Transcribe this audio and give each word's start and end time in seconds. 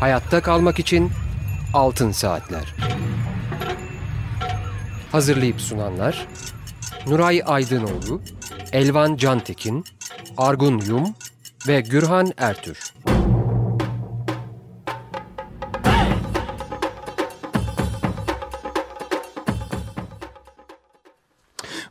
Hayatta 0.00 0.42
kalmak 0.42 0.78
için 0.78 1.10
Altın 1.74 2.12
Saatler. 2.12 2.74
Hazırlayıp 5.12 5.60
sunanlar 5.60 6.26
Nuray 7.06 7.42
Aydınoğlu, 7.46 8.20
Elvan 8.72 9.16
Cantekin, 9.16 9.84
Argun 10.36 10.80
Yum 10.80 11.14
ve 11.68 11.80
Gürhan 11.80 12.32
Ertür. 12.36 12.87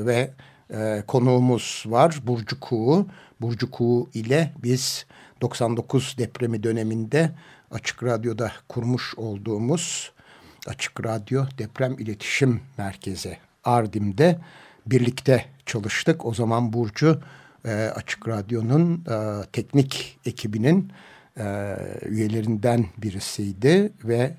ve 0.07 0.31
e, 0.71 1.03
konuğumuz 1.07 1.85
var 1.87 2.21
Burcu 2.27 2.61
Kuğu. 2.61 3.07
Burcu 3.41 3.71
Kuğu 3.71 4.11
ile 4.15 4.53
biz 4.63 5.07
99 5.41 6.15
depremi 6.19 6.63
döneminde 6.63 7.31
Açık 7.71 8.05
Radyo'da 8.05 8.53
kurmuş 8.69 9.15
olduğumuz 9.17 10.13
Açık 10.67 11.05
Radyo 11.05 11.45
Deprem 11.59 11.99
İletişim 11.99 12.61
Merkezi 12.79 13.39
Ardim'de 13.65 14.39
birlikte 14.87 15.45
çalıştık. 15.67 16.27
O 16.27 16.35
zaman 16.35 16.73
Burcu 16.73 17.21
e, 17.65 17.93
Açık 17.95 18.29
Radyo'nun 18.29 19.05
e, 19.11 19.45
teknik 19.53 20.19
ekibinin 20.27 20.93
e, 21.39 21.77
üyelerinden 22.03 22.87
birisiydi 22.99 23.93
ve 24.05 24.35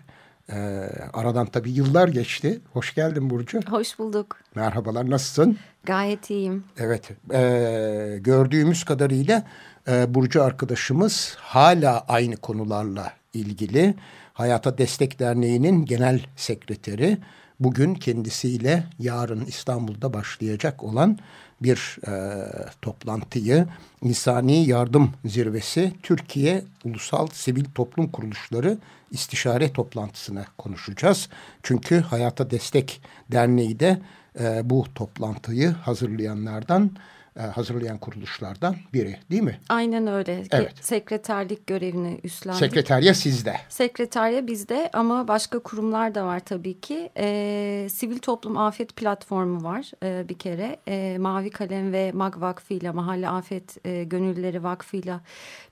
e, 0.52 0.90
aradan 1.14 1.46
tabii 1.46 1.72
yıllar 1.72 2.08
geçti. 2.08 2.62
Hoş 2.74 2.96
geldin 2.96 3.30
Burcu. 3.30 3.60
Hoş 3.70 4.00
bulduk. 4.00 4.38
Merhabalar, 4.56 5.10
nasılsın? 5.10 5.58
Gayet 5.84 6.30
iyiyim. 6.30 6.64
Evet, 6.78 7.12
e, 7.34 8.18
gördüğümüz 8.22 8.84
kadarıyla 8.84 9.44
e, 9.88 10.14
Burcu 10.14 10.44
arkadaşımız 10.44 11.36
hala 11.40 12.06
aynı 12.08 12.36
konularla 12.38 13.14
ilgili. 13.34 13.96
Hayata 14.34 14.78
Destek 14.78 15.20
Derneği'nin 15.20 15.86
genel 15.86 16.26
sekreteri. 16.36 17.18
Bugün 17.60 17.96
kendisiyle 17.96 18.84
yarın 19.00 19.46
İstanbul'da 19.46 20.14
başlayacak 20.14 20.84
olan 20.84 21.18
bir 21.64 21.98
e, 22.08 22.46
toplantıyı 22.82 23.68
İnsani 24.02 24.66
Yardım 24.66 25.12
Zirvesi 25.26 25.94
Türkiye 26.04 26.64
Ulusal 26.86 27.28
Sivil 27.28 27.66
Toplum 27.76 28.12
Kuruluşları 28.12 28.78
istişare 29.12 29.74
toplantısına 29.74 30.46
konuşacağız. 30.58 31.30
Çünkü 31.64 32.00
Hayata 32.00 32.52
Destek 32.52 33.02
Derneği 33.32 33.80
de 33.80 34.02
e, 34.40 34.70
bu 34.70 34.86
toplantıyı 34.96 35.70
hazırlayanlardan 35.70 36.92
hazırlayan 37.40 37.98
kuruluşlardan 37.98 38.76
biri 38.94 39.18
değil 39.32 39.42
mi? 39.42 39.60
Aynen 39.70 40.08
öyle. 40.08 40.44
Evet. 40.52 40.74
Sekreterlik 40.82 41.68
görevini 41.68 42.20
üstlendik. 42.24 42.60
Sekreterya 42.60 43.14
sizde. 43.14 43.56
Sekreterya 43.70 44.48
bizde 44.48 44.90
ama 44.94 45.28
başka 45.28 45.60
kurumlar 45.60 46.16
da 46.16 46.26
var 46.26 46.40
tabii 46.40 46.80
ki. 46.80 47.10
E, 47.18 47.88
Sivil 47.92 48.20
Toplum 48.20 48.58
Afet 48.58 48.96
Platformu 48.96 49.64
var 49.64 49.92
e, 50.04 50.30
bir 50.30 50.38
kere. 50.38 50.78
E, 50.88 51.18
Mavi 51.18 51.50
Kalem 51.50 51.94
ve 51.94 52.12
MAG 52.12 52.42
Vakfı 52.42 52.74
ile 52.74 52.92
Mahalle 52.92 53.30
Afet 53.30 53.86
e, 53.86 54.04
Gönüllüleri 54.04 54.64
Vakfı 54.64 54.98
ile 54.98 55.16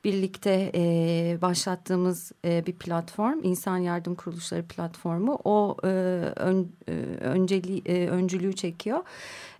birlikte 0.03 0.71
e, 0.75 0.81
başlattığımız 1.41 2.31
e, 2.45 2.65
bir 2.65 2.73
platform. 2.73 3.39
İnsan 3.43 3.77
Yardım 3.77 4.15
Kuruluşları 4.15 4.63
platformu. 4.63 5.39
O 5.43 5.77
e, 5.83 5.87
ön, 6.35 6.71
e, 6.87 6.91
önceli, 7.21 7.81
e, 7.85 8.07
öncülüğü 8.07 8.55
çekiyor. 8.55 9.03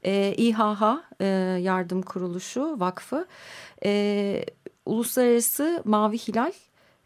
E, 0.06 0.34
İHH 0.38 0.84
e, 1.22 1.26
Yardım 1.62 2.02
Kuruluşu 2.02 2.80
Vakfı, 2.80 3.28
e, 3.86 4.46
Uluslararası 4.86 5.82
Mavi 5.86 6.18
Hilal, 6.18 6.52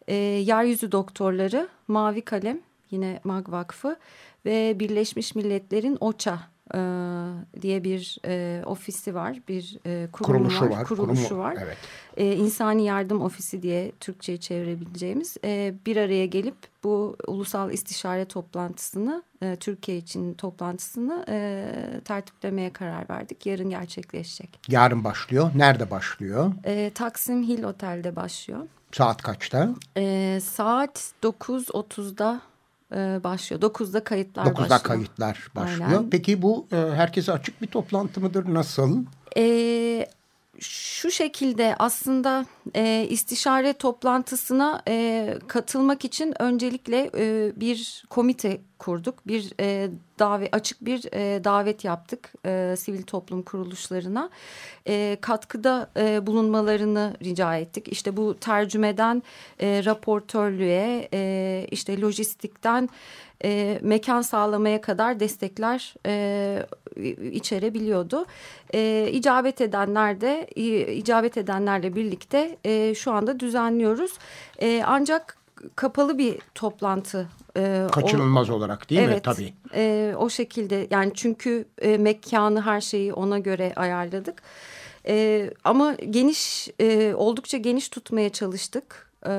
e, 0.08 0.14
Yeryüzü 0.14 0.92
Doktorları, 0.92 1.68
Mavi 1.88 2.22
Kalem 2.22 2.60
yine 2.90 3.20
MAG 3.24 3.48
Vakfı 3.48 3.96
ve 4.44 4.76
Birleşmiş 4.80 5.34
Milletler'in 5.34 5.96
OÇA 6.00 6.53
e, 6.74 6.78
diye 7.62 7.84
bir 7.84 8.18
e, 8.26 8.62
ofisi 8.66 9.14
var, 9.14 9.38
bir 9.48 9.78
e, 9.86 10.08
kurumu 10.12 10.38
kuruluşu 10.38 10.64
var, 10.64 10.70
var, 10.70 10.84
kuruluşu 10.84 11.28
kurumu, 11.28 11.42
var. 11.42 11.56
Evet. 11.60 11.76
E, 12.16 12.36
İnsani 12.36 12.84
Yardım 12.84 13.22
Ofisi 13.22 13.62
diye 13.62 13.92
Türkçe'ye 14.00 14.38
çevirebileceğimiz 14.38 15.36
e, 15.44 15.74
bir 15.86 15.96
araya 15.96 16.26
gelip 16.26 16.56
bu 16.84 17.16
ulusal 17.26 17.72
istişare 17.72 18.24
toplantısını, 18.24 19.22
e, 19.42 19.56
Türkiye 19.56 19.98
için 19.98 20.34
toplantısını 20.34 21.24
e, 21.28 21.66
tertiplemeye 22.04 22.72
karar 22.72 23.08
verdik. 23.10 23.46
Yarın 23.46 23.70
gerçekleşecek. 23.70 24.60
Yarın 24.68 25.04
başlıyor. 25.04 25.50
Nerede 25.54 25.90
başlıyor? 25.90 26.52
E, 26.64 26.90
Taksim 26.94 27.42
Hill 27.42 27.62
Otel'de 27.64 28.16
başlıyor. 28.16 28.60
Saat 28.92 29.22
kaçta? 29.22 29.74
E, 29.96 30.38
saat 30.42 31.12
9.30'da 31.22 32.40
e, 32.94 33.24
başlıyor. 33.24 33.62
9'da 33.62 34.04
kayıtlar 34.04 34.46
9'da 34.46 34.58
başlıyor. 34.58 34.80
kayıtlar 34.82 35.48
başlıyor. 35.56 35.88
Aynen. 35.90 36.10
Peki 36.10 36.42
bu 36.42 36.66
e, 36.72 36.76
herkese 36.76 37.32
açık 37.32 37.62
bir 37.62 37.66
toplantı 37.66 38.20
mıdır? 38.20 38.54
Nasıl? 38.54 39.04
E, 39.36 40.06
şu 40.60 41.10
şekilde 41.10 41.76
aslında 41.78 42.46
e, 42.74 43.06
istişare 43.10 43.72
toplantısına 43.72 44.82
e, 44.88 45.34
katılmak 45.46 46.04
için 46.04 46.42
öncelikle 46.42 47.10
e, 47.16 47.52
bir 47.56 48.04
komite 48.10 48.60
kurduk. 48.78 49.26
Bir 49.26 49.52
e, 49.60 49.90
davet 50.18 50.54
açık 50.54 50.84
bir 50.84 51.12
e, 51.12 51.44
davet 51.44 51.84
yaptık 51.84 52.32
e, 52.46 52.74
sivil 52.78 53.02
toplum 53.02 53.42
kuruluşlarına. 53.42 54.30
E, 54.88 55.16
katkıda 55.20 55.90
e, 55.96 56.26
bulunmalarını 56.26 57.16
rica 57.24 57.56
ettik. 57.56 57.88
İşte 57.88 58.16
bu 58.16 58.34
tercümeden 58.34 59.22
e, 59.60 59.84
raportörlüğe, 59.84 61.08
e, 61.12 61.66
işte 61.70 62.00
lojistikten 62.00 62.88
e, 63.44 63.78
mekan 63.82 64.22
sağlamaya 64.22 64.80
kadar 64.80 65.20
destekler 65.20 65.94
e, 66.06 66.66
içerebiliyordu. 67.32 68.26
E, 68.74 69.08
icabet 69.12 69.60
edenler 69.60 70.20
de 70.20 70.46
icabet 70.96 71.36
edenlerle 71.36 71.96
birlikte 71.96 72.53
e, 72.64 72.94
şu 72.94 73.12
anda 73.12 73.40
düzenliyoruz. 73.40 74.12
E, 74.62 74.82
ancak 74.86 75.36
kapalı 75.76 76.18
bir 76.18 76.38
toplantı. 76.54 77.28
E, 77.56 77.86
Kaçınılmaz 77.92 78.50
o, 78.50 78.54
olarak 78.54 78.90
değil 78.90 79.00
evet, 79.00 79.16
mi? 79.16 79.22
Tabii. 79.22 79.54
E, 79.74 80.14
o 80.18 80.28
şekilde 80.28 80.86
yani 80.90 81.12
çünkü 81.14 81.64
e, 81.78 81.98
mekanı 81.98 82.62
her 82.62 82.80
şeyi 82.80 83.12
ona 83.12 83.38
göre 83.38 83.72
ayarladık. 83.76 84.42
E, 85.06 85.50
ama 85.64 85.94
geniş 85.94 86.68
e, 86.80 87.14
oldukça 87.14 87.56
geniş 87.56 87.88
tutmaya 87.88 88.28
çalıştık 88.28 89.10
e, 89.22 89.30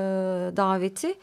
daveti. 0.58 1.16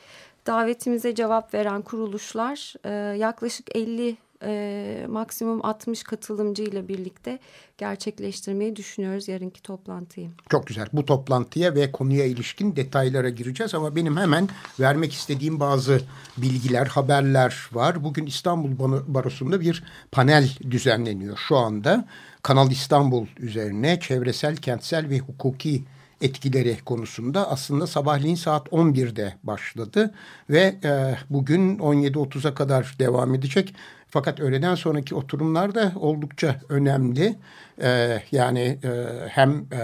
Davetimize 0.47 1.15
cevap 1.15 1.55
veren 1.55 1.83
kuruluşlar 1.83 2.75
e, 2.85 3.17
yaklaşık 3.19 3.77
50 3.77 4.17
e, 4.45 5.07
maksimum 5.09 5.67
60 5.67 6.03
katılımcı 6.03 6.63
ile 6.63 6.89
birlikte 6.89 7.39
gerçekleştirmeyi 7.79 8.77
düşünüyoruz 8.77 9.29
yarınki 9.29 9.63
toplantıyı. 9.63 10.31
Çok 10.51 10.67
güzel. 10.67 10.89
Bu 10.93 11.05
toplantıya 11.05 11.75
ve 11.75 11.93
konuya 11.93 12.25
ilişkin 12.25 12.77
detaylara 12.77 13.29
gireceğiz 13.29 13.75
ama 13.75 13.97
benim 13.97 14.17
hemen 14.17 14.49
vermek 14.81 15.13
istediğim 15.13 15.61
bazı 15.61 16.01
bilgiler, 16.37 16.87
haberler 16.87 17.69
var. 17.73 18.05
Bugün 18.05 18.27
İstanbul 18.27 18.71
Barosu'nda 19.15 19.61
bir 19.61 19.85
panel 20.13 20.51
düzenleniyor 20.71 21.37
şu 21.49 21.57
anda. 21.57 22.09
Kanal 22.43 22.71
İstanbul 22.71 23.27
üzerine 23.39 24.01
çevresel, 24.01 24.57
kentsel 24.57 25.11
ve 25.11 25.19
hukuki 25.19 25.85
etkileri 26.23 26.79
konusunda 26.85 27.51
aslında 27.51 27.87
sabahleyin 27.87 28.35
saat 28.35 28.69
11'de 28.69 29.35
başladı 29.43 30.15
ve 30.51 30.75
e, 30.85 31.17
bugün 31.31 31.79
17.30'a 31.79 32.55
kadar 32.55 32.97
devam 32.99 33.35
edecek. 33.35 33.75
Fakat 34.13 34.41
öğleden 34.41 34.75
sonraki 34.75 35.15
oturumlar 35.15 35.75
da 35.75 35.93
oldukça 35.97 36.61
önemli. 36.69 37.37
Ee, 37.83 38.23
yani 38.33 38.79
e, 38.85 38.89
hem 39.29 39.51
e, 39.51 39.81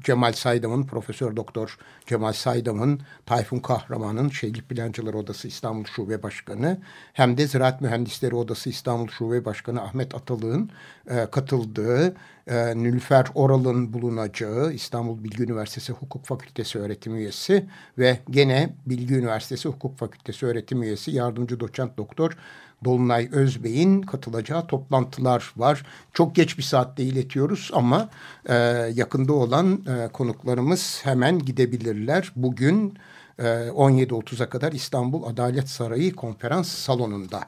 Cemal 0.00 0.32
Saydam'ın, 0.32 0.86
Profesör 0.86 1.36
Doktor 1.36 1.78
Cemal 2.06 2.32
Saydam'ın, 2.32 3.00
Tayfun 3.26 3.58
Kahraman'ın 3.58 4.28
Şehirlik 4.28 4.68
Plancılar 4.68 5.14
Odası 5.14 5.48
İstanbul 5.48 5.84
Şube 5.84 6.22
Başkanı 6.22 6.78
hem 7.12 7.38
de 7.38 7.46
Ziraat 7.46 7.80
Mühendisleri 7.80 8.34
Odası 8.34 8.70
İstanbul 8.70 9.08
Şube 9.08 9.44
Başkanı 9.44 9.82
Ahmet 9.82 10.14
Atalık'ın 10.14 10.70
e, 11.10 11.26
katıldığı 11.30 12.14
e, 12.46 12.82
Nülfer 12.82 13.26
Oral'ın 13.34 13.92
bulunacağı 13.92 14.72
İstanbul 14.72 15.24
Bilgi 15.24 15.42
Üniversitesi 15.42 15.92
Hukuk 15.92 16.26
Fakültesi 16.26 16.78
öğretim 16.78 17.16
üyesi 17.16 17.66
ve 17.98 18.18
gene 18.30 18.74
Bilgi 18.86 19.14
Üniversitesi 19.14 19.68
Hukuk 19.68 19.98
Fakültesi 19.98 20.46
öğretim 20.46 20.82
üyesi 20.82 21.10
yardımcı 21.10 21.60
doçent 21.60 21.96
doktor 21.96 22.36
Dolunay 22.84 23.28
Özbey'in 23.32 24.02
katılacağı 24.02 24.66
toplantılar 24.66 25.52
var. 25.56 25.86
Çok 26.12 26.34
geç 26.34 26.58
bir 26.58 26.62
saatte 26.62 27.02
iletiyoruz 27.02 27.70
ama 27.72 28.08
e, 28.46 28.54
yakında 28.94 29.32
olan 29.32 29.72
e, 29.72 30.08
konuklarımız 30.08 31.00
hemen 31.04 31.38
gidebilirler. 31.38 32.32
Bugün 32.36 32.98
e, 33.38 33.42
17.30'a 33.42 34.48
kadar 34.48 34.72
İstanbul 34.72 35.22
Adalet 35.22 35.68
Sarayı 35.68 36.14
konferans 36.14 36.68
salonunda. 36.68 37.40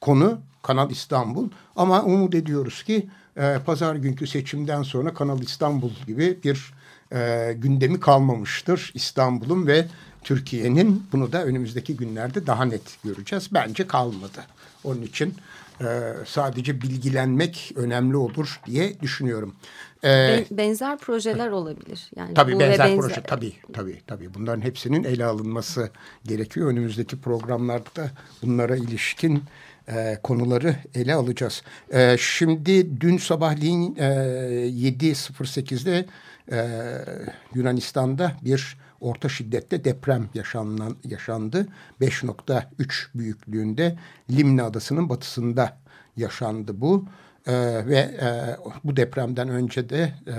Konu 0.00 0.40
Kanal 0.62 0.90
İstanbul 0.90 1.48
ama 1.76 2.02
umut 2.02 2.34
ediyoruz 2.34 2.82
ki 2.82 3.08
e, 3.36 3.58
pazar 3.66 3.94
günkü 3.94 4.26
seçimden 4.26 4.82
sonra 4.82 5.14
Kanal 5.14 5.40
İstanbul 5.40 5.90
gibi 6.06 6.38
bir 6.44 6.74
e, 7.12 7.52
gündemi 7.56 8.00
kalmamıştır 8.00 8.92
İstanbul'un 8.94 9.66
ve 9.66 9.86
Türkiye'nin 10.24 11.06
bunu 11.12 11.32
da 11.32 11.44
önümüzdeki 11.44 11.96
günlerde 11.96 12.46
daha 12.46 12.64
net 12.64 13.04
göreceğiz. 13.04 13.48
Bence 13.52 13.86
kalmadı. 13.86 14.40
Onun 14.84 15.02
için 15.02 15.34
e, 15.80 16.12
sadece 16.26 16.82
bilgilenmek 16.82 17.72
önemli 17.76 18.16
olur 18.16 18.60
diye 18.66 19.00
düşünüyorum. 19.00 19.54
Ee, 20.04 20.44
benzer 20.50 20.98
projeler 20.98 21.48
olabilir. 21.48 22.10
Yani 22.16 22.34
tabii 22.34 22.52
benzer, 22.52 22.78
benzer 22.78 22.96
proje 22.96 23.22
tabii 23.22 23.52
tabii 23.72 24.00
tabii. 24.06 24.34
Bunların 24.34 24.60
hepsinin 24.60 25.04
ele 25.04 25.24
alınması 25.24 25.90
gerekiyor. 26.24 26.70
Önümüzdeki 26.70 27.20
programlarda 27.20 27.96
da 27.96 28.10
bunlara 28.42 28.76
ilişkin 28.76 29.44
e, 29.88 30.18
konuları 30.22 30.76
ele 30.94 31.14
alacağız. 31.14 31.62
E, 31.92 32.16
şimdi 32.18 33.00
dün 33.00 33.18
sabahleyin 33.18 33.96
e, 33.96 34.02
7.08'de 34.02 36.06
e, 36.52 36.68
Yunanistan'da 37.54 38.32
bir 38.42 38.76
orta 39.02 39.28
şiddette 39.28 39.84
deprem 39.84 40.28
yaşanan, 40.34 40.96
yaşandı. 41.04 41.66
5.3 42.00 43.08
büyüklüğünde 43.14 43.98
Limna 44.30 44.64
Adası'nın 44.64 45.08
batısında 45.08 45.78
yaşandı 46.16 46.80
bu. 46.80 47.04
Ee, 47.46 47.86
ve 47.86 47.98
e, 47.98 48.56
bu 48.84 48.96
depremden 48.96 49.48
önce 49.48 49.88
de 49.88 50.14
e, 50.26 50.34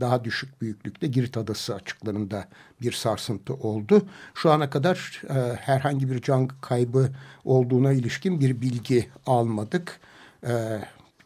daha 0.00 0.24
düşük 0.24 0.60
büyüklükte 0.60 1.06
Girit 1.06 1.36
Adası 1.36 1.74
açıklarında 1.74 2.48
bir 2.80 2.92
sarsıntı 2.92 3.54
oldu. 3.54 4.02
Şu 4.34 4.50
ana 4.50 4.70
kadar 4.70 5.22
e, 5.28 5.56
herhangi 5.56 6.10
bir 6.10 6.22
can 6.22 6.48
kaybı 6.48 7.10
olduğuna 7.44 7.92
ilişkin 7.92 8.40
bir 8.40 8.60
bilgi 8.60 9.08
almadık. 9.26 10.00
E, 10.46 10.80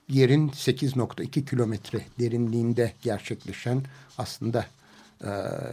yerin 0.08 0.48
8.2 0.48 1.44
kilometre 1.44 2.00
derinliğinde 2.18 2.92
gerçekleşen 3.02 3.82
aslında 4.18 4.64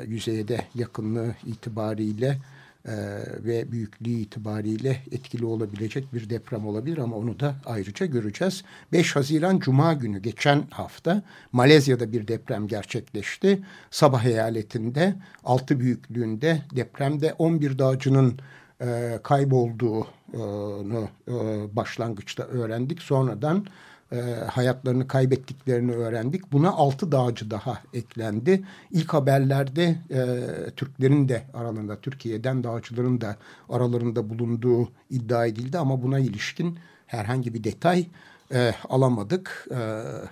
yüzeye 0.07 0.48
de 0.48 0.62
yakınlığı 0.75 1.36
itibariyle 1.46 2.38
e, 2.86 2.92
ve 3.44 3.72
büyüklüğü 3.72 4.10
itibariyle 4.10 5.04
etkili 5.12 5.46
olabilecek 5.46 6.13
bir 6.13 6.30
deprem 6.30 6.68
olabilir 6.68 6.98
ama 6.98 7.16
onu 7.16 7.40
da 7.40 7.56
ayrıca 7.66 8.06
göreceğiz. 8.06 8.63
5 8.92 9.16
Haziran 9.16 9.60
Cuma 9.60 9.94
günü 9.94 10.19
geçen 10.19 10.63
hafta 10.69 11.24
Malezya'da 11.51 12.12
bir 12.12 12.28
deprem 12.28 12.68
gerçekleşti. 12.68 13.60
Sabah 13.92 14.25
eyaletinde 14.25 15.16
6 15.44 15.80
büyüklüğünde 15.80 16.62
depremde 16.75 17.34
11 17.34 17.80
dağcının 17.80 18.40
e, 18.81 19.19
kaybolduğunu 19.24 21.07
e, 21.28 21.34
başlangıçta 21.75 22.44
öğrendik. 22.44 23.01
Sonradan 23.01 23.66
e, 24.11 24.21
hayatlarını 24.51 25.07
kaybettiklerini 25.07 25.91
öğrendik. 25.91 26.51
Buna 26.51 26.69
altı 26.69 27.11
dağcı 27.11 27.51
daha 27.51 27.81
eklendi. 27.94 28.63
İlk 28.91 29.13
haberlerde 29.13 29.95
e, 30.11 30.25
Türklerin 30.75 31.29
de 31.29 31.44
aralarında, 31.53 31.95
Türkiye'den 32.01 32.63
dağcıların 32.63 33.21
da 33.21 33.35
aralarında 33.69 34.29
bulunduğu 34.29 34.89
iddia 35.09 35.45
edildi 35.45 35.77
ama 35.77 36.03
buna 36.03 36.19
ilişkin 36.19 36.79
herhangi 37.07 37.53
bir 37.53 37.63
detay 37.63 38.06
e, 38.53 38.73
alamadık 38.89 39.67
e, 39.71 39.79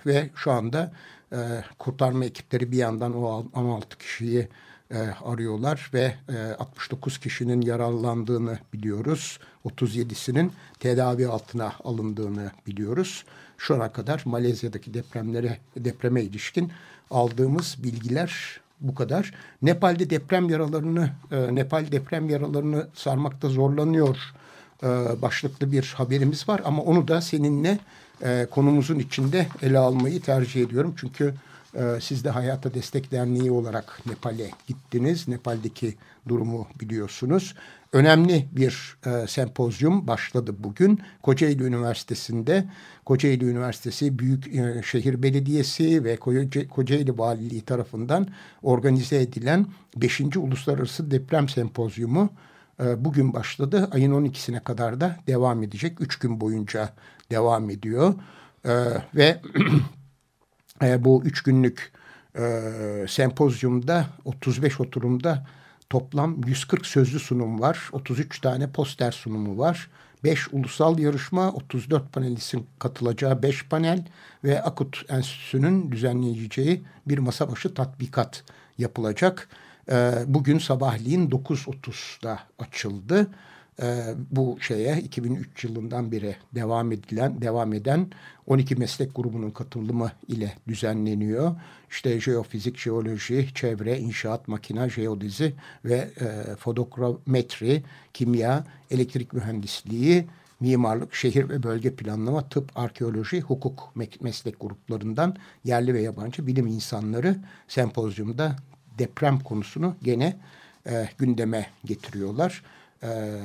ve 0.06 0.30
şu 0.34 0.52
anda 0.52 0.92
e, 1.32 1.36
kurtarma 1.78 2.24
ekipleri 2.24 2.72
bir 2.72 2.76
yandan 2.76 3.16
o 3.16 3.46
16 3.54 3.98
kişiyi 3.98 4.48
e, 4.90 4.98
arıyorlar 5.24 5.90
ve 5.94 6.14
e, 6.28 6.36
69 6.58 7.18
kişinin 7.18 7.60
yaralandığını 7.60 8.58
biliyoruz. 8.72 9.38
37'sinin 9.64 10.52
tedavi 10.80 11.26
altına 11.26 11.72
alındığını 11.84 12.50
biliyoruz 12.66 13.24
şu 13.58 13.74
ana 13.74 13.92
kadar 13.92 14.22
Malezya'daki 14.24 14.94
depremlere 14.94 15.58
depreme 15.76 16.22
ilişkin 16.22 16.72
aldığımız 17.10 17.76
bilgiler 17.82 18.60
bu 18.80 18.94
kadar. 18.94 19.34
Nepal'de 19.62 20.10
deprem 20.10 20.48
yaralarını 20.48 21.10
e, 21.32 21.54
Nepal 21.54 21.92
deprem 21.92 22.30
yaralarını 22.30 22.86
sarmakta 22.94 23.48
zorlanıyor 23.48 24.16
e, 24.82 24.86
başlıklı 25.22 25.72
bir 25.72 25.94
haberimiz 25.96 26.48
var 26.48 26.60
ama 26.64 26.82
onu 26.82 27.08
da 27.08 27.20
seninle 27.20 27.78
e, 28.22 28.46
konumuzun 28.50 28.98
içinde 28.98 29.46
ele 29.62 29.78
almayı 29.78 30.20
tercih 30.20 30.62
ediyorum. 30.62 30.94
Çünkü 30.96 31.34
e, 31.74 32.00
siz 32.00 32.24
de 32.24 32.30
Hayata 32.30 32.74
Destek 32.74 33.12
Derneği 33.12 33.50
olarak 33.50 34.06
Nepal'e 34.06 34.50
gittiniz. 34.66 35.28
Nepal'deki 35.28 35.94
durumu 36.28 36.66
biliyorsunuz. 36.80 37.54
Önemli 37.92 38.48
bir 38.52 38.96
e, 39.06 39.26
sempozyum 39.26 40.06
başladı 40.06 40.54
bugün. 40.58 41.00
Kocaeli 41.22 41.64
Üniversitesi'nde 41.64 42.64
Kocaeli 43.04 43.44
Üniversitesi 43.44 44.18
Büyük 44.18 44.46
e, 44.46 45.22
Belediyesi 45.22 46.04
ve 46.04 46.16
Koca, 46.16 46.68
Kocaeli 46.68 47.18
Valiliği 47.18 47.62
tarafından 47.62 48.28
organize 48.62 49.20
edilen 49.20 49.66
5. 49.96 50.20
Uluslararası 50.20 51.10
Deprem 51.10 51.48
Sempozyumu 51.48 52.30
e, 52.80 53.04
bugün 53.04 53.32
başladı. 53.32 53.88
Ayın 53.92 54.12
12'sine 54.12 54.60
kadar 54.60 55.00
da 55.00 55.16
devam 55.26 55.62
edecek. 55.62 56.00
Üç 56.00 56.18
gün 56.18 56.40
boyunca 56.40 56.92
devam 57.30 57.70
ediyor. 57.70 58.14
E, 58.64 58.72
ve 59.14 59.40
e, 60.82 61.04
bu 61.04 61.22
üç 61.24 61.42
günlük 61.42 61.92
e, 62.38 62.62
sempozyumda 63.08 64.06
35 64.24 64.80
oturumda 64.80 65.46
toplam 65.90 66.40
140 66.46 66.86
sözlü 66.86 67.18
sunum 67.20 67.60
var. 67.60 67.88
33 67.92 68.40
tane 68.40 68.70
poster 68.70 69.12
sunumu 69.12 69.58
var. 69.58 69.90
5 70.24 70.48
ulusal 70.52 70.98
yarışma, 70.98 71.52
34 71.52 72.12
panelistin 72.12 72.66
katılacağı 72.78 73.42
5 73.42 73.68
panel 73.68 74.04
ve 74.44 74.62
Akut 74.62 75.04
Enstitüsü'nün 75.08 75.92
düzenleyeceği 75.92 76.82
bir 77.06 77.18
masa 77.18 77.50
başı 77.50 77.74
tatbikat 77.74 78.44
yapılacak. 78.78 79.48
Ee, 79.90 80.12
bugün 80.26 80.58
sabahleyin 80.58 81.30
9.30'da 81.30 82.38
açıldı 82.58 83.20
e, 83.20 83.28
bu 84.30 84.58
şeye 84.60 85.00
2003 85.00 85.64
yılından 85.64 86.12
beri 86.12 86.36
devam 86.54 86.92
edilen 86.92 87.42
devam 87.42 87.72
eden 87.72 88.10
12 88.46 88.76
meslek 88.76 89.16
grubunun 89.16 89.50
katılımı 89.50 90.12
ile 90.28 90.54
düzenleniyor. 90.68 91.56
İşte 91.90 92.20
jeofizik, 92.20 92.78
jeoloji, 92.78 93.48
çevre, 93.54 93.98
inşaat, 93.98 94.48
makina, 94.48 94.88
jeodizi 94.88 95.54
ve 95.84 96.08
e, 96.20 96.56
fotogrametri, 96.56 97.82
kimya, 98.14 98.64
elektrik 98.90 99.32
mühendisliği, 99.32 100.26
mimarlık, 100.60 101.14
şehir 101.14 101.48
ve 101.48 101.62
bölge 101.62 101.94
planlama, 101.94 102.48
tıp, 102.48 102.78
arkeoloji, 102.78 103.40
hukuk 103.40 103.92
meslek 104.20 104.60
gruplarından 104.60 105.36
yerli 105.64 105.94
ve 105.94 106.02
yabancı 106.02 106.46
bilim 106.46 106.66
insanları 106.66 107.36
sempozyumda 107.68 108.56
deprem 108.98 109.40
konusunu 109.40 109.96
gene 110.02 110.36
e, 110.86 111.08
gündeme 111.18 111.66
getiriyorlar 111.84 112.62
e, 113.02 113.38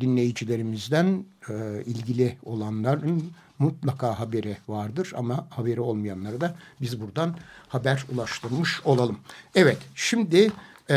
dinleyicilerimizden 0.00 1.24
e, 1.48 1.82
ilgili 1.86 2.36
olanların 2.44 3.32
mutlaka 3.58 4.18
haberi 4.20 4.56
vardır 4.68 5.12
ama 5.16 5.46
haberi 5.50 5.80
olmayanlara 5.80 6.40
da 6.40 6.54
biz 6.80 7.00
buradan 7.00 7.36
haber 7.68 8.04
ulaştırmış 8.14 8.80
olalım. 8.84 9.18
Evet 9.54 9.78
şimdi 9.94 10.52
e, 10.90 10.94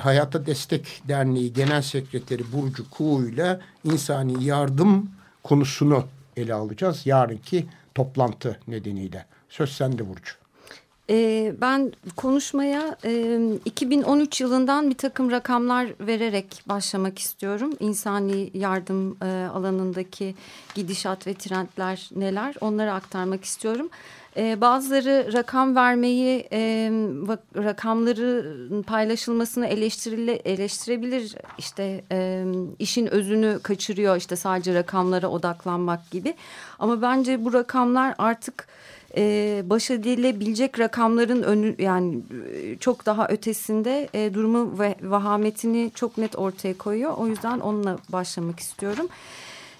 Hayata 0.00 0.46
Destek 0.46 1.02
Derneği 1.08 1.52
Genel 1.52 1.82
Sekreteri 1.82 2.52
Burcu 2.52 2.90
Kuğu 2.90 3.28
ile 3.28 3.60
insani 3.84 4.44
yardım 4.44 5.10
konusunu 5.42 6.04
ele 6.36 6.54
alacağız 6.54 7.06
yarınki 7.06 7.66
toplantı 7.94 8.58
nedeniyle. 8.68 9.26
Söz 9.48 9.72
sende 9.72 10.08
Burcu. 10.08 10.43
E, 11.10 11.52
ben 11.60 11.92
konuşmaya 12.16 12.96
e, 13.04 13.38
2013 13.64 14.40
yılından 14.40 14.90
bir 14.90 14.94
takım 14.94 15.30
rakamlar 15.30 15.86
vererek 16.00 16.62
başlamak 16.66 17.18
istiyorum. 17.18 17.72
İnsani 17.80 18.50
yardım 18.54 19.16
alanındaki 19.54 20.34
gidişat 20.74 21.26
ve 21.26 21.34
trendler 21.34 22.10
neler 22.16 22.54
onları 22.60 22.92
aktarmak 22.92 23.44
istiyorum. 23.44 23.88
Bazıları 24.36 25.32
rakam 25.32 25.76
vermeyi, 25.76 26.48
e, 26.52 26.90
rakamları 27.56 28.56
paylaşılmasını 28.82 29.66
eleştirebilir. 29.66 31.34
İşte 31.58 32.04
işin 32.78 33.06
özünü 33.06 33.58
kaçırıyor 33.62 34.16
işte 34.16 34.36
sadece 34.36 34.74
rakamlara 34.74 35.28
odaklanmak 35.28 36.10
gibi. 36.10 36.34
Ama 36.78 37.02
bence 37.02 37.44
bu 37.44 37.52
rakamlar 37.52 38.14
artık 38.18 38.68
e, 39.16 39.62
baş 39.64 39.90
edilebilecek 39.90 40.78
rakamların 40.78 41.42
önü 41.42 41.74
yani 41.78 42.22
çok 42.80 43.06
daha 43.06 43.28
ötesinde 43.28 44.08
e, 44.14 44.34
durumu 44.34 44.78
ve 44.78 44.94
vahametini 45.02 45.90
çok 45.94 46.18
net 46.18 46.38
ortaya 46.38 46.78
koyuyor. 46.78 47.12
O 47.16 47.26
yüzden 47.26 47.60
onunla 47.60 47.98
başlamak 48.08 48.60
istiyorum. 48.60 49.08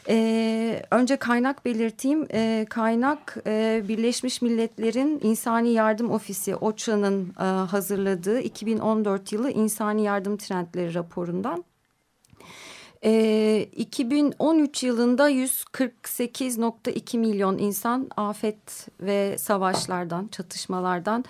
Ee, 0.09 0.83
önce 0.91 1.17
kaynak 1.17 1.65
belirteyim. 1.65 2.27
Ee, 2.33 2.67
kaynak 2.71 3.37
e, 3.47 3.83
Birleşmiş 3.89 4.43
Milletler'in 4.43 5.21
İnsani 5.23 5.73
Yardım 5.73 6.11
Ofisi 6.11 6.57
OCHA'nın 6.57 7.33
e, 7.41 7.45
hazırladığı 7.45 8.41
2014 8.41 9.33
yılı 9.33 9.51
İnsani 9.51 10.05
Yardım 10.05 10.37
Trendleri 10.37 10.95
raporundan. 10.95 11.65
E, 13.05 13.11
ee, 13.11 13.69
2013 13.77 14.83
yılında 14.83 15.31
148.2 15.31 17.19
milyon 17.19 17.59
insan 17.59 18.09
afet 18.17 18.89
ve 19.01 19.39
savaşlardan, 19.39 20.29
çatışmalardan 20.29 21.25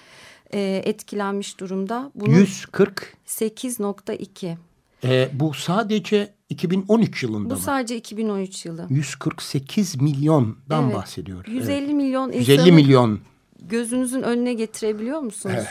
e, 0.53 0.83
etkilenmiş 0.85 1.61
durumda. 1.61 2.11
Bunun 2.15 2.35
148.2. 2.35 4.57
E, 5.05 5.31
bu 5.33 5.55
sadece 5.55 6.35
2013 6.49 7.23
yılında 7.23 7.51
Bu 7.51 7.55
mı? 7.55 7.61
sadece 7.61 7.97
2013 7.97 8.67
yılı. 8.67 8.87
148 8.91 10.03
milyondan 10.03 10.85
evet. 10.85 10.95
bahsediyor. 10.95 11.47
150 11.47 11.85
evet. 11.85 11.95
milyon 11.95 12.33
150 12.33 12.73
milyon. 12.73 13.21
Gözünüzün 13.63 14.23
önüne 14.23 14.55
getirebiliyor 14.55 15.21
musunuz? 15.21 15.55
Evet. 15.59 15.69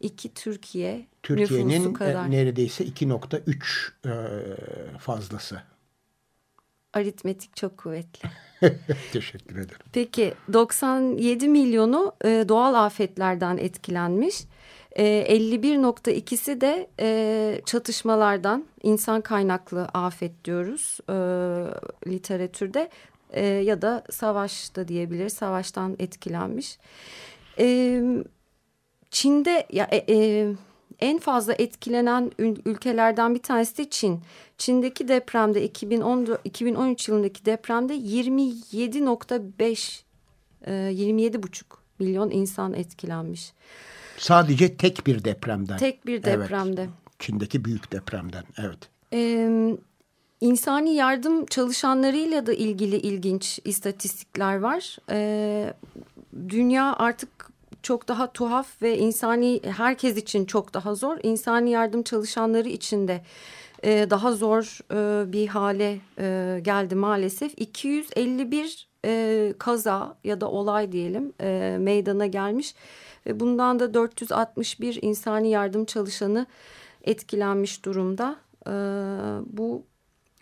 İki 0.00 0.34
Türkiye 0.34 1.06
Türkiye'nin 1.22 1.94
e, 2.00 2.30
neredeyse 2.30 2.84
2.3 2.84 3.90
e, 4.06 4.98
fazlası. 4.98 5.62
Aritmetik 6.92 7.56
çok 7.56 7.78
kuvvetli. 7.78 8.28
Teşekkür 9.12 9.56
ederim. 9.56 9.86
Peki 9.92 10.34
97 10.52 11.48
milyonu 11.48 12.12
e, 12.24 12.44
doğal 12.48 12.74
afetlerden 12.74 13.56
etkilenmiş. 13.56 14.44
E, 14.92 15.04
51.2'si 15.04 16.60
de 16.60 16.88
e, 17.00 17.60
çatışmalardan 17.64 18.64
insan 18.82 19.20
kaynaklı 19.20 19.84
afet 19.84 20.44
diyoruz 20.44 20.98
e, 21.08 21.14
literatürde 22.10 22.90
e, 23.32 23.44
ya 23.46 23.82
da 23.82 24.04
savaşta 24.10 24.88
diyebiliriz 24.88 25.32
savaştan 25.32 25.96
etkilenmiş. 25.98 26.78
E, 27.58 28.02
Çin'de 29.10 29.66
ya 29.72 29.88
e, 29.90 30.14
e, 30.14 30.46
en 31.00 31.18
fazla 31.18 31.54
etkilenen 31.58 32.30
ülkelerden 32.38 33.34
bir 33.34 33.42
tanesi 33.42 33.78
de 33.78 33.90
Çin. 33.90 34.20
Çin'deki 34.58 35.08
depremde 35.08 35.64
2010 35.64 36.38
2013 36.44 37.08
yılındaki 37.08 37.44
depremde 37.44 37.96
27.5 37.96 40.00
e, 40.66 40.72
27,5 40.72 41.62
milyon 41.98 42.30
insan 42.30 42.74
etkilenmiş. 42.74 43.52
Sadece 44.18 44.76
tek 44.76 45.06
bir 45.06 45.24
depremden. 45.24 45.78
Tek 45.78 46.06
bir 46.06 46.22
depremde. 46.22 46.80
Evet. 46.80 46.90
Çin'deki 47.18 47.64
büyük 47.64 47.92
depremden 47.92 48.44
evet. 48.58 48.78
Ee, 49.12 49.76
insani 50.40 50.94
yardım 50.94 51.46
çalışanlarıyla 51.46 52.46
da 52.46 52.52
ilgili 52.52 52.96
ilginç 52.96 53.60
istatistikler 53.64 54.58
var. 54.58 54.96
Ee, 55.10 55.74
dünya 56.48 56.96
artık 56.96 57.39
çok 57.82 58.08
daha 58.08 58.32
tuhaf 58.32 58.82
ve 58.82 58.98
insani 58.98 59.60
herkes 59.64 60.16
için 60.16 60.44
çok 60.44 60.74
daha 60.74 60.94
zor. 60.94 61.18
İnsani 61.22 61.70
yardım 61.70 62.02
çalışanları 62.02 62.68
için 62.68 63.08
de 63.08 63.22
e, 63.84 64.06
daha 64.10 64.32
zor 64.32 64.78
e, 64.92 65.32
bir 65.32 65.48
hale 65.48 65.98
e, 66.18 66.60
geldi 66.62 66.94
maalesef. 66.94 67.52
251 67.56 68.88
e, 69.04 69.54
kaza 69.58 70.16
ya 70.24 70.40
da 70.40 70.50
olay 70.50 70.92
diyelim 70.92 71.32
e, 71.40 71.76
meydana 71.80 72.26
gelmiş 72.26 72.74
ve 73.26 73.40
bundan 73.40 73.78
da 73.78 73.94
461 73.94 74.98
insani 75.02 75.50
yardım 75.50 75.84
çalışanı 75.84 76.46
etkilenmiş 77.04 77.84
durumda. 77.84 78.36
E, 78.66 78.72
bu 79.46 79.84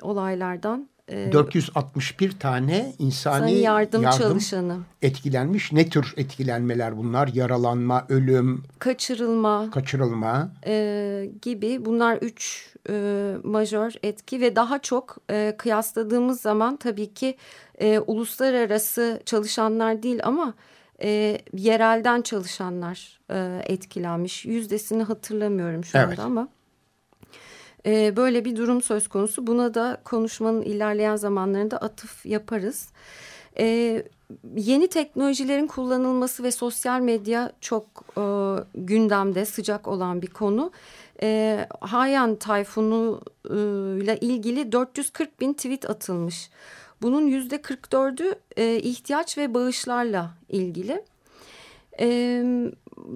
olaylardan 0.03 0.89
461 1.11 2.29
ee, 2.29 2.39
tane 2.39 2.93
insani 2.99 3.55
yardım, 3.55 4.03
yardım 4.03 4.23
çalışanı 4.23 4.79
etkilenmiş. 5.03 5.73
Ne 5.73 5.89
tür 5.89 6.15
etkilenmeler 6.17 6.97
bunlar? 6.97 7.31
Yaralanma, 7.35 8.07
ölüm, 8.09 8.63
kaçırılma, 8.79 9.71
kaçırılma 9.71 10.51
e, 10.67 11.31
gibi. 11.43 11.85
Bunlar 11.85 12.17
üç 12.17 12.69
e, 12.91 13.35
majör 13.45 13.95
etki 14.03 14.41
ve 14.41 14.57
daha 14.57 14.79
çok 14.79 15.17
e, 15.31 15.55
kıyasladığımız 15.59 16.41
zaman 16.41 16.77
tabii 16.77 17.15
ki 17.15 17.37
e, 17.79 17.99
uluslararası 17.99 19.23
çalışanlar 19.25 20.03
değil 20.03 20.21
ama 20.25 20.55
e, 21.03 21.41
yerelden 21.53 22.23
çalışanlar 22.23 23.21
e, 23.31 23.63
etkilenmiş. 23.65 24.47
Yüzdesini 24.47 25.03
hatırlamıyorum 25.03 25.85
şu 25.85 25.99
evet. 25.99 26.19
anda 26.19 26.23
ama 26.23 26.49
e, 27.87 28.17
böyle 28.17 28.45
bir 28.45 28.57
durum 28.57 28.83
söz 28.83 29.09
konusu. 29.09 29.47
Buna 29.47 29.75
da 29.75 30.01
konuşmanın 30.05 30.63
ilerleyen 30.63 31.17
zamanlarında 31.17 31.77
atıf 31.77 32.27
yaparız. 32.27 32.89
E, 33.59 34.03
yeni 34.57 34.89
teknolojilerin 34.89 35.67
kullanılması 35.67 36.43
ve 36.43 36.51
sosyal 36.51 37.01
medya 37.01 37.53
çok 37.61 37.85
e, 38.17 38.23
gündemde 38.75 39.45
sıcak 39.45 39.89
olan 39.89 40.23
bir 40.23 40.27
konu. 40.27 40.73
E, 41.23 41.67
Haiyan 41.81 42.37
Tayfunu 42.37 43.21
e, 43.45 43.55
ile 44.03 44.19
ilgili 44.21 44.73
440 44.73 45.41
bin 45.41 45.53
tweet 45.53 45.91
atılmış. 45.91 46.51
Bunun 47.03 47.27
yüzde 47.27 47.57
44'ü 47.57 48.35
e, 48.57 48.77
ihtiyaç 48.77 49.39
ve 49.39 49.55
bağışlarla 49.55 50.31
ilgili. 50.49 51.05
E, 52.01 52.07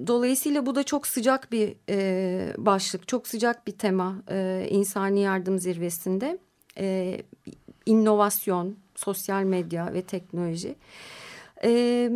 dolayısıyla 0.06 0.66
bu 0.66 0.74
da 0.74 0.82
çok 0.82 1.06
sıcak 1.06 1.52
bir 1.52 1.74
e, 1.88 2.54
başlık, 2.58 3.08
çok 3.08 3.28
sıcak 3.28 3.66
bir 3.66 3.72
tema 3.72 4.22
e, 4.30 4.66
insani 4.70 5.20
yardım 5.20 5.58
zirvesinde. 5.58 6.38
E, 6.78 7.18
inovasyon, 7.86 8.76
sosyal 8.94 9.42
medya 9.42 9.94
ve 9.94 10.02
teknoloji. 10.02 10.74
E, 11.64 12.10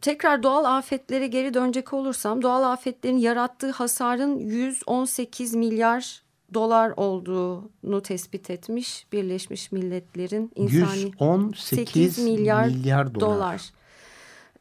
tekrar 0.00 0.42
doğal 0.42 0.64
afetlere 0.64 1.26
geri 1.26 1.54
dönecek 1.54 1.92
olursam 1.92 2.42
doğal 2.42 2.72
afetlerin 2.72 3.16
yarattığı 3.16 3.70
hasarın 3.70 4.38
118 4.38 5.54
milyar 5.54 6.22
dolar 6.54 6.92
olduğunu 6.96 8.02
tespit 8.02 8.50
etmiş 8.50 9.06
Birleşmiş 9.12 9.72
Milletler'in 9.72 10.52
insani 10.54 11.00
118 11.00 12.18
milyar, 12.18 12.66
milyar 12.66 13.14
dolar. 13.14 13.36
dolar. 13.36 13.72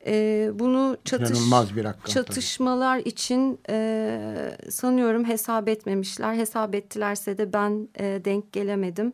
E, 0.06 0.50
bunu 0.54 0.98
çatış, 1.06 1.40
bir 1.76 1.84
rakam, 1.84 2.12
çatışmalar 2.14 3.00
tabii. 3.00 3.10
için 3.10 3.60
e, 3.70 4.58
sanıyorum 4.70 5.26
hesap 5.26 5.70
etmemişler. 5.70 6.36
Hesap 6.36 6.76
ettilerse 6.76 7.38
de 7.38 7.54
ben 7.54 7.88
e, 8.00 8.22
denk 8.26 8.54
gelemedim. 8.54 9.14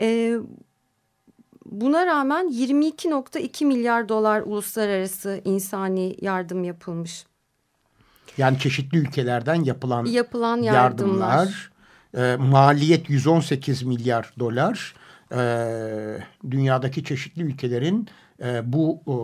E, 0.00 0.36
buna 1.66 2.06
rağmen 2.06 2.48
22.2 2.48 3.64
milyar 3.64 4.08
dolar 4.08 4.40
uluslararası 4.40 5.40
insani 5.44 6.16
yardım 6.20 6.64
yapılmış. 6.64 7.26
Yani 8.38 8.58
çeşitli 8.58 8.98
ülkelerden 8.98 9.64
yapılan, 9.64 10.04
yapılan 10.04 10.62
yardımlar. 10.62 11.36
yardımlar 11.36 11.72
e, 12.16 12.36
maliyet 12.36 13.10
118 13.10 13.82
milyar 13.82 14.32
dolar. 14.38 14.94
E, 15.34 15.42
dünyadaki 16.50 17.04
çeşitli 17.04 17.42
ülkelerin 17.42 18.08
e, 18.42 18.72
bu 18.72 19.00
e, 19.06 19.14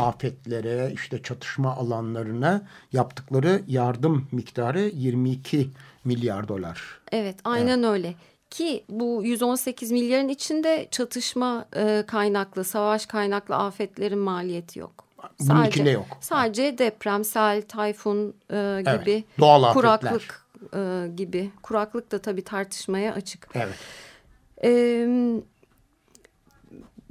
afetlere 0.00 0.90
işte 0.94 1.22
çatışma 1.22 1.76
alanlarına 1.76 2.62
yaptıkları 2.92 3.62
yardım 3.66 4.28
miktarı 4.32 4.80
22 4.80 5.68
milyar 6.04 6.48
dolar. 6.48 7.00
Evet 7.12 7.36
aynen 7.44 7.78
evet. 7.78 7.90
öyle 7.90 8.14
ki 8.50 8.84
bu 8.88 9.20
118 9.24 9.90
milyarın 9.90 10.28
içinde 10.28 10.88
çatışma 10.90 11.64
e, 11.76 12.04
kaynaklı, 12.06 12.64
savaş 12.64 13.06
kaynaklı 13.06 13.56
afetlerin 13.56 14.18
maliyeti 14.18 14.78
yok. 14.78 15.04
Bunun 15.40 15.48
sadece, 15.48 15.68
içinde 15.68 15.90
yok. 15.90 16.06
Sadece 16.20 16.78
deprem, 16.78 17.24
sel, 17.24 17.62
tayfun 17.62 18.34
e, 18.50 18.78
gibi 18.80 19.12
evet, 19.12 19.24
doğal 19.38 19.72
kuraklık 19.72 20.46
e, 20.74 21.08
gibi. 21.16 21.50
Kuraklık 21.62 22.12
da 22.12 22.18
tabii 22.18 22.44
tartışmaya 22.44 23.14
açık. 23.14 23.48
Evet. 23.54 23.74
Evet 24.58 25.44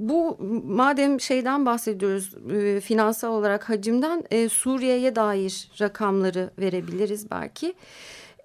bu 0.08 0.36
madem 0.66 1.20
şeyden 1.20 1.66
bahsediyoruz 1.66 2.34
e, 2.52 2.80
finansal 2.80 3.32
olarak 3.32 3.68
hacimden 3.68 4.24
e, 4.30 4.48
Suriye'ye 4.48 5.16
dair 5.16 5.70
rakamları 5.80 6.50
verebiliriz 6.58 7.30
belki. 7.30 7.74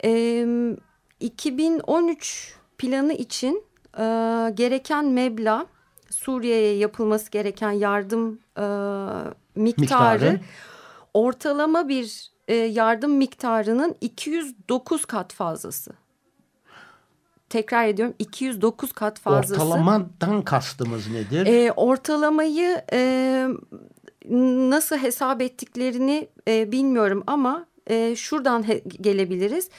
E, 0.03 0.45
2013 1.19 2.55
planı 2.77 3.13
için 3.13 3.63
e, 3.97 4.03
gereken 4.53 5.05
meblağ 5.05 5.65
Suriye'ye 6.09 6.77
yapılması 6.77 7.31
gereken 7.31 7.71
yardım 7.71 8.39
e, 8.57 8.65
miktarı, 9.55 9.81
miktarı 9.81 10.39
ortalama 11.13 11.87
bir 11.87 12.31
e, 12.47 12.55
yardım 12.55 13.11
miktarının 13.11 13.95
209 14.01 15.05
kat 15.05 15.33
fazlası. 15.33 15.91
Tekrar 17.49 17.87
ediyorum 17.87 18.15
209 18.19 18.91
kat 18.91 19.19
fazlası. 19.19 19.53
Ortalamadan 19.53 20.41
kastımız 20.41 21.07
nedir? 21.07 21.45
E, 21.45 21.71
ortalamayı 21.71 22.81
e, 22.93 23.47
nasıl 24.69 24.97
hesap 24.97 25.41
ettiklerini 25.41 26.27
e, 26.47 26.71
bilmiyorum 26.71 27.23
ama 27.27 27.65
e, 27.87 28.15
şuradan 28.15 28.65
gelebiliriz. 29.01 29.69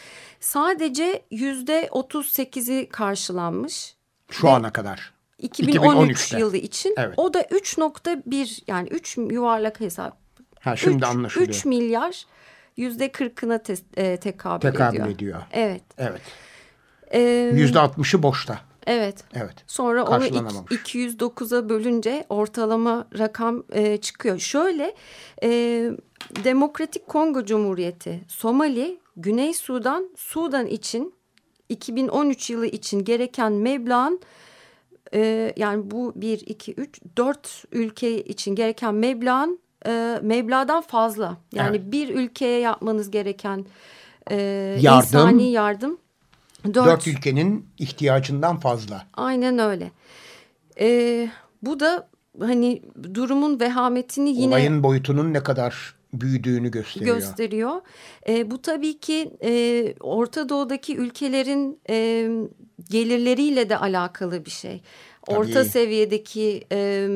Sadece 0.41 1.23
yüzde 1.31 1.87
38'i 1.87 2.89
karşılanmış. 2.89 3.97
Şu 4.31 4.47
Ve 4.47 4.51
ana 4.51 4.73
kadar. 4.73 5.13
2013 5.39 6.33
yılı 6.33 6.57
için. 6.57 6.95
Evet. 6.99 7.15
O 7.17 7.35
da 7.35 7.43
3.1 7.43 8.63
yani 8.67 8.89
3 8.89 9.17
yuvarlak 9.17 9.81
hesap. 9.81 10.19
Ha 10.61 10.77
şimdi 10.77 10.97
3, 10.97 11.03
anlaşılıyor. 11.05 11.49
3 11.49 11.65
milyar 11.65 12.25
yüzde 12.77 13.13
kırkına 13.13 13.59
te, 13.59 13.77
e, 13.97 14.17
tekabül, 14.17 14.61
tekabül 14.61 14.97
ediyor. 14.97 15.09
ediyor. 15.09 15.43
Evet. 15.53 15.83
Evet. 15.99 16.23
Yüzde 17.55 17.79
altmışı 17.79 18.23
boşta. 18.23 18.61
Evet. 18.87 19.25
Evet. 19.35 19.55
Sonra 19.67 20.05
onu 20.05 20.25
209'a 20.25 21.69
bölünce 21.69 22.25
ortalama 22.29 23.09
rakam 23.19 23.63
e, 23.73 23.97
çıkıyor. 23.97 24.39
Şöyle 24.39 24.95
e, 25.43 25.49
Demokratik 26.45 27.07
Kongo 27.07 27.45
Cumhuriyeti, 27.45 28.21
Somali, 28.29 29.01
Güney 29.17 29.55
Sudan, 29.55 30.11
Sudan 30.17 30.67
için 30.67 31.15
2013 31.69 32.51
yılı 32.51 32.67
için 32.67 33.05
gereken 33.05 33.53
meblağın 33.53 34.21
e, 35.15 35.53
yani 35.57 35.91
bu 35.91 36.13
1, 36.17 36.41
2, 36.47 36.75
3, 36.75 37.01
4 37.17 37.65
ülke 37.73 38.25
için 38.25 38.55
gereken 38.55 38.95
meblağın 38.95 39.61
e, 39.87 40.19
meblağdan 40.23 40.81
fazla. 40.81 41.37
Yani 41.53 41.77
evet. 41.77 41.93
bir 41.93 42.09
ülkeye 42.09 42.61
yapmanız 42.61 43.11
gereken 43.11 43.67
e, 44.31 44.37
yardım, 44.81 45.07
insani 45.07 45.51
yardım. 45.51 45.99
Dört, 46.65 46.87
dört 46.87 47.09
ülkenin 47.09 47.67
ihtiyacından 47.79 48.61
fazla. 48.61 49.07
Aynen 49.15 49.59
öyle. 49.59 49.91
E, 50.81 51.31
bu 51.63 51.81
da 51.81 52.09
hani 52.41 52.83
durumun 53.15 53.61
vehametini 53.61 54.31
yine... 54.31 54.55
Olayın 54.55 54.83
boyutunun 54.83 55.33
ne 55.35 55.43
kadar 55.43 55.95
büyüdüğünü 56.13 56.71
gösteriyor. 56.71 57.17
Gösteriyor. 57.17 57.81
E, 58.29 58.51
bu 58.51 58.63
tabii 58.63 58.99
ki 58.99 59.31
e, 59.45 59.95
Orta 60.01 60.49
Doğu'daki 60.49 60.97
ülkelerin 60.97 61.81
e, 61.91 62.29
gelirleriyle 62.91 63.69
de 63.69 63.79
alakalı 63.79 64.45
bir 64.45 64.51
şey. 64.51 64.83
Tabii. 65.27 65.39
Orta 65.39 65.65
seviyedeki 65.65 66.65
e, 66.73 67.09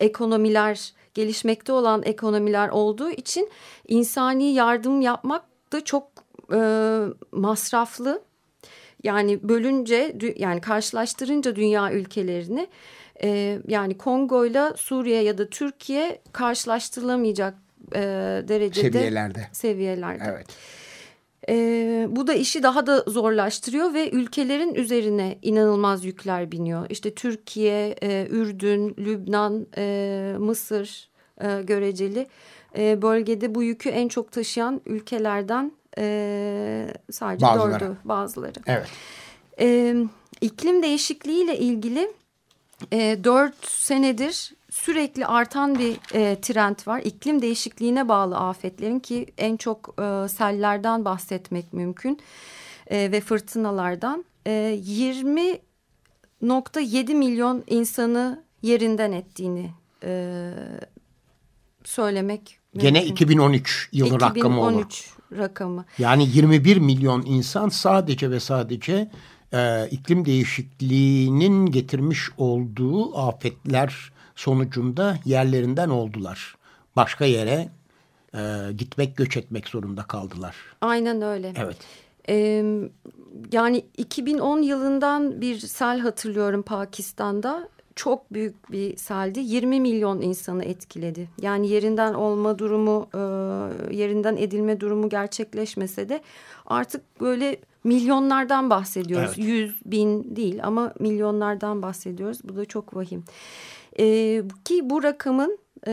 ekonomiler 0.00 0.92
gelişmekte 1.14 1.72
olan 1.72 2.02
ekonomiler 2.04 2.68
olduğu 2.68 3.10
için 3.10 3.50
insani 3.88 4.52
yardım 4.52 5.00
yapmak 5.00 5.44
da 5.72 5.84
çok 5.84 6.06
e, 6.52 6.60
masraflı. 7.32 8.22
Yani 9.04 9.48
bölünce 9.48 10.16
yani 10.36 10.60
karşılaştırınca 10.60 11.56
dünya 11.56 11.92
ülkelerini 11.92 12.68
e, 13.22 13.58
yani 13.68 13.98
Kongo 13.98 14.46
ile 14.46 14.72
Suriye 14.76 15.22
ya 15.22 15.38
da 15.38 15.48
Türkiye 15.48 16.20
karşılaştırılamayacak 16.32 17.54
e, 17.94 18.00
derecede 18.48 18.92
seviyelerde. 18.92 19.48
seviyelerde. 19.52 20.24
Evet. 20.28 20.46
E, 21.48 22.06
bu 22.10 22.26
da 22.26 22.34
işi 22.34 22.62
daha 22.62 22.86
da 22.86 23.04
zorlaştırıyor 23.06 23.94
ve 23.94 24.10
ülkelerin 24.10 24.74
üzerine 24.74 25.38
inanılmaz 25.42 26.04
yükler 26.04 26.52
biniyor. 26.52 26.86
İşte 26.90 27.14
Türkiye, 27.14 27.94
e, 28.02 28.26
Ürdün, 28.30 28.94
Lübnan, 28.98 29.66
e, 29.76 30.34
Mısır 30.38 31.08
e, 31.40 31.62
göreceli 31.62 32.26
e, 32.78 33.02
bölgede 33.02 33.54
bu 33.54 33.62
yükü 33.62 33.88
en 33.88 34.08
çok 34.08 34.32
taşıyan 34.32 34.80
ülkelerden 34.86 35.72
e, 36.00 36.94
sadece 37.10 37.46
bazıları. 37.46 37.80
dördü 37.80 37.96
bazıları. 38.04 38.58
Evet. 38.66 38.88
E, 39.60 39.96
iklim 40.40 40.82
değişikliğiyle 40.82 41.58
ilgili 41.58 42.12
e, 42.92 43.24
dört 43.24 43.66
senedir 43.66 44.52
sürekli 44.70 45.26
artan 45.26 45.78
bir 45.78 45.96
e, 46.14 46.40
trend 46.40 46.76
var. 46.86 47.00
İklim 47.04 47.42
değişikliğine 47.42 48.08
bağlı 48.08 48.36
afetlerin 48.36 49.00
ki 49.00 49.26
en 49.38 49.56
çok 49.56 49.94
e, 49.98 50.28
sellerden 50.28 51.04
bahsetmek 51.04 51.72
mümkün 51.72 52.20
e, 52.86 53.12
ve 53.12 53.20
fırtınalardan. 53.20 54.24
E, 54.46 54.80
20.7 56.42 57.14
milyon 57.14 57.64
insanı 57.66 58.44
yerinden 58.62 59.12
ettiğini 59.12 59.70
e, 60.04 60.50
söylemek 61.84 62.58
mümkün. 62.74 62.88
Gene 62.88 63.04
2013 63.04 63.88
yılı 63.92 64.08
2013 64.08 64.22
rakamı 64.22 64.60
2013 64.60 65.19
rakamı. 65.36 65.84
Yani 65.98 66.28
21 66.28 66.76
milyon 66.76 67.22
insan 67.26 67.68
sadece 67.68 68.30
ve 68.30 68.40
sadece 68.40 69.10
e, 69.52 69.88
iklim 69.90 70.24
değişikliğinin 70.24 71.66
getirmiş 71.66 72.28
olduğu 72.38 73.18
afetler 73.18 74.12
sonucunda 74.36 75.18
yerlerinden 75.24 75.88
oldular. 75.88 76.56
Başka 76.96 77.24
yere 77.24 77.68
e, 78.34 78.72
gitmek, 78.78 79.16
göç 79.16 79.36
etmek 79.36 79.68
zorunda 79.68 80.02
kaldılar. 80.02 80.56
Aynen 80.80 81.22
öyle. 81.22 81.52
Evet. 81.56 81.76
Ee, 82.28 82.64
yani 83.52 83.84
2010 83.96 84.62
yılından 84.62 85.40
bir 85.40 85.58
sel 85.58 85.98
hatırlıyorum 85.98 86.62
Pakistan'da. 86.62 87.68
Çok 88.00 88.32
büyük 88.32 88.72
bir 88.72 88.96
seldi. 88.96 89.40
20 89.40 89.80
milyon 89.80 90.20
insanı 90.20 90.64
etkiledi. 90.64 91.28
Yani 91.42 91.68
yerinden 91.68 92.14
olma 92.14 92.58
durumu, 92.58 93.08
e, 93.14 93.18
yerinden 93.94 94.36
edilme 94.36 94.80
durumu 94.80 95.08
gerçekleşmese 95.08 96.08
de 96.08 96.20
artık 96.66 97.20
böyle 97.20 97.56
milyonlardan 97.84 98.70
bahsediyoruz. 98.70 99.32
Evet. 99.36 99.48
Yüz 99.48 99.80
bin 99.84 100.36
değil 100.36 100.60
ama 100.62 100.94
milyonlardan 100.98 101.82
bahsediyoruz. 101.82 102.38
Bu 102.44 102.56
da 102.56 102.64
çok 102.64 102.96
vahim. 102.96 103.24
E, 103.98 104.04
ki 104.64 104.90
bu 104.90 105.02
rakamın 105.02 105.58
e, 105.86 105.90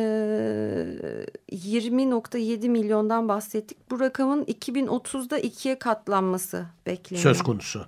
20.7 1.51 2.69
milyondan 2.69 3.29
bahsettik. 3.29 3.91
Bu 3.91 3.99
rakamın 3.99 4.43
2030'da 4.43 5.37
ikiye 5.37 5.79
katlanması 5.79 6.65
bekleniyor. 6.85 7.23
Söz 7.23 7.41
konusu. 7.43 7.85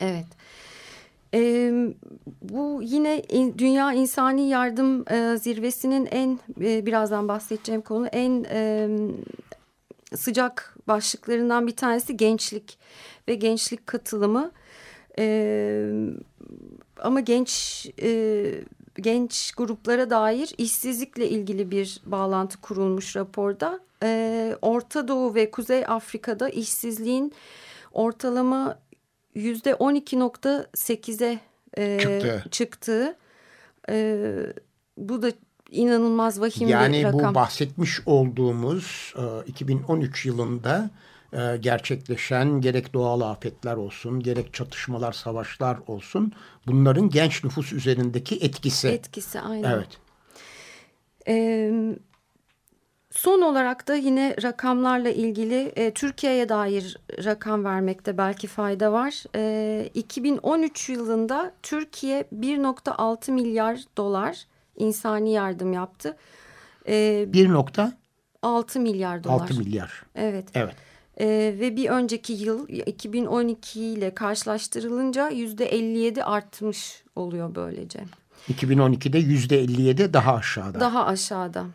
Evet. 0.00 0.26
E, 1.34 1.72
bu 2.42 2.80
yine 2.82 3.22
Dünya 3.58 3.92
İnsani 3.92 4.48
Yardım 4.48 5.04
e, 5.12 5.36
Zirvesi'nin 5.36 6.06
en 6.06 6.38
e, 6.60 6.86
birazdan 6.86 7.28
bahsedeceğim 7.28 7.80
konu 7.80 8.06
en 8.06 8.46
e, 8.50 8.88
sıcak 10.16 10.76
başlıklarından 10.88 11.66
bir 11.66 11.76
tanesi 11.76 12.16
gençlik 12.16 12.78
ve 13.28 13.34
gençlik 13.34 13.86
katılımı. 13.86 14.50
E, 15.18 15.92
ama 17.00 17.20
genç 17.20 17.86
e, 18.02 18.44
genç 18.96 19.52
gruplara 19.52 20.10
dair 20.10 20.54
işsizlikle 20.58 21.28
ilgili 21.28 21.70
bir 21.70 22.00
bağlantı 22.06 22.60
kurulmuş 22.60 23.16
raporda. 23.16 23.80
E, 24.02 24.56
Orta 24.62 25.08
Doğu 25.08 25.34
ve 25.34 25.50
Kuzey 25.50 25.84
Afrika'da 25.86 26.48
işsizliğin 26.48 27.32
ortalama 27.92 28.78
12.8'e 29.36 31.40
e, 31.78 32.50
çıktı. 32.50 33.16
E, 33.88 34.26
bu 34.96 35.22
da 35.22 35.32
inanılmaz 35.70 36.40
vahim 36.40 36.68
yani 36.68 36.98
bir 36.98 37.04
rakam. 37.04 37.20
Yani 37.20 37.30
bu 37.30 37.34
bahsetmiş 37.34 38.00
olduğumuz 38.06 39.14
e, 39.16 39.22
2013 39.46 40.26
yılında 40.26 40.90
e, 41.32 41.56
gerçekleşen 41.56 42.60
gerek 42.60 42.94
doğal 42.94 43.20
afetler 43.20 43.76
olsun, 43.76 44.20
gerek 44.20 44.54
çatışmalar, 44.54 45.12
savaşlar 45.12 45.78
olsun 45.86 46.32
bunların 46.66 47.10
genç 47.10 47.44
nüfus 47.44 47.72
üzerindeki 47.72 48.36
etkisi. 48.36 48.88
Etkisi 48.88 49.40
aynen. 49.40 49.72
Evet. 49.72 49.98
Ee, 51.28 51.96
son 53.12 53.42
olarak 53.42 53.88
da 53.88 53.94
yine 53.94 54.36
rakamlarla 54.42 55.10
ilgili 55.10 55.72
e, 55.76 55.90
Türkiye'ye 55.90 56.48
dair 56.48 56.96
rakam 57.24 57.64
vermekte 57.64 58.18
belki 58.18 58.46
fayda 58.46 58.92
var. 58.92 59.24
E, 59.36 59.90
2013 59.94 60.88
yılında 60.88 61.52
Türkiye 61.62 62.24
1.6 62.40 63.32
milyar 63.32 63.80
dolar 63.96 64.46
insani 64.76 65.32
yardım 65.32 65.72
yaptı. 65.72 66.16
E, 66.88 66.92
1.6 67.32 68.78
milyar 68.78 69.24
dolar. 69.24 69.34
6 69.34 69.58
milyar. 69.58 70.02
Evet. 70.14 70.48
Evet. 70.54 70.74
E, 71.20 71.26
ve 71.60 71.76
bir 71.76 71.90
önceki 71.90 72.32
yıl 72.32 72.68
2012 72.68 73.80
ile 73.80 74.14
karşılaştırılınca 74.14 75.28
yüzde 75.28 75.64
57 75.64 76.24
artmış 76.24 77.04
oluyor 77.16 77.54
böylece. 77.54 78.00
2012'de 78.52 79.18
yüzde 79.18 79.60
57 79.60 80.12
daha 80.14 80.34
aşağıda. 80.34 80.80
Daha 80.80 81.06
aşağıda. 81.06 81.66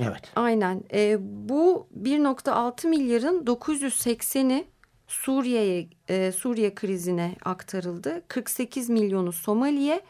Evet. 0.00 0.32
Aynen. 0.36 0.82
E, 0.92 1.16
bu 1.20 1.88
1.6 2.02 2.88
milyarın 2.88 3.44
980'i 3.44 4.66
Suriye'ye 5.06 5.88
e, 6.08 6.32
Suriye 6.32 6.74
krizine 6.74 7.36
aktarıldı. 7.44 8.22
48 8.28 8.90
milyonu 8.90 9.32
Somali'ye, 9.32 10.00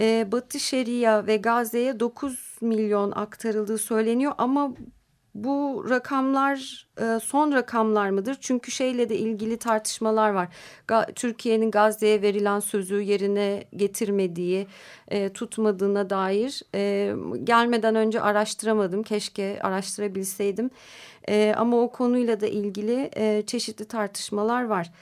e, 0.00 0.32
Batı 0.32 0.60
Şeria 0.60 1.26
ve 1.26 1.36
Gazze'ye 1.36 2.00
9 2.00 2.58
milyon 2.60 3.10
aktarıldığı 3.10 3.78
söyleniyor 3.78 4.32
ama 4.38 4.74
bu 5.34 5.86
rakamlar 5.90 6.86
e, 7.00 7.20
son 7.20 7.52
rakamlar 7.52 8.10
mıdır? 8.10 8.36
Çünkü 8.40 8.70
şeyle 8.70 9.08
de 9.08 9.16
ilgili 9.16 9.56
tartışmalar 9.56 10.30
var. 10.30 10.48
Türkiye'nin 11.14 11.70
Gazze'ye 11.70 12.22
verilen 12.22 12.60
sözü 12.60 13.00
yerine 13.00 13.64
getirmediği, 13.76 14.66
e, 15.08 15.32
tutmadığına 15.32 16.10
dair 16.10 16.62
e, 16.74 17.14
gelmeden 17.44 17.94
önce 17.94 18.20
araştıramadım. 18.20 19.02
Keşke 19.02 19.58
araştırabilseydim. 19.62 20.70
Ama 21.56 21.76
o 21.76 21.92
konuyla 21.92 22.40
da 22.40 22.46
ilgili 22.46 23.10
çeşitli 23.46 23.84
tartışmalar 23.84 24.64
var. 24.64 24.92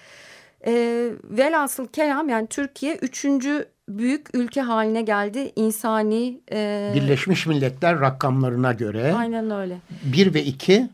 Velhasıl 1.24 1.86
kelam 1.86 2.28
yani 2.28 2.46
Türkiye 2.46 2.94
üçüncü 2.96 3.68
büyük 3.88 4.34
ülke 4.34 4.60
haline 4.60 5.02
geldi 5.02 5.52
insani. 5.56 6.40
E... 6.52 6.92
Birleşmiş 6.94 7.46
Milletler 7.46 8.00
rakamlarına 8.00 8.72
göre. 8.72 9.12
Aynen 9.12 9.50
öyle. 9.50 9.78
Bir 10.04 10.34
ve 10.34 10.44
iki. 10.44 10.88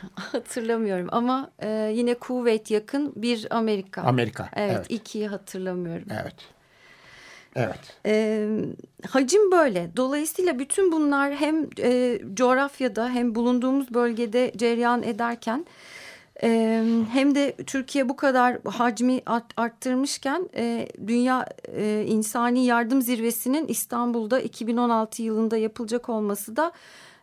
Hatırlamıyorum 0.14 1.08
ama 1.12 1.50
e, 1.58 1.92
yine 1.94 2.14
Kuveyt 2.14 2.70
yakın 2.70 3.12
bir 3.16 3.46
Amerika. 3.50 4.02
Amerika. 4.02 4.48
Evet, 4.56 4.72
evet. 4.76 4.86
ikiyi 4.88 5.28
hatırlamıyorum. 5.28 6.08
Evet. 6.22 6.34
Evet. 7.56 7.96
E, 8.06 8.46
hacim 9.08 9.52
böyle. 9.52 9.90
Dolayısıyla 9.96 10.58
bütün 10.58 10.92
bunlar 10.92 11.34
hem 11.34 11.66
e, 11.82 12.20
coğrafyada 12.34 13.08
hem 13.08 13.34
bulunduğumuz 13.34 13.94
bölgede 13.94 14.52
cereyan 14.56 15.02
ederken 15.02 15.66
ee, 16.42 16.84
hem 17.12 17.34
de 17.34 17.56
Türkiye 17.66 18.08
bu 18.08 18.16
kadar 18.16 18.58
hacmi 18.64 19.20
arttırmışken 19.56 20.48
e, 20.56 20.88
Dünya 21.06 21.46
e, 21.76 22.04
İnsani 22.06 22.64
Yardım 22.64 23.02
Zirvesi'nin 23.02 23.68
İstanbul'da 23.68 24.40
2016 24.40 25.22
yılında 25.22 25.56
yapılacak 25.56 26.08
olması 26.08 26.56
da 26.56 26.72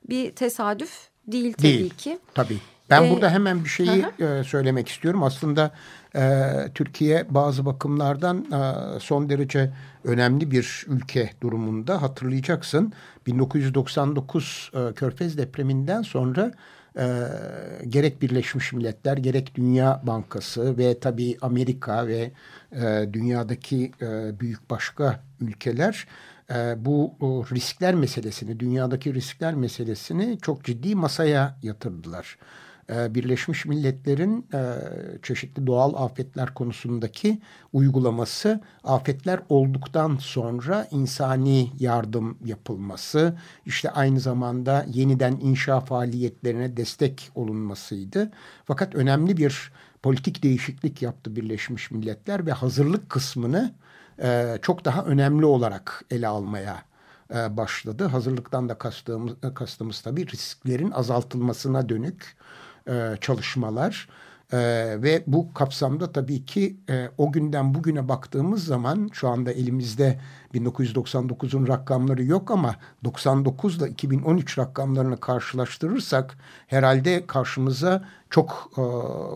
bir 0.09 0.31
tesadüf 0.31 1.09
değil 1.27 1.53
tabii 1.53 1.63
değil, 1.63 1.89
ki. 1.89 2.19
Tabii. 2.33 2.57
Ben 2.89 3.03
ee, 3.03 3.11
burada 3.11 3.29
hemen 3.29 3.63
bir 3.63 3.69
şeyi 3.69 4.05
e, 4.19 4.43
söylemek 4.43 4.89
istiyorum. 4.89 5.23
Aslında 5.23 5.71
e, 6.15 6.51
Türkiye 6.75 7.25
bazı 7.29 7.65
bakımlardan 7.65 8.37
e, 8.37 8.99
son 8.99 9.29
derece 9.29 9.73
önemli 10.03 10.51
bir 10.51 10.85
ülke 10.87 11.29
durumunda. 11.41 12.01
Hatırlayacaksın 12.01 12.93
1999 13.27 14.71
e, 14.73 14.93
Körfez 14.93 15.37
depreminden 15.37 16.01
sonra 16.01 16.51
e, 16.97 17.05
gerek 17.87 18.21
Birleşmiş 18.21 18.73
Milletler 18.73 19.17
gerek 19.17 19.55
Dünya 19.55 20.01
Bankası 20.03 20.77
ve 20.77 20.99
tabii 20.99 21.37
Amerika 21.41 22.07
ve 22.07 22.31
e, 22.71 23.09
dünyadaki 23.13 23.91
e, 24.01 24.39
büyük 24.39 24.69
başka 24.69 25.23
ülkeler 25.41 26.07
e, 26.53 26.85
bu 26.85 27.15
riskler 27.51 27.95
meselesini, 27.95 28.59
dünyadaki 28.59 29.13
riskler 29.13 29.55
meselesini 29.55 30.37
çok 30.41 30.63
ciddi 30.63 30.95
masaya 30.95 31.57
yatırdılar. 31.63 32.37
E, 32.89 33.15
Birleşmiş 33.15 33.65
Milletler'in 33.65 34.47
e, 34.53 34.59
çeşitli 35.23 35.67
doğal 35.67 35.93
afetler 35.93 36.53
konusundaki 36.53 37.41
uygulaması 37.73 38.61
afetler 38.83 39.39
olduktan 39.49 40.17
sonra 40.17 40.87
insani 40.91 41.71
yardım 41.79 42.37
yapılması 42.45 43.37
işte 43.65 43.91
aynı 43.91 44.19
zamanda 44.19 44.85
yeniden 44.93 45.37
inşa 45.41 45.79
faaliyetlerine 45.79 46.77
destek 46.77 47.31
olunmasıydı. 47.35 48.31
Fakat 48.65 48.95
önemli 48.95 49.37
bir 49.37 49.71
politik 50.03 50.43
değişiklik 50.43 51.01
yaptı 51.01 51.35
Birleşmiş 51.35 51.91
Milletler 51.91 52.45
ve 52.45 52.51
hazırlık 52.51 53.09
kısmını 53.09 53.73
e, 54.21 54.57
çok 54.61 54.85
daha 54.85 55.03
önemli 55.03 55.45
olarak 55.45 56.05
ele 56.11 56.27
almaya 56.27 56.87
başladı. 57.49 58.05
Hazırlıktan 58.05 58.69
da 58.69 58.77
kastığımız, 58.77 59.33
kastımız 59.55 60.01
tabii 60.01 60.27
risklerin 60.27 60.91
azaltılmasına 60.91 61.89
dönük 61.89 62.37
e, 62.87 63.17
çalışmalar. 63.21 64.07
Ee, 64.53 64.57
ve 65.03 65.23
bu 65.27 65.53
kapsamda 65.53 66.11
tabii 66.11 66.45
ki 66.45 66.77
e, 66.89 67.09
o 67.17 67.31
günden 67.31 67.73
bugüne 67.73 68.09
baktığımız 68.09 68.65
zaman 68.65 69.09
şu 69.13 69.27
anda 69.29 69.51
elimizde 69.51 70.19
1999'un 70.57 71.67
rakamları 71.67 72.23
yok 72.23 72.51
ama 72.51 72.75
99 73.03 73.77
ile 73.77 73.89
2013 73.89 74.57
rakamlarını 74.57 75.19
karşılaştırırsak 75.19 76.37
herhalde 76.67 77.27
karşımıza 77.27 78.03
çok 78.29 78.71
e, 78.77 78.81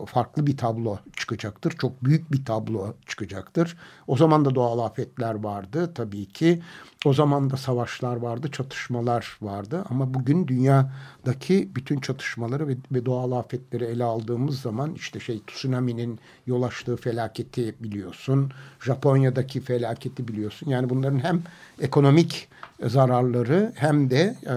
farklı 0.06 0.46
bir 0.46 0.56
tablo 0.56 0.98
çıkacaktır. 1.16 1.70
Çok 1.70 2.04
büyük 2.04 2.32
bir 2.32 2.44
tablo 2.44 2.94
çıkacaktır. 3.06 3.76
O 4.06 4.16
zaman 4.16 4.44
da 4.44 4.54
doğal 4.54 4.78
afetler 4.78 5.34
vardı 5.34 5.92
tabii 5.94 6.26
ki. 6.26 6.62
O 7.04 7.12
zaman 7.12 7.50
da 7.50 7.56
savaşlar 7.56 8.16
vardı, 8.16 8.50
çatışmalar 8.50 9.38
vardı. 9.42 9.84
Ama 9.90 10.14
bugün 10.14 10.48
dünyadaki 10.48 11.70
bütün 11.74 12.00
çatışmaları 12.00 12.68
ve, 12.68 12.76
ve 12.92 13.06
doğal 13.06 13.32
afetleri 13.32 13.84
ele 13.84 14.04
aldığımız 14.04 14.60
zaman 14.60 14.94
işte 14.94 15.20
şey 15.20 15.42
tsunami'nin 15.46 16.18
yol 16.46 16.62
açtığı 16.62 16.96
felaketi 16.96 17.74
biliyorsun. 17.80 18.52
Japonya'daki 18.80 19.60
felaketi 19.60 20.28
biliyorsun. 20.28 20.70
Yani 20.70 20.90
bunların 20.90 21.11
hem 21.18 21.42
ekonomik 21.80 22.48
zararları 22.86 23.72
hem 23.74 24.10
de 24.10 24.36
e, 24.46 24.54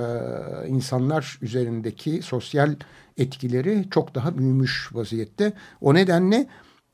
insanlar 0.67 1.37
üzerindeki 1.41 2.21
sosyal 2.21 2.75
etkileri 3.17 3.85
çok 3.91 4.15
daha 4.15 4.37
büyümüş 4.37 4.89
vaziyette. 4.93 5.53
O 5.81 5.93
nedenle 5.93 6.47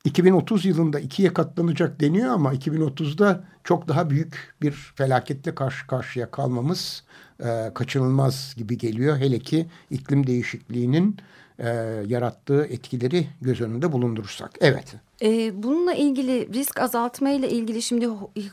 2030 0.05 0.65
yılında 0.65 0.99
ikiye 0.99 1.33
katlanacak 1.33 1.99
deniyor 1.99 2.33
ama 2.33 2.53
2030'da 2.53 3.43
çok 3.63 3.87
daha 3.87 4.09
büyük 4.09 4.53
bir 4.61 4.71
felaketle 4.71 5.55
karşı 5.55 5.87
karşıya 5.87 6.31
kalmamız 6.31 7.03
e, 7.43 7.71
kaçınılmaz 7.73 8.53
gibi 8.57 8.77
geliyor. 8.77 9.17
Hele 9.17 9.39
ki 9.39 9.67
iklim 9.89 10.27
değişikliğinin 10.27 11.17
e, 11.61 11.67
yarattığı 12.07 12.65
etkileri 12.65 13.27
göz 13.41 13.61
önünde 13.61 13.91
bulundurursak. 13.91 14.51
Evet. 14.61 14.95
E, 15.21 15.63
bununla 15.63 15.93
ilgili 15.93 16.53
risk 16.53 16.79
azaltma 16.79 17.29
ile 17.29 17.49
ilgili 17.49 17.81
şimdi 17.81 18.07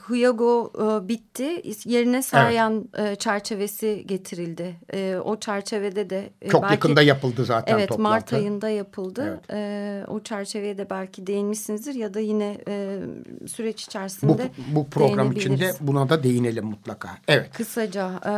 Huyago 0.06 0.72
e, 0.74 1.08
bitti. 1.08 1.62
Yerine 1.84 2.22
Saryan 2.22 2.88
evet. 2.94 3.12
e, 3.12 3.16
çerçevesi 3.16 4.04
getirildi. 4.06 4.76
E, 4.92 5.16
o 5.24 5.40
çerçevede 5.40 6.10
de 6.10 6.30
e, 6.42 6.48
çok 6.48 6.62
belki, 6.62 6.74
yakında 6.74 7.02
yapıldı 7.02 7.44
zaten 7.44 7.74
Evet 7.74 7.88
toplantı. 7.88 8.10
Mart 8.10 8.32
ayında 8.32 8.68
yapıldı. 8.68 9.40
Evet. 9.50 9.50
E, 9.50 10.04
o 10.08 10.20
çerçeveye 10.20 10.78
de 10.78 10.90
belki 10.90 11.26
değinmişsinizdir 11.26 11.94
ya 11.94 12.14
da 12.14 12.20
yine 12.20 12.58
e, 12.68 12.98
süreç 13.46 13.84
içerisinde 13.84 14.50
Bu, 14.68 14.76
bu 14.76 14.86
program 14.88 15.32
içinde 15.32 15.72
buna 15.80 16.08
da 16.08 16.22
değinelim 16.22 16.64
mutlaka. 16.64 17.08
Evet. 17.28 17.50
Kısaca 17.52 18.10
e, 18.26 18.32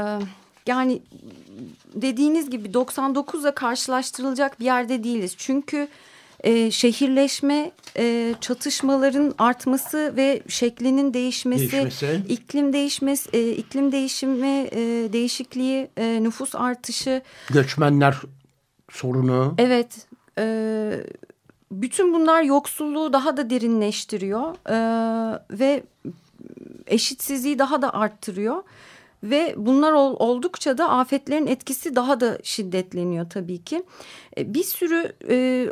yani 0.66 1.02
dediğiniz 1.94 2.50
gibi 2.50 2.68
99'la 2.68 3.54
karşılaştırılacak 3.54 4.60
bir 4.60 4.64
yerde 4.64 5.04
değiliz. 5.04 5.34
Çünkü 5.38 5.88
e, 6.44 6.70
şehirleşme, 6.70 7.70
e, 7.96 8.34
çatışmaların 8.40 9.34
artması 9.38 10.12
ve 10.16 10.42
şeklinin 10.48 11.14
değişmesi, 11.14 11.72
değişmesi. 11.72 12.22
iklim 12.28 12.72
değişmesi, 12.72 13.30
e, 13.32 13.50
iklim 13.50 13.92
değişimi, 13.92 14.68
e, 14.72 15.12
değişikliği, 15.12 15.88
e, 15.96 16.22
nüfus 16.22 16.54
artışı, 16.54 17.22
göçmenler 17.50 18.16
sorunu. 18.90 19.54
Evet. 19.58 20.06
E, 20.38 21.04
bütün 21.72 22.14
bunlar 22.14 22.42
yoksulluğu 22.42 23.12
daha 23.12 23.36
da 23.36 23.50
derinleştiriyor 23.50 24.54
e, 24.68 24.78
ve 25.50 25.82
eşitsizliği 26.86 27.58
daha 27.58 27.82
da 27.82 27.94
arttırıyor. 27.94 28.62
Ve 29.22 29.54
bunlar 29.56 29.92
ol, 29.92 30.16
oldukça 30.18 30.78
da 30.78 30.88
afetlerin 30.90 31.46
etkisi 31.46 31.96
daha 31.96 32.20
da 32.20 32.38
şiddetleniyor 32.42 33.30
tabii 33.30 33.64
ki. 33.64 33.82
E, 34.36 34.54
bir 34.54 34.64
sürü 34.64 35.12
e, 35.28 35.66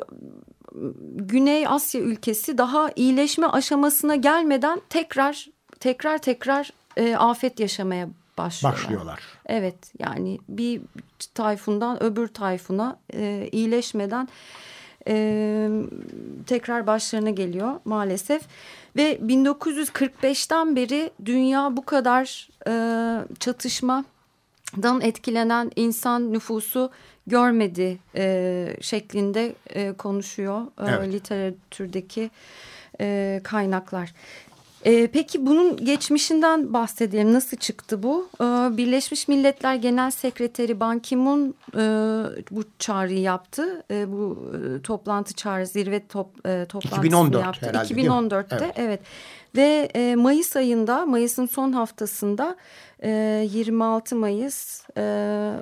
Güney 1.14 1.66
Asya 1.66 2.00
ülkesi 2.00 2.58
daha 2.58 2.90
iyileşme 2.96 3.46
aşamasına 3.46 4.16
gelmeden 4.16 4.80
tekrar 4.88 5.48
tekrar 5.80 6.18
tekrar 6.18 6.72
e, 6.96 7.16
afet 7.16 7.60
yaşamaya 7.60 8.08
başlıyorlar. 8.38 8.82
Başlıyorlar. 8.82 9.20
Evet 9.46 9.92
yani 9.98 10.38
bir 10.48 10.80
tayfundan 11.34 12.02
öbür 12.02 12.28
tayfuna 12.28 12.98
e, 13.14 13.48
iyileşmeden 13.52 14.28
e, 15.08 15.68
tekrar 16.46 16.86
başlarına 16.86 17.30
geliyor 17.30 17.80
maalesef. 17.84 18.42
Ve 18.98 19.14
1945'ten 19.16 20.76
beri 20.76 21.10
dünya 21.24 21.76
bu 21.76 21.84
kadar 21.84 22.48
e, 22.66 22.72
çatışmadan 23.40 25.00
etkilenen 25.00 25.70
insan 25.76 26.32
nüfusu 26.32 26.90
görmedi 27.26 27.98
e, 28.16 28.76
şeklinde 28.80 29.54
e, 29.70 29.92
konuşuyor 29.92 30.62
e, 30.62 30.84
evet. 30.88 31.12
literatürdeki 31.12 32.30
e, 33.00 33.40
kaynaklar. 33.44 34.14
E, 34.84 35.06
peki 35.06 35.46
bunun 35.46 35.76
geçmişinden 35.76 36.72
bahsedelim. 36.72 37.32
Nasıl 37.32 37.56
çıktı 37.56 38.02
bu? 38.02 38.28
E, 38.40 38.44
Birleşmiş 38.76 39.28
Milletler 39.28 39.74
Genel 39.74 40.10
Sekreteri 40.10 40.80
Ban 40.80 40.98
Ki-moon 40.98 41.54
e, 41.74 41.82
bu 42.50 42.62
çağrıyı 42.78 43.20
yaptı. 43.20 43.82
E, 43.90 44.12
bu 44.12 44.52
e, 44.54 44.82
toplantı 44.82 45.34
çağrı, 45.34 45.66
zirve 45.66 46.06
top, 46.06 46.46
e, 46.46 46.66
toplantısını 46.68 47.06
2014 47.06 47.44
yaptı. 47.44 47.66
herhalde, 47.66 47.94
2014'te 47.94 48.56
evet. 48.64 48.74
evet. 48.76 49.00
Ve 49.56 49.88
e, 49.94 50.14
Mayıs 50.16 50.56
ayında, 50.56 51.06
Mayıs'ın 51.06 51.46
son 51.46 51.72
haftasında 51.72 52.56
e, 53.02 53.10
26 53.50 54.16
Mayıs... 54.16 54.84
E, 54.96 55.52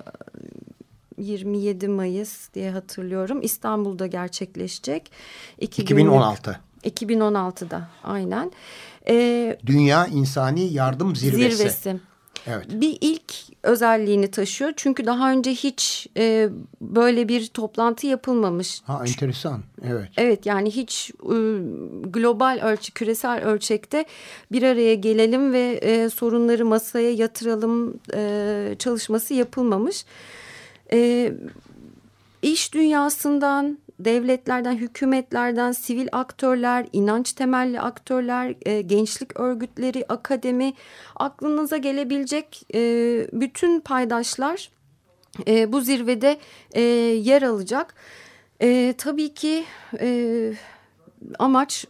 27 1.19 1.89
Mayıs 1.89 2.55
diye 2.55 2.71
hatırlıyorum. 2.71 3.39
İstanbul'da 3.43 4.07
gerçekleşecek. 4.07 5.11
2016. 5.59 6.61
2016'da 6.85 7.89
aynen. 8.05 8.53
Ee, 9.09 9.59
Dünya 9.67 10.07
İnsani 10.07 10.73
Yardım 10.73 11.17
Zirvesi. 11.17 11.57
zirvesi. 11.57 11.97
Evet. 12.47 12.67
Bir 12.71 12.99
ilk 13.01 13.35
özelliğini 13.63 14.31
taşıyor. 14.31 14.73
Çünkü 14.77 15.07
daha 15.07 15.31
önce 15.33 15.51
hiç 15.51 16.07
e, 16.17 16.49
böyle 16.81 17.29
bir 17.29 17.47
toplantı 17.47 18.07
yapılmamış. 18.07 18.81
Ha 18.85 19.03
enteresan. 19.07 19.63
Evet. 19.85 20.09
Evet 20.17 20.47
yani 20.47 20.71
hiç 20.71 21.11
e, 21.11 21.37
global 22.05 22.61
ölçü, 22.63 22.93
küresel 22.93 23.45
ölçekte 23.45 24.05
bir 24.53 24.63
araya 24.63 24.95
gelelim 24.95 25.53
ve 25.53 25.79
e, 25.83 26.11
sorunları 26.11 26.67
masaya 26.67 27.11
yatıralım 27.13 28.01
e, 28.15 28.77
çalışması 28.79 29.35
yapılmamış. 29.35 30.05
E, 30.93 31.33
iş 32.43 32.75
dünyasından, 32.75 33.79
devletlerden, 34.01 34.77
hükümetlerden, 34.77 35.73
sivil 35.73 36.09
aktörler, 36.13 36.87
inanç 36.93 37.33
temelli 37.33 37.81
aktörler, 37.81 38.55
e, 38.67 38.81
gençlik 38.81 39.41
örgütleri, 39.41 40.05
akademi, 40.09 40.75
aklınıza 41.17 41.77
gelebilecek 41.77 42.63
e, 42.75 42.81
bütün 43.33 43.81
paydaşlar 43.81 44.71
e, 45.49 45.73
bu 45.73 45.81
zirvede 45.81 46.39
e, 46.73 46.81
yer 46.81 47.43
alacak. 47.43 47.95
E, 48.63 48.95
tabii 48.99 49.35
ki 49.35 49.65
e, 50.01 50.53
amaç 51.39 51.87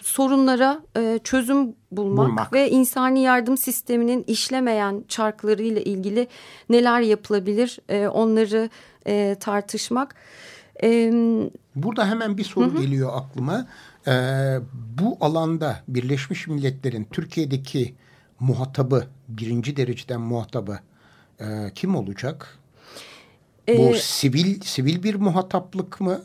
sorunlara 0.00 0.80
e, 0.96 1.18
çözüm 1.24 1.74
bulmak, 1.92 2.28
Bulmak. 2.28 2.52
ve 2.52 2.70
insani 2.70 3.22
yardım 3.22 3.56
sisteminin 3.56 4.24
işlemeyen 4.26 5.04
çarklarıyla 5.08 5.80
ilgili 5.80 6.28
neler 6.68 7.00
yapılabilir 7.00 7.78
e, 7.88 8.08
onları 8.08 8.70
e, 9.06 9.36
tartışmak. 9.40 10.14
E, 10.82 11.12
Burada 11.76 12.08
hemen 12.08 12.38
bir 12.38 12.44
soru 12.44 12.80
geliyor 12.80 13.10
aklıma. 13.14 13.66
Ee, 14.06 14.58
bu 15.00 15.18
alanda 15.20 15.82
Birleşmiş 15.88 16.46
Milletler'in 16.46 17.04
Türkiye'deki 17.04 17.94
muhatabı, 18.40 19.06
birinci 19.28 19.76
dereceden 19.76 20.20
muhatabı 20.20 20.78
e, 21.40 21.44
kim 21.74 21.96
olacak? 21.96 22.58
Bu 23.68 23.72
Ee, 23.72 23.94
sivil 23.94 24.60
sivil 24.60 25.02
bir 25.02 25.14
muhataplık 25.14 26.00
mı? 26.00 26.22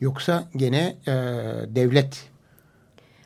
Yoksa 0.00 0.48
gene 0.56 0.96
e, 1.06 1.12
devlet 1.74 2.30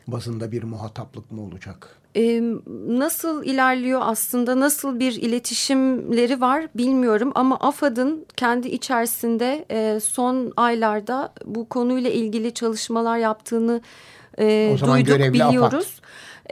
bazında 0.07 0.51
bir 0.51 0.63
muhataplık 0.63 1.31
mı 1.31 1.41
olacak? 1.41 1.95
E, 2.17 2.41
nasıl 2.87 3.43
ilerliyor 3.43 4.01
aslında 4.03 4.59
nasıl 4.59 4.99
bir 4.99 5.11
iletişimleri 5.21 6.41
var 6.41 6.67
bilmiyorum 6.75 7.31
ama 7.35 7.55
AFAD'ın 7.59 8.25
kendi 8.35 8.67
içerisinde 8.67 9.65
e, 9.71 9.99
son 9.99 10.53
aylarda 10.57 11.33
bu 11.45 11.69
konuyla 11.69 12.09
ilgili 12.09 12.53
çalışmalar 12.53 13.17
yaptığını 13.17 13.81
e, 14.39 14.77
duyduk 14.81 15.07
görevli 15.07 15.43
AFAD. 15.43 15.49
biliyoruz. 15.53 16.01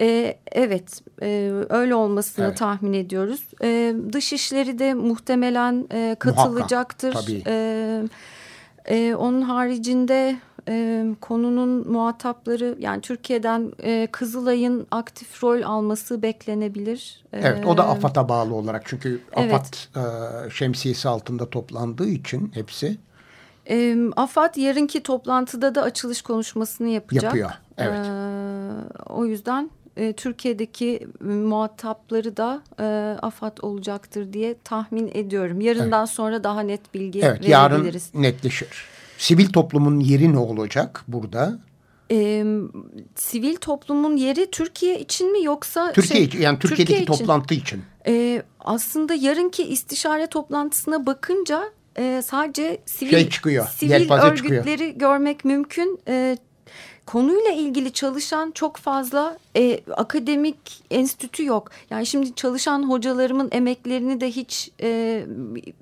E, 0.01 0.37
evet 0.51 1.01
e, 1.21 1.51
öyle 1.69 1.95
olmasını 1.95 2.45
Evet. 2.45 2.57
tahmin 2.57 2.93
ediyoruz. 2.93 3.41
E, 3.63 3.95
Dışişleri 4.13 4.79
de 4.79 4.93
muhtemelen 4.93 5.87
e, 5.93 6.15
katılacaktır. 6.19 7.13
tabii. 7.13 7.43
E, 7.47 8.03
e, 8.89 9.15
onun 9.15 9.41
haricinde 9.41 10.35
e, 10.69 11.05
konunun 11.21 11.91
muhatapları 11.91 12.75
yani 12.79 13.01
Türkiye'den 13.01 13.71
e, 13.83 14.07
Kızılay'ın 14.11 14.87
aktif 14.91 15.43
rol 15.43 15.61
alması 15.61 16.21
beklenebilir. 16.21 17.23
Evet 17.33 17.65
o 17.65 17.77
da 17.77 17.87
AFAD'a 17.89 18.29
bağlı 18.29 18.53
olarak 18.55 18.81
çünkü 18.85 19.21
evet. 19.33 19.53
AFAD 19.53 19.65
e, 20.45 20.49
şemsiyesi 20.49 21.09
altında 21.09 21.49
toplandığı 21.49 22.07
için 22.09 22.51
hepsi 22.53 22.97
E, 23.69 23.97
AFAD 24.15 24.55
yarınki 24.55 25.03
toplantıda 25.03 25.75
da 25.75 25.81
açılış 25.81 26.21
konuşmasını 26.21 26.87
yapacak. 26.87 27.23
yapıyor. 27.23 27.51
Evet. 27.77 28.05
E, 28.05 29.13
o 29.13 29.25
yüzden 29.25 29.69
e, 29.97 30.13
Türkiye'deki 30.13 31.07
muhatapları 31.21 32.37
da 32.37 32.61
e, 32.79 32.83
AFAD 33.21 33.57
olacaktır 33.61 34.33
diye 34.33 34.55
tahmin 34.63 35.11
ediyorum. 35.13 35.61
Yarından 35.61 36.05
sonra 36.05 36.43
daha 36.43 36.61
net 36.61 36.93
bilgi 36.93 37.21
Evet 37.23 37.47
yarın 37.49 37.75
verebiliriz. 37.75 38.09
netleşir. 38.13 38.85
Sivil 39.17 39.49
toplumun 39.49 39.99
yeri 39.99 40.33
ne 40.33 40.37
olacak 40.37 41.03
burada? 41.07 41.59
E, 42.11 42.45
sivil 43.15 43.55
toplumun 43.55 44.15
yeri 44.17 44.51
Türkiye 44.51 44.99
için 44.99 45.31
mi 45.31 45.43
yoksa 45.43 45.91
Türkiye 45.91 46.17
şey, 46.17 46.27
için 46.27 46.41
yani 46.41 46.59
Türkiye'deki 46.59 46.87
Türkiye 46.87 47.03
için. 47.03 47.13
toplantı 47.25 47.53
için. 47.53 47.81
Ee, 48.07 48.43
aslında 48.59 49.13
yarınki 49.13 49.63
istişare 49.63 50.27
toplantısına 50.27 51.05
bakınca 51.05 51.63
e, 51.97 52.21
sadece 52.25 52.81
sivil, 52.85 53.11
Şey 53.11 53.29
çıkıyor, 53.29 53.67
sivil 53.67 53.91
yelpaze 53.91 54.35
çıkıyor. 54.35 54.65
örgütleri 54.65 54.97
görmek 54.97 55.45
mümkün. 55.45 55.99
E, 56.07 56.37
konuyla 57.05 57.51
ilgili 57.51 57.93
çalışan 57.93 58.51
çok 58.51 58.77
fazla 58.77 59.37
e, 59.57 59.79
akademik 59.91 60.83
enstitü 60.91 61.45
yok. 61.45 61.71
Yani 61.89 62.05
şimdi 62.05 62.35
çalışan 62.35 62.89
hocalarımın 62.89 63.49
emeklerini 63.51 64.21
de 64.21 64.31
hiç 64.31 64.71
e, 64.81 65.21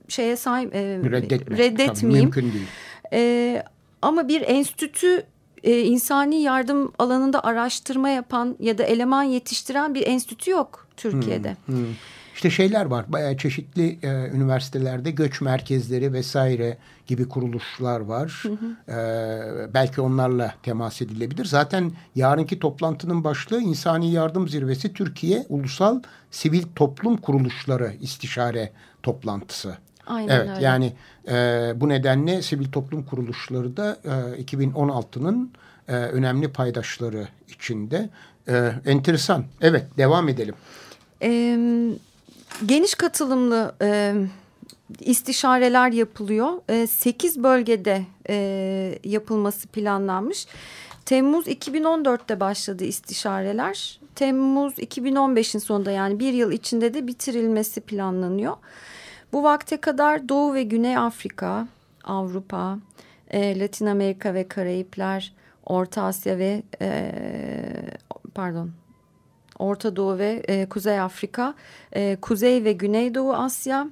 şeye 0.07 0.35
say 0.35 0.63
e, 0.63 0.69
Reddetme. 1.11 1.57
reddetmeyeyim. 1.57 2.29
Tabii, 2.31 2.41
mümkün 2.43 2.53
değil. 2.59 2.67
Ee, 3.13 3.63
ama 4.01 4.27
bir 4.27 4.41
enstitü 4.41 5.25
e, 5.63 5.81
insani 5.81 6.41
yardım 6.41 6.91
alanında 6.99 7.43
araştırma 7.43 8.09
yapan 8.09 8.55
ya 8.59 8.77
da 8.77 8.83
eleman 8.83 9.23
yetiştiren 9.23 9.95
bir 9.95 10.07
enstitü 10.07 10.51
yok 10.51 10.87
Türkiye'de. 10.97 11.57
Hmm. 11.65 11.85
İşte 12.35 12.49
şeyler 12.49 12.85
var. 12.85 13.05
Bayağı 13.07 13.37
çeşitli 13.37 13.99
e, 14.03 14.07
üniversitelerde 14.07 15.11
göç 15.11 15.41
merkezleri 15.41 16.13
vesaire 16.13 16.77
gibi 17.07 17.29
kuruluşlar 17.29 17.99
var. 17.99 18.43
E, 18.89 18.93
belki 19.73 20.01
onlarla 20.01 20.55
temas 20.63 21.01
edilebilir. 21.01 21.45
Zaten 21.45 21.91
yarınki 22.15 22.59
toplantının 22.59 23.23
başlığı 23.23 23.61
İnsani 23.61 24.11
Yardım 24.11 24.47
Zirvesi 24.47 24.93
Türkiye 24.93 25.45
Ulusal 25.49 26.01
Sivil 26.31 26.63
Toplum 26.75 27.17
Kuruluşları 27.17 27.93
İstişare 28.01 28.71
Toplantısı. 29.03 29.77
Aynen 30.07 30.35
evet 30.35 30.49
öyle. 30.49 30.65
yani 30.65 30.93
e, 31.27 31.33
bu 31.75 31.89
nedenle 31.89 32.41
sivil 32.41 32.71
toplum 32.71 33.03
kuruluşları 33.03 33.77
da 33.77 33.97
e, 34.37 34.43
2016'nın 34.43 35.51
e, 35.87 35.93
önemli 35.93 36.51
paydaşları 36.51 37.27
içinde. 37.49 38.09
E, 38.47 38.71
enteresan. 38.85 39.45
Evet 39.61 39.85
devam 39.97 40.29
edelim. 40.29 40.55
Ee, 41.21 41.57
geniş 42.65 42.95
katılımlı 42.95 43.75
e, 43.81 44.13
istişareler 44.99 45.91
yapılıyor. 45.91 46.49
E, 46.69 46.87
8 46.87 47.43
bölgede 47.43 48.05
e, 48.29 48.99
yapılması 49.03 49.67
planlanmış. 49.67 50.47
Temmuz 51.05 51.47
2014'te 51.47 52.39
başladı 52.39 52.83
istişareler. 52.83 53.99
Temmuz 54.15 54.73
2015'in 54.73 55.59
sonunda 55.59 55.91
yani 55.91 56.19
bir 56.19 56.33
yıl 56.33 56.51
içinde 56.51 56.93
de 56.93 57.07
bitirilmesi 57.07 57.81
planlanıyor. 57.81 58.53
Bu 59.33 59.43
vakte 59.43 59.77
kadar 59.77 60.29
Doğu 60.29 60.53
ve 60.53 60.63
Güney 60.63 60.97
Afrika, 60.97 61.67
Avrupa, 62.03 62.79
e, 63.31 63.59
Latin 63.59 63.85
Amerika 63.85 64.33
ve 64.33 64.47
Karayipler, 64.47 65.33
Orta 65.65 66.03
Asya 66.03 66.37
ve 66.37 66.63
e, 66.81 67.11
pardon 68.35 68.71
Orta 69.59 69.95
Doğu 69.95 70.17
ve 70.17 70.43
e, 70.47 70.65
Kuzey 70.69 70.99
Afrika, 70.99 71.53
e, 71.91 72.17
Kuzey 72.21 72.63
ve 72.63 72.71
Güneydoğu 72.71 73.33
Asya, 73.33 73.87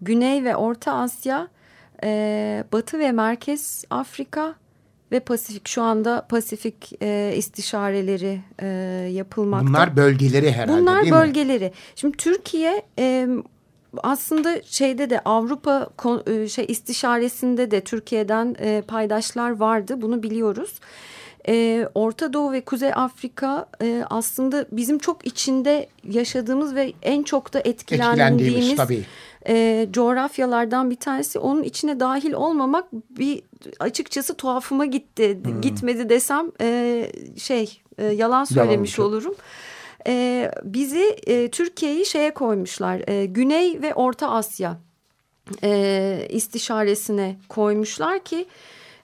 Güney 0.00 0.44
ve 0.44 0.56
Orta 0.56 0.92
Asya, 0.92 1.48
e, 2.04 2.64
Batı 2.72 2.98
ve 2.98 3.12
Merkez 3.12 3.84
Afrika 3.90 4.54
ve 5.12 5.20
Pasifik. 5.20 5.68
Şu 5.68 5.82
anda 5.82 6.26
Pasifik 6.28 7.02
e, 7.02 7.34
istişareleri 7.36 8.40
e, 8.58 8.66
yapılmakta. 9.12 9.66
Bunlar 9.66 9.96
bölgeleri 9.96 10.52
herhalde 10.52 10.80
Bunlar 10.80 11.02
değil 11.02 11.12
mi? 11.12 11.18
bölgeleri. 11.18 11.72
Şimdi 11.96 12.16
Türkiye 12.16 12.82
e, 12.98 13.28
aslında 14.02 14.62
şeyde 14.62 15.10
de 15.10 15.20
Avrupa 15.20 15.88
e, 16.26 16.48
şey 16.48 16.64
istişaresinde 16.68 17.70
de 17.70 17.80
Türkiye'den 17.80 18.56
e, 18.58 18.82
paydaşlar 18.88 19.50
vardı. 19.50 20.02
Bunu 20.02 20.22
biliyoruz. 20.22 20.80
E, 21.48 21.86
Orta 21.94 22.32
Doğu 22.32 22.52
ve 22.52 22.60
Kuzey 22.60 22.92
Afrika 22.94 23.66
e, 23.82 24.04
aslında 24.10 24.66
bizim 24.72 24.98
çok 24.98 25.26
içinde 25.26 25.88
yaşadığımız 26.04 26.74
ve 26.74 26.92
en 27.02 27.22
çok 27.22 27.52
da 27.52 27.60
etkilendiğimiz, 27.60 28.76
tabii. 28.76 29.04
e, 29.48 29.88
coğrafyalardan 29.90 30.90
bir 30.90 30.96
tanesi. 30.96 31.38
Onun 31.38 31.62
içine 31.62 32.00
dahil 32.00 32.32
olmamak 32.32 32.92
bir 32.92 33.42
açıkçası 33.80 34.34
tuhafıma 34.34 34.86
gitti. 34.86 35.38
Hmm. 35.44 35.60
Gitmedi 35.60 36.08
desem 36.08 36.52
e, 36.60 37.12
şey 37.38 37.80
e, 37.98 38.06
yalan 38.06 38.44
söylemiş 38.44 38.98
olacak. 38.98 39.22
olurum. 39.22 39.34
E, 40.06 40.50
bizi 40.64 41.16
e, 41.26 41.50
Türkiye'yi 41.50 42.06
şeye 42.06 42.34
koymuşlar. 42.34 43.08
E, 43.08 43.26
Güney 43.26 43.82
ve 43.82 43.94
Orta 43.94 44.30
Asya 44.30 44.78
e, 45.62 46.26
istişaresine 46.30 47.36
koymuşlar 47.48 48.24
ki 48.24 48.46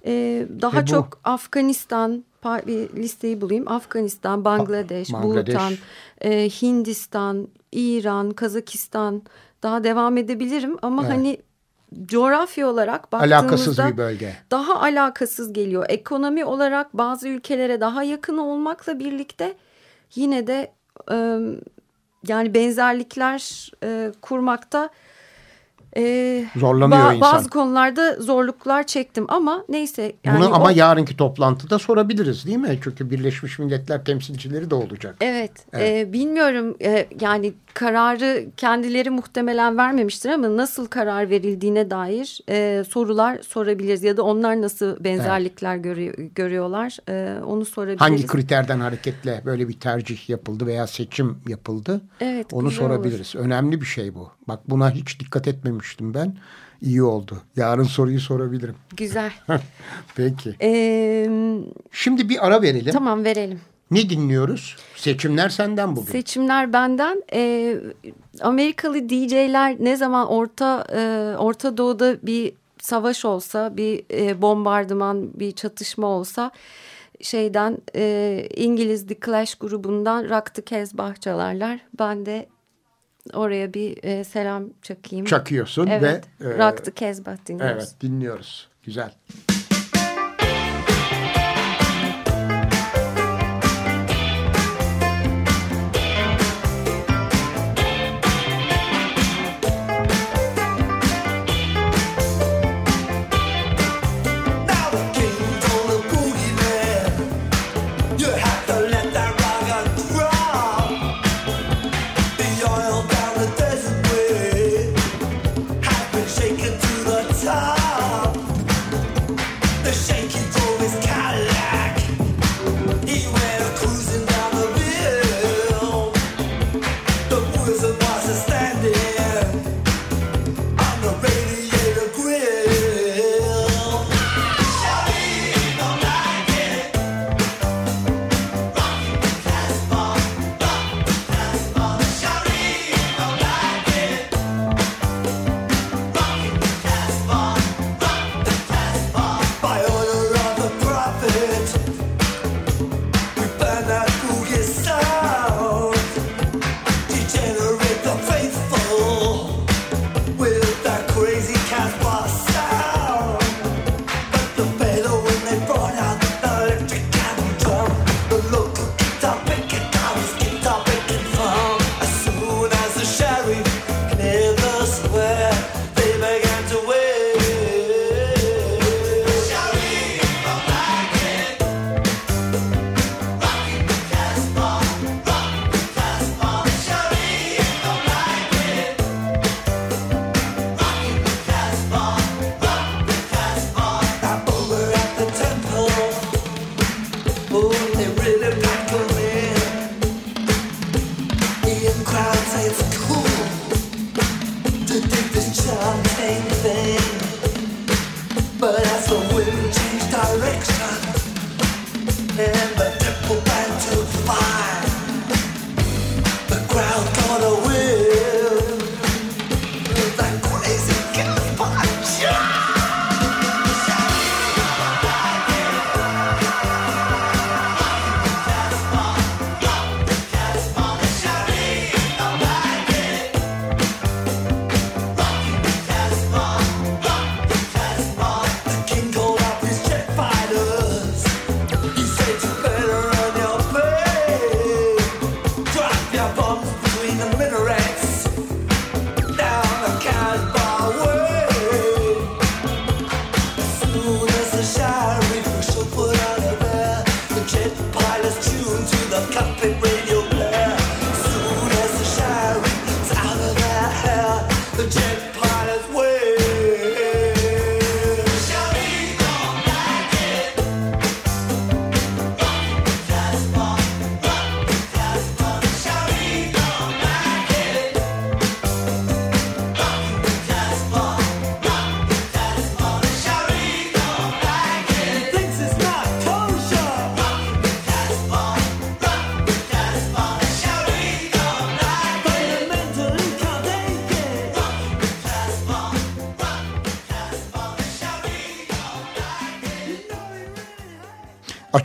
e, 0.06 0.46
daha 0.62 0.82
bu, 0.82 0.86
çok 0.86 1.20
Afganistan 1.24 2.24
bir 2.44 2.96
listeyi 2.96 3.40
bulayım. 3.40 3.68
Afganistan, 3.68 4.44
Bangladeş, 4.44 5.12
Bangladeş. 5.12 5.54
Bhutan, 5.54 5.72
e, 6.20 6.48
Hindistan, 6.48 7.48
İran, 7.72 8.30
Kazakistan 8.30 9.22
daha 9.62 9.84
devam 9.84 10.16
edebilirim 10.16 10.76
ama 10.82 11.02
evet. 11.02 11.12
hani 11.12 11.38
coğrafya 12.06 12.68
olarak 12.68 13.12
baktığımızda 13.12 13.36
alakasız 13.36 13.78
bir 13.78 13.96
bölge. 13.96 14.36
Daha 14.50 14.80
alakasız 14.80 15.52
geliyor. 15.52 15.86
Ekonomi 15.88 16.44
olarak 16.44 16.94
bazı 16.96 17.28
ülkelere 17.28 17.80
daha 17.80 18.02
yakın 18.02 18.38
olmakla 18.38 18.98
birlikte 18.98 19.56
yine 20.14 20.46
de 20.46 20.72
e, 21.10 21.16
yani 22.28 22.54
benzerlikler 22.54 23.70
e, 23.84 24.12
kurmakta 24.22 24.90
ee, 25.96 26.44
Zorlanıyor 26.56 27.04
ba 27.04 27.14
insan. 27.14 27.32
Bazı 27.32 27.50
konularda 27.50 28.16
zorluklar 28.20 28.86
çektim 28.86 29.24
ama 29.28 29.64
neyse. 29.68 30.12
Yani 30.24 30.38
Bunu 30.38 30.54
ama 30.54 30.64
o... 30.66 30.70
yarınki 30.70 31.16
toplantıda 31.16 31.78
sorabiliriz 31.78 32.46
değil 32.46 32.58
mi? 32.58 32.78
Çünkü 32.84 33.10
Birleşmiş 33.10 33.58
Milletler 33.58 34.04
temsilcileri 34.04 34.70
de 34.70 34.74
olacak. 34.74 35.16
Evet. 35.20 35.52
evet. 35.72 36.08
E, 36.08 36.12
bilmiyorum 36.12 36.76
e, 36.82 37.06
yani 37.20 37.52
kararı 37.74 38.46
kendileri 38.56 39.10
muhtemelen 39.10 39.76
vermemiştir 39.76 40.30
ama 40.30 40.56
nasıl 40.56 40.86
karar 40.86 41.30
verildiğine 41.30 41.90
dair 41.90 42.40
e, 42.48 42.84
sorular 42.84 43.38
sorabiliriz. 43.42 44.02
Ya 44.02 44.16
da 44.16 44.22
onlar 44.22 44.62
nasıl 44.62 45.04
benzerlikler 45.04 45.74
evet. 45.74 45.84
görüyor, 45.84 46.14
görüyorlar 46.34 46.96
e, 47.08 47.42
onu 47.42 47.64
sorabiliriz. 47.64 48.00
Hangi 48.00 48.26
kriterden 48.26 48.80
hareketle 48.80 49.42
böyle 49.44 49.68
bir 49.68 49.80
tercih 49.80 50.28
yapıldı 50.30 50.66
veya 50.66 50.86
seçim 50.86 51.38
yapıldı? 51.48 52.00
Evet. 52.20 52.46
Onu 52.52 52.70
sorabiliriz. 52.70 53.36
Olur. 53.36 53.44
Önemli 53.44 53.80
bir 53.80 53.86
şey 53.86 54.14
bu. 54.14 54.37
Bak 54.48 54.60
buna 54.70 54.90
hiç 54.90 55.20
dikkat 55.20 55.48
etmemiştim 55.48 56.14
ben. 56.14 56.36
İyi 56.82 57.02
oldu. 57.02 57.42
Yarın 57.56 57.84
soruyu 57.84 58.20
sorabilirim. 58.20 58.74
Güzel. 58.96 59.32
Peki. 60.16 60.54
Ee, 60.62 61.28
Şimdi 61.92 62.28
bir 62.28 62.46
ara 62.46 62.62
verelim. 62.62 62.92
Tamam 62.92 63.24
verelim. 63.24 63.60
Ne 63.90 64.10
dinliyoruz? 64.10 64.76
Seçimler 64.96 65.48
senden 65.48 65.96
bugün. 65.96 66.12
Seçimler 66.12 66.72
benden. 66.72 67.22
Ee, 67.32 67.76
Amerikalı 68.40 69.08
DJ'ler 69.08 69.76
ne 69.80 69.96
zaman 69.96 70.28
Orta 70.28 70.86
e, 70.92 71.34
Orta 71.38 71.76
Doğu'da 71.76 72.16
bir 72.22 72.52
savaş 72.78 73.24
olsa, 73.24 73.76
bir 73.76 74.02
e, 74.12 74.42
bombardıman, 74.42 75.40
bir 75.40 75.52
çatışma 75.52 76.06
olsa 76.06 76.50
şeyden 77.20 77.78
e, 77.96 78.48
İngiliz 78.56 79.06
The 79.06 79.16
Clash 79.24 79.54
grubundan 79.54 80.28
Rock 80.28 80.54
the 80.54 80.62
Casbah 80.64 81.20
çalarlar. 81.20 81.80
Ben 81.98 82.26
de 82.26 82.46
oraya 83.32 83.74
bir 83.74 84.04
e, 84.04 84.24
selam 84.24 84.64
çakayım. 84.82 85.26
Çakıyorsun 85.26 85.86
evet, 85.86 86.24
ve... 86.40 86.48
E, 86.48 86.58
Rock 86.58 86.84
the 86.84 86.90
dinliyoruz. 87.46 87.76
Evet 87.76 87.94
dinliyoruz. 88.00 88.68
Güzel. 88.82 89.10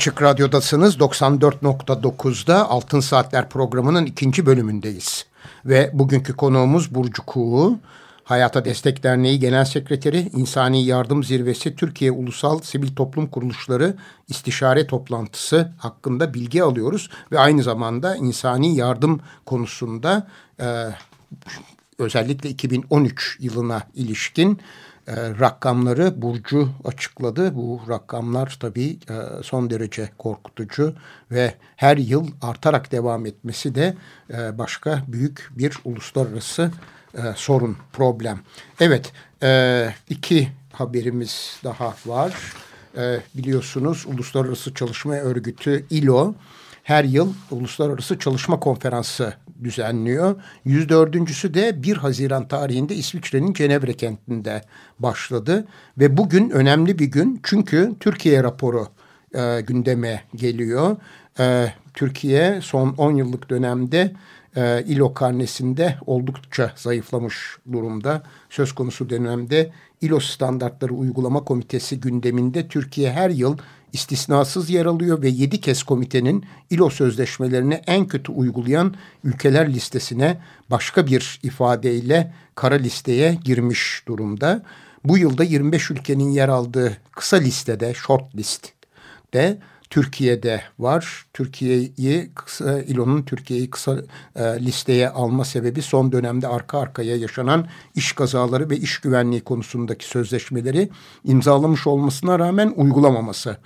Açık 0.04 0.22
Radyo'dasınız 0.22 0.97
94.9'da 0.97 2.70
Altın 2.70 2.99
Saatler 2.99 3.49
programının 3.49 4.06
ikinci 4.06 4.45
bölümündeyiz. 4.45 5.26
Ve 5.66 5.91
bugünkü 5.93 6.34
konuğumuz 6.36 6.95
Burcu 6.95 7.26
Kuğu, 7.26 7.80
Hayata 8.24 8.66
Destek 8.66 9.04
Derneği 9.04 9.39
Genel 9.39 9.66
Sekreteri, 9.66 10.30
İnsani 10.34 10.86
Yardım 10.86 11.24
Zirvesi 11.24 11.76
Türkiye 11.76 12.12
Ulusal 12.12 12.60
Sivil 12.60 12.95
Toplum 12.95 13.28
Kuruluşları 13.28 13.95
İstişare 14.28 14.88
Toplantısı 14.88 15.72
hakkında 15.78 16.34
bilgi 16.34 16.64
alıyoruz. 16.64 17.10
Ve 17.32 17.39
aynı 17.39 17.64
zamanda 17.64 18.16
insani 18.16 18.76
yardım 18.76 19.22
konusunda 19.45 20.28
e, 20.60 20.66
özellikle 21.99 22.49
2013 22.49 23.38
yılına 23.39 23.82
ilişkin 23.93 24.60
e, 25.08 25.16
rakamları 25.39 26.22
Burcu 26.22 26.70
açıkladı. 26.86 27.56
Bu 27.56 27.82
rakamlar 27.89 28.58
tabii 28.60 28.97
e, 29.10 29.43
son 29.43 29.70
derece 29.70 30.10
korkutucu 30.18 30.95
ve 31.32 31.54
her 31.76 31.97
yıl 31.97 32.28
artarak 32.41 32.91
devam 32.91 33.26
etmesi 33.26 33.76
de 33.76 33.95
e, 34.34 34.58
başka 34.58 35.04
büyük 35.08 35.49
bir 35.51 35.78
uluslararası 35.86 36.72
e, 37.18 37.22
sorun, 37.36 37.78
problem. 37.93 38.39
Evet, 38.80 39.14
e, 39.43 39.89
iki 40.10 40.47
haberimiz 40.72 41.60
daha 41.64 41.95
var. 42.06 42.54
E, 42.97 43.20
biliyorsunuz 43.36 44.06
Uluslararası 44.08 44.74
Çalışma 44.74 45.14
Örgütü 45.14 45.86
ILO 45.89 46.36
her 46.84 47.03
yıl 47.03 47.34
Uluslararası 47.51 48.19
Çalışma 48.19 48.59
Konferansı 48.59 49.34
düzenliyor. 49.63 50.36
104.sü 50.65 51.53
de 51.53 51.84
1 51.84 51.97
Haziran 51.97 52.47
tarihinde 52.47 52.95
İsviçre'nin 52.95 53.53
Cenevre 53.53 53.93
kentinde 53.93 54.61
başladı. 54.99 55.67
Ve 55.97 56.17
bugün 56.17 56.49
önemli 56.49 56.99
bir 56.99 57.05
gün 57.05 57.39
çünkü 57.43 57.93
Türkiye 57.99 58.43
raporu 58.43 58.88
e, 59.36 59.61
gündeme 59.61 60.23
geliyor. 60.36 60.95
E, 61.39 61.73
Türkiye 61.93 62.59
son 62.61 62.89
10 62.97 63.15
yıllık 63.15 63.49
dönemde 63.49 64.13
e, 64.55 64.84
İLO 64.84 65.13
karnesinde 65.13 65.97
oldukça 66.05 66.71
zayıflamış 66.75 67.57
durumda. 67.71 68.23
Söz 68.49 68.75
konusu 68.75 69.09
dönemde 69.09 69.71
İLO 70.01 70.19
standartları 70.19 70.93
uygulama 70.93 71.43
komitesi 71.43 71.99
gündeminde 71.99 72.67
Türkiye 72.67 73.11
her 73.11 73.29
yıl 73.29 73.57
istisnasız 73.93 74.69
yer 74.69 74.85
alıyor 74.85 75.21
ve 75.21 75.29
yedi 75.29 75.61
kez 75.61 75.83
komitenin 75.83 76.45
İLO 76.69 76.89
sözleşmelerini 76.89 77.73
en 77.73 78.07
kötü 78.07 78.31
uygulayan 78.31 78.95
ülkeler 79.23 79.73
listesine 79.73 80.37
başka 80.71 81.07
bir 81.07 81.39
ifadeyle 81.43 82.33
kara 82.55 82.75
listeye 82.75 83.37
girmiş 83.43 84.03
durumda. 84.07 84.63
Bu 85.03 85.17
yılda 85.17 85.43
25 85.43 85.91
ülkenin 85.91 86.29
yer 86.29 86.49
aldığı 86.49 86.97
kısa 87.11 87.37
listede, 87.37 87.93
short 87.93 88.35
list'te 88.35 89.59
Türkiye'de 89.93 90.61
var. 90.79 91.25
Türkiye'yi 91.33 92.29
kısa 92.35 92.81
İLO'nun 92.81 93.23
Türkiye'yi 93.23 93.69
kısa 93.69 93.97
e, 94.35 94.43
listeye 94.43 95.09
alma 95.09 95.45
sebebi 95.45 95.81
son 95.81 96.11
dönemde 96.11 96.47
arka 96.47 96.79
arkaya 96.79 97.15
yaşanan 97.15 97.67
iş 97.95 98.11
kazaları 98.11 98.69
ve 98.69 98.77
iş 98.77 98.97
güvenliği 98.97 99.41
konusundaki 99.41 100.05
sözleşmeleri 100.05 100.89
imzalamış 101.23 101.87
olmasına 101.87 102.39
rağmen 102.39 102.73
uygulamaması. 102.75 103.57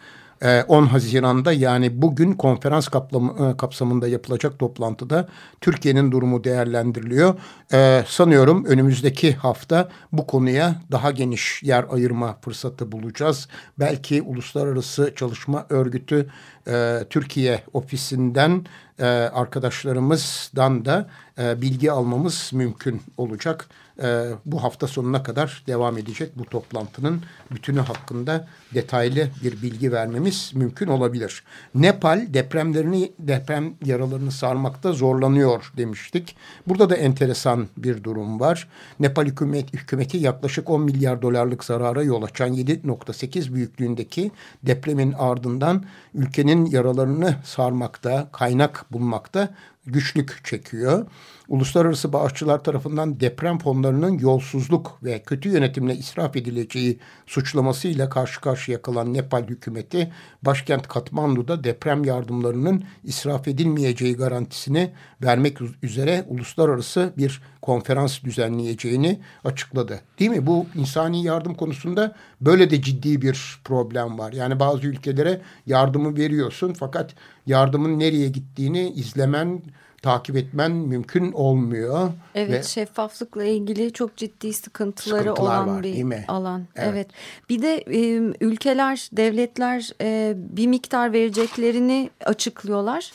10 0.42 0.84
ee, 0.84 0.88
Haziran'da 0.88 1.54
yani 1.54 2.02
bugün 2.02 2.34
konferans 2.34 2.88
kaplamı, 2.88 3.50
e, 3.50 3.58
kapsamında 3.58 4.08
yapılacak 4.08 4.60
toplantıda 4.60 5.28
Türkiye'nin 5.62 6.12
durumu 6.12 6.44
değerlendiriliyor. 6.44 7.36
Ee, 7.74 8.04
sanıyorum 8.08 8.66
önümüzdeki 8.66 9.36
hafta 9.36 9.90
bu 10.12 10.28
konuya 10.28 10.76
daha 10.92 11.12
geniş 11.12 11.64
yer 11.64 11.86
ayırma 11.92 12.38
fırsatı 12.42 12.92
bulacağız. 12.92 13.48
Belki 13.80 14.22
Uluslararası 14.22 15.14
Çalışma 15.16 15.66
Örgütü 15.70 16.30
e, 16.68 17.00
Türkiye 17.10 17.64
ofisinden 17.74 18.66
e, 19.00 19.06
arkadaşlarımızdan 19.06 20.86
da 20.86 21.10
e, 21.40 21.62
bilgi 21.62 21.92
almamız 21.92 22.52
mümkün 22.54 23.02
olacak. 23.18 23.70
E, 24.04 24.30
bu 24.46 24.64
hafta 24.64 24.88
sonuna 24.88 25.24
kadar 25.24 25.64
devam 25.68 25.98
edecek 25.98 26.32
bu 26.36 26.46
toplantının 26.46 27.22
bütünü 27.52 27.80
hakkında 27.80 28.48
detaylı 28.74 29.30
bir 29.44 29.62
bilgi 29.62 29.92
vermemiz 29.92 30.52
mümkün 30.56 30.88
olabilir. 30.88 31.44
Nepal 31.76 32.28
depremlerini 32.30 33.12
deprem 33.20 33.74
yaralarını 33.86 34.32
sarmakta 34.32 34.92
zorlanıyor 34.94 35.74
demiştik. 35.78 36.36
Burada 36.68 36.90
da 36.90 36.96
enteresan 36.96 37.68
bir 37.78 38.04
durum 38.04 38.40
var. 38.40 38.68
Nepal 39.00 39.26
hükümet, 39.26 39.74
hükümeti 39.74 40.18
yaklaşık 40.18 40.70
10 40.70 40.82
milyar 40.82 41.22
dolarlık 41.22 41.64
zarara 41.64 42.04
yol 42.04 42.24
açan 42.24 42.54
7.8 42.54 43.54
büyüklüğündeki 43.54 44.32
depremin 44.64 45.12
ardından 45.12 45.84
ülkenin 46.14 46.66
yaralarını 46.66 47.36
sarmakta, 47.44 48.30
kaynak 48.32 48.86
bulmakta 48.92 49.50
güçlük 49.86 50.46
çekiyor. 50.46 51.06
Uluslararası 51.48 52.14
bağışçılar 52.14 52.64
tarafından 52.64 53.20
deprem 53.20 53.60
fonlarının 53.60 54.20
yolsuzluk 54.20 55.00
ve 55.04 55.22
kötü 55.22 55.50
yönetimle 55.50 55.96
israf 55.96 56.36
edileceği 56.36 57.00
suçlamasıyla 57.26 58.10
karşı 58.10 58.42
karşıya 58.42 58.82
kalan 58.82 59.14
Nepal 59.14 59.48
hükümeti 59.48 60.12
başkent 60.42 60.88
Katmandu'da 60.88 61.64
deprem 61.64 62.04
yardımlarının 62.04 62.84
israf 63.04 63.48
edilmeyeceği 63.48 64.16
garantisini 64.16 64.92
vermek 65.24 65.58
üzere 65.84 66.26
uluslararası 66.28 67.14
bir 67.18 67.42
konferans 67.62 68.24
düzenleyeceğini 68.24 69.20
açıkladı. 69.44 70.02
Değil 70.20 70.32
mi? 70.32 70.48
Bu 70.48 70.66
insani 70.76 71.24
yardım 71.24 71.56
konusunda 71.56 72.16
böyle 72.42 72.70
de 72.70 72.82
ciddi 72.82 73.22
bir 73.22 73.60
problem 73.64 74.20
var. 74.20 74.34
Yani 74.34 74.60
bazı 74.60 74.88
ülkelere 74.88 75.42
yardımı 75.66 76.18
veriyorsun 76.18 76.74
fakat 76.74 77.16
yardımın 77.46 78.00
nereye 78.00 78.30
gittiğini 78.30 78.90
izlemen 78.90 79.62
takip 80.08 80.38
etmen 80.38 80.72
mümkün 80.72 81.32
olmuyor. 81.32 82.10
Evet 82.36 82.52
ve 82.52 82.64
şeffaflıkla 82.64 83.44
ilgili 83.44 83.94
çok 83.94 84.18
ciddi 84.18 84.54
sıkıntıları 84.54 85.34
olan 85.34 85.68
var, 85.68 85.84
bir 85.84 86.26
alan. 86.28 86.66
Evet. 86.76 86.90
evet. 86.94 87.08
Bir 87.50 87.62
de 87.62 87.78
e, 87.78 88.00
ülkeler, 88.42 89.10
devletler 89.12 89.92
e, 90.02 90.34
bir 90.38 90.68
miktar 90.68 91.14
vereceklerini 91.14 92.10
açıklıyorlar. 92.26 93.12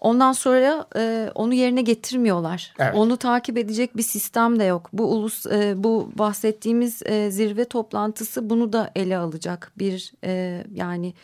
Ondan 0.00 0.32
sonra 0.32 0.86
e, 0.96 1.30
onu 1.34 1.54
yerine 1.54 1.82
getirmiyorlar. 1.82 2.74
Evet. 2.78 2.94
Onu 2.94 3.16
takip 3.16 3.58
edecek 3.58 3.96
bir 3.96 4.02
sistem 4.02 4.60
de 4.60 4.64
yok. 4.64 4.90
Bu 4.92 5.12
ulus 5.12 5.46
e, 5.46 5.74
bu 5.76 6.10
bahsettiğimiz 6.14 7.02
e, 7.06 7.30
zirve 7.30 7.64
toplantısı 7.64 8.50
bunu 8.50 8.72
da 8.72 8.90
ele 8.96 9.16
alacak. 9.16 9.72
Bir 9.78 10.12
e, 10.24 10.64
yani 10.74 11.14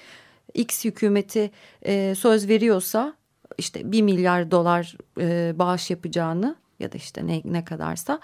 X 0.54 0.84
hükümeti 0.84 1.50
e, 1.82 2.14
söz 2.14 2.48
veriyorsa 2.48 3.14
işte 3.58 3.92
bir 3.92 4.02
milyar 4.02 4.50
dolar 4.50 4.96
e, 5.20 5.58
bağış 5.58 5.90
yapacağını 5.90 6.56
ya 6.80 6.92
da 6.92 6.96
işte 6.96 7.26
ne, 7.26 7.42
ne 7.44 7.64
kadarsa 7.64 8.20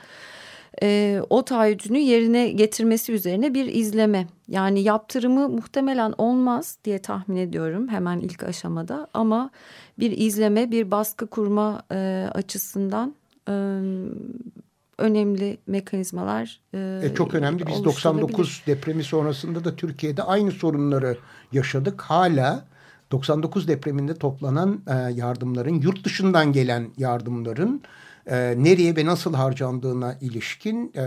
e, 0.82 1.20
o 1.30 1.44
taahhüdünü 1.44 1.98
yerine 1.98 2.48
getirmesi 2.48 3.12
üzerine 3.12 3.54
bir 3.54 3.66
izleme. 3.66 4.26
Yani 4.48 4.80
yaptırımı 4.82 5.48
muhtemelen 5.48 6.14
olmaz 6.18 6.78
diye 6.84 6.98
tahmin 6.98 7.36
ediyorum 7.36 7.88
hemen 7.88 8.20
ilk 8.20 8.42
aşamada 8.42 9.08
ama 9.14 9.50
bir 9.98 10.10
izleme 10.10 10.70
bir 10.70 10.90
baskı 10.90 11.26
kurma 11.26 11.82
e, 11.92 12.28
açısından 12.34 13.14
e, 13.48 13.52
önemli 14.98 15.58
mekanizmalar 15.66 16.60
e, 16.74 17.00
e, 17.04 17.14
Çok 17.14 17.34
önemli. 17.34 17.66
Biz 17.66 17.84
99 17.84 18.62
depremi 18.66 19.04
sonrasında 19.04 19.64
da 19.64 19.76
Türkiye'de 19.76 20.22
aynı 20.22 20.50
sorunları 20.50 21.16
yaşadık. 21.52 22.02
Hala 22.02 22.64
99 23.12 23.68
depreminde 23.68 24.14
toplanan 24.14 24.80
e, 24.86 25.12
yardımların, 25.14 25.80
yurt 25.80 26.04
dışından 26.04 26.52
gelen 26.52 26.90
yardımların 26.98 27.82
e, 28.26 28.54
nereye 28.58 28.96
ve 28.96 29.06
nasıl 29.06 29.34
harcandığına 29.34 30.16
ilişkin 30.20 30.92
e, 30.94 31.04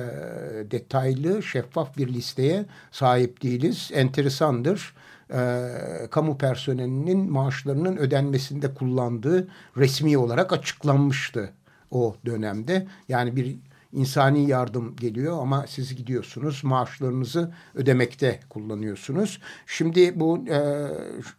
detaylı, 0.71 1.43
şeffaf 1.43 1.97
bir 1.97 2.07
listeye 2.07 2.65
sahip 2.91 3.43
değiliz. 3.43 3.91
Enteresandır. 3.93 4.93
E, 5.33 5.67
kamu 6.11 6.37
personelinin 6.37 7.31
maaşlarının 7.31 7.97
ödenmesinde 7.97 8.73
kullandığı 8.73 9.47
resmi 9.77 10.17
olarak 10.17 10.53
açıklanmıştı 10.53 11.49
o 11.91 12.15
dönemde. 12.25 12.87
Yani 13.09 13.35
bir 13.35 13.55
insani 13.95 14.49
yardım 14.49 14.95
geliyor 14.95 15.41
ama 15.41 15.65
siz 15.67 15.95
gidiyorsunuz 15.95 16.63
maaşlarınızı 16.63 17.53
ödemekte 17.75 18.39
kullanıyorsunuz. 18.49 19.41
Şimdi 19.67 20.19
bu 20.19 20.45
e, 20.49 20.87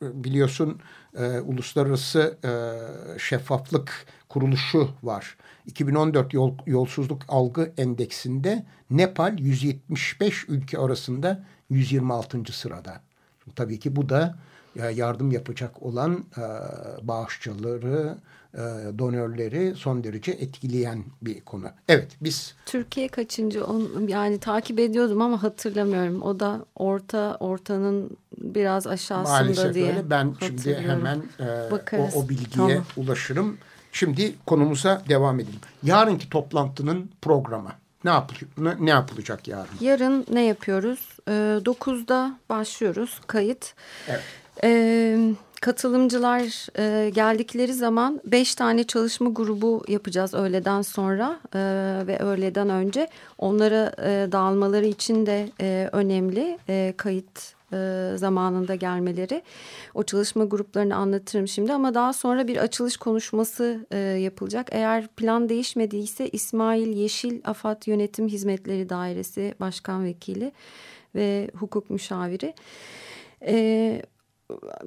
biliyorsun 0.03 0.81
e, 1.19 1.41
uluslararası 1.41 2.39
e, 2.45 2.51
şeffaflık 3.19 4.07
kuruluşu 4.29 4.89
var. 5.03 5.37
2014 5.67 6.35
yol, 6.35 6.55
yolsuzluk 6.67 7.23
algı 7.29 7.73
endeksinde 7.79 8.67
Nepal 8.91 9.39
175 9.39 10.49
ülke 10.49 10.79
arasında 10.79 11.45
126. 11.71 12.53
sırada. 12.53 13.01
Tabii 13.57 13.79
ki 13.79 13.97
bu 13.97 14.09
da 14.09 14.39
yardım 14.95 15.31
yapacak 15.31 15.83
olan 15.83 16.25
e, 16.37 16.43
bağışçıları, 17.09 18.19
e, 18.57 18.99
donörleri 18.99 19.75
son 19.77 20.05
derece 20.05 20.33
etkileyen 20.33 21.05
bir 21.23 21.41
konu. 21.41 21.67
Evet 21.89 22.09
biz... 22.21 22.55
Türkiye 22.67 23.09
kaçıncı 23.09 23.65
on, 23.65 24.09
yani 24.09 24.39
takip 24.39 24.79
ediyordum 24.79 25.23
ama 25.23 25.43
hatırlamıyorum. 25.43 26.23
O 26.23 26.41
da 26.41 26.65
orta 26.77 27.37
ortanın 27.41 28.17
biraz 28.39 28.87
aşağısında 28.87 29.39
Maalesef 29.39 29.75
diye 29.75 29.89
öyle. 29.89 30.11
Ben 30.11 30.35
şimdi 30.47 30.75
hemen 30.75 31.23
e, 31.41 31.97
o, 31.97 32.09
o 32.15 32.29
bilgiye 32.29 32.47
tamam. 32.51 32.85
ulaşırım. 32.97 33.59
Şimdi 33.93 34.35
konumuza 34.47 35.03
devam 35.09 35.41
edelim. 35.41 35.61
Yarınki 35.83 36.31
toplantının 36.31 37.11
programı. 37.23 37.71
Ne, 38.05 38.11
yap 38.11 38.33
ne, 38.59 38.75
ne 38.81 38.91
yapılacak 38.91 39.49
yarın? 39.49 39.75
Yarın 39.81 40.27
ne 40.33 40.45
yapıyoruz? 40.45 41.19
Ee, 41.29 41.33
9'da 41.65 42.39
başlıyoruz 42.49 43.21
kayıt. 43.27 43.75
Evet. 44.09 44.23
Ee, 44.65 45.35
katılımcılar 45.61 46.67
e, 46.79 47.11
geldikleri 47.11 47.75
zaman 47.75 48.21
beş 48.25 48.55
tane 48.55 48.85
çalışma 48.85 49.31
grubu 49.31 49.85
yapacağız 49.89 50.35
öğleden 50.35 50.83
sonra 50.83 51.41
e, 51.55 51.59
ve 52.07 52.19
öğleden 52.19 52.71
önce. 52.71 53.09
Onlara 53.39 53.93
e, 53.99 54.33
dağılmaları 54.33 54.87
için 54.87 55.27
de 55.27 55.49
e, 55.61 55.89
önemli 55.93 56.59
e, 56.69 56.95
kayıt 56.97 57.57
e, 57.73 58.11
zamanında 58.17 58.75
gelmeleri. 58.75 59.43
O 59.95 60.03
çalışma 60.03 60.45
gruplarını 60.45 60.97
anlatırım 60.97 61.49
şimdi 61.49 61.73
ama 61.73 61.95
daha 61.95 62.13
sonra 62.13 62.49
bir 62.49 62.57
açılış 62.57 62.97
konuşması 62.97 63.87
e, 63.91 63.99
yapılacak. 63.99 64.69
Eğer 64.71 65.07
plan 65.07 65.49
değişmediyse 65.49 66.29
İsmail 66.29 66.97
Yeşil 66.97 67.41
Afat 67.45 67.89
Yönetim 67.89 68.29
Hizmetleri 68.29 68.89
Dairesi 68.89 69.55
Başkan 69.61 70.05
Vekili 70.05 70.53
ve 71.15 71.51
hukuk 71.55 71.91
müşaviri. 71.91 72.55
E, 73.47 74.03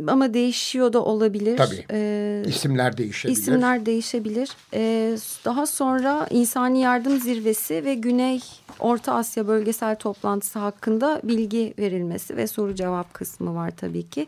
ama 0.08 0.34
değişiyor 0.34 0.94
da 0.94 1.04
olabilir. 1.04 1.58
Tabii. 1.58 1.86
Ee, 1.92 2.44
isimler 2.48 2.98
değişebilir. 2.98 3.38
İsimler 3.38 3.86
değişebilir. 3.86 4.50
Ee, 4.74 5.18
daha 5.46 5.66
sonra 5.66 6.28
İnsani 6.30 6.82
Yardım 6.82 7.20
Zirvesi 7.20 7.86
ve 7.86 7.96
Güney 7.96 8.42
Orta 8.80 9.14
Asya 9.14 9.48
Bölgesel 9.48 9.96
Toplantısı 9.96 10.60
hakkında 10.60 11.22
bilgi 11.24 11.74
verilmesi 11.80 12.38
ve 12.38 12.48
soru 12.48 12.76
cevap 12.76 13.14
kısmı 13.14 13.56
var 13.56 13.72
tabii 13.78 14.10
ki. 14.10 14.28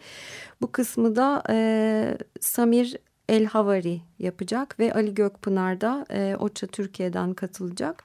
Bu 0.61 0.71
kısmı 0.71 1.15
da 1.15 1.43
e, 1.49 2.17
Samir 2.39 2.97
El 3.29 3.45
Havari 3.45 4.01
yapacak 4.19 4.79
ve 4.79 4.93
Ali 4.93 5.13
Gökpınar 5.13 5.81
da 5.81 6.05
e, 6.09 6.35
OÇA 6.39 6.67
Türkiye'den 6.67 7.33
katılacak. 7.33 8.03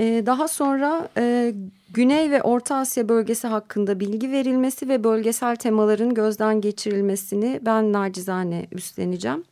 Ee, 0.00 0.22
daha 0.26 0.48
sonra 0.48 1.08
e, 1.16 1.54
Güney 1.90 2.30
ve 2.30 2.42
Orta 2.42 2.76
Asya 2.76 3.08
bölgesi 3.08 3.48
hakkında 3.48 4.00
bilgi 4.00 4.32
verilmesi 4.32 4.88
ve 4.88 5.04
bölgesel 5.04 5.56
temaların 5.56 6.14
gözden 6.14 6.60
geçirilmesini 6.60 7.60
ben 7.62 7.92
nacizane 7.92 8.66
üstleneceğim. 8.72 9.44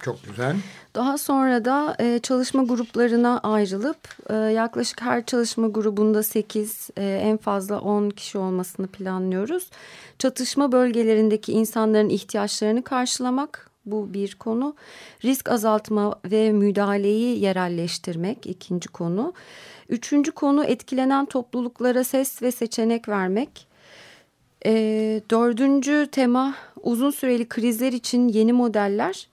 Çok 0.00 0.24
güzel. 0.24 0.56
Daha 0.94 1.18
sonra 1.18 1.64
da 1.64 1.96
e, 1.98 2.18
çalışma 2.18 2.62
gruplarına 2.62 3.40
ayrılıp 3.42 3.98
e, 4.30 4.34
yaklaşık 4.34 5.02
her 5.02 5.26
çalışma 5.26 5.68
grubunda 5.68 6.22
8 6.22 6.90
e, 6.96 7.04
en 7.04 7.36
fazla 7.36 7.80
10 7.80 8.10
kişi 8.10 8.38
olmasını 8.38 8.86
planlıyoruz. 8.86 9.70
Çatışma 10.18 10.72
bölgelerindeki 10.72 11.52
insanların 11.52 12.08
ihtiyaçlarını 12.08 12.82
karşılamak 12.82 13.70
bu 13.86 14.14
bir 14.14 14.34
konu. 14.34 14.74
Risk 15.24 15.48
azaltma 15.48 16.20
ve 16.24 16.52
müdahaleyi 16.52 17.40
yerelleştirmek 17.40 18.46
ikinci 18.46 18.88
konu. 18.88 19.32
Üçüncü 19.88 20.32
konu 20.32 20.64
etkilenen 20.64 21.26
topluluklara 21.26 22.04
ses 22.04 22.42
ve 22.42 22.52
seçenek 22.52 23.08
vermek. 23.08 23.66
E, 24.66 24.72
dördüncü 25.30 26.08
tema 26.12 26.54
uzun 26.82 27.10
süreli 27.10 27.48
krizler 27.48 27.92
için 27.92 28.28
yeni 28.28 28.52
modeller. 28.52 29.28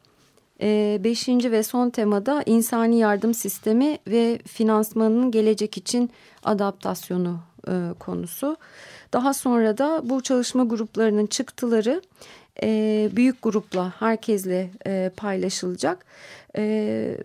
E, 0.62 1.02
beşinci 1.04 1.52
ve 1.52 1.64
son 1.64 1.90
temada 1.90 2.44
insani 2.46 3.00
yardım 3.00 3.34
sistemi 3.34 3.98
ve 4.08 4.40
finansmanın 4.48 5.32
gelecek 5.32 5.78
için 5.78 6.10
adaptasyonu 6.44 7.40
e, 7.68 7.74
konusu. 8.00 8.58
Daha 9.14 9.34
sonra 9.34 9.78
da 9.78 10.02
bu 10.10 10.24
çalışma 10.24 10.64
gruplarının 10.64 11.26
çıktıları 11.26 12.02
e, 12.64 13.10
büyük 13.12 13.42
grupla 13.42 13.94
herkesle 14.00 14.70
e, 14.88 15.12
paylaşılacak. 15.18 16.06
E, 16.58 16.64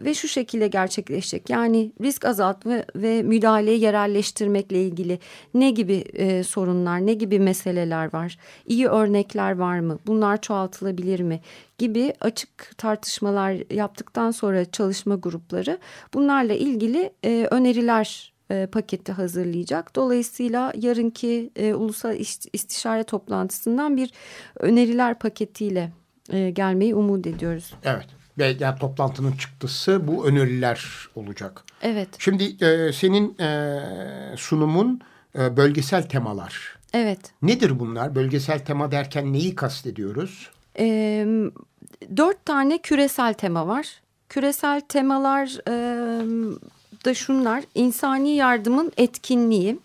ve 0.01 0.15
şu 0.15 0.29
şekilde 0.29 0.69
gerçekleşecek. 0.69 1.51
Yani 1.51 1.93
risk 2.03 2.25
azaltma 2.25 2.85
ve 2.97 3.23
müdahaleyi 3.23 3.81
yerelleştirmekle 3.81 4.83
ilgili 4.83 5.19
ne 5.55 5.71
gibi 5.71 5.95
e, 5.95 6.43
sorunlar, 6.43 7.07
ne 7.07 7.15
gibi 7.15 7.41
meseleler 7.41 8.13
var, 8.13 8.39
iyi 8.67 8.87
örnekler 8.87 9.59
var 9.59 9.79
mı, 9.79 9.99
bunlar 10.07 10.41
çoğaltılabilir 10.41 11.21
mi? 11.21 11.41
Gibi 11.79 12.15
açık 12.21 12.79
tartışmalar 12.79 13.75
yaptıktan 13.75 14.31
sonra 14.31 14.65
çalışma 14.65 15.15
grupları 15.15 15.79
bunlarla 16.15 16.55
ilgili 16.55 17.11
e, 17.25 17.49
öneriler 17.51 18.36
e, 18.51 18.67
paketi 18.67 19.13
hazırlayacak. 19.13 19.97
Dolayısıyla 19.97 20.73
yarınki 20.77 21.51
e, 21.57 21.75
ulusal 21.75 22.17
istişare 22.53 23.05
toplantısından 23.05 23.97
bir 23.97 24.13
öneriler 24.61 25.19
paketiyle 25.19 25.93
e, 26.33 26.51
gelmeyi 26.51 26.95
umut 26.95 27.27
ediyoruz. 27.27 27.75
Evet 27.85 28.07
ve 28.39 28.57
yani 28.61 28.79
toplantının 28.79 29.33
çıktısı 29.33 30.09
bu 30.09 30.27
öneriler 30.27 31.09
olacak. 31.15 31.65
Evet. 31.83 32.09
Şimdi 32.19 32.65
e, 32.65 32.93
senin 32.93 33.39
e, 33.39 34.37
sunumun 34.37 35.01
e, 35.39 35.57
bölgesel 35.57 36.03
temalar. 36.03 36.79
Evet. 36.93 37.19
Nedir 37.43 37.79
bunlar? 37.79 38.15
Bölgesel 38.15 38.59
tema 38.59 38.93
derken 38.93 39.33
neyi 39.33 39.55
kastediyoruz? 39.55 40.51
E, 40.79 40.87
dört 42.17 42.45
tane 42.45 42.79
küresel 42.79 43.35
tema 43.35 43.67
var. 43.67 44.03
Küresel 44.29 44.81
temalar 44.81 45.59
e, 45.69 45.75
da 47.07 47.15
şunlar. 47.15 47.65
İnsani 47.75 48.37
yardımın 48.37 48.93
etkinliği. 48.97 49.79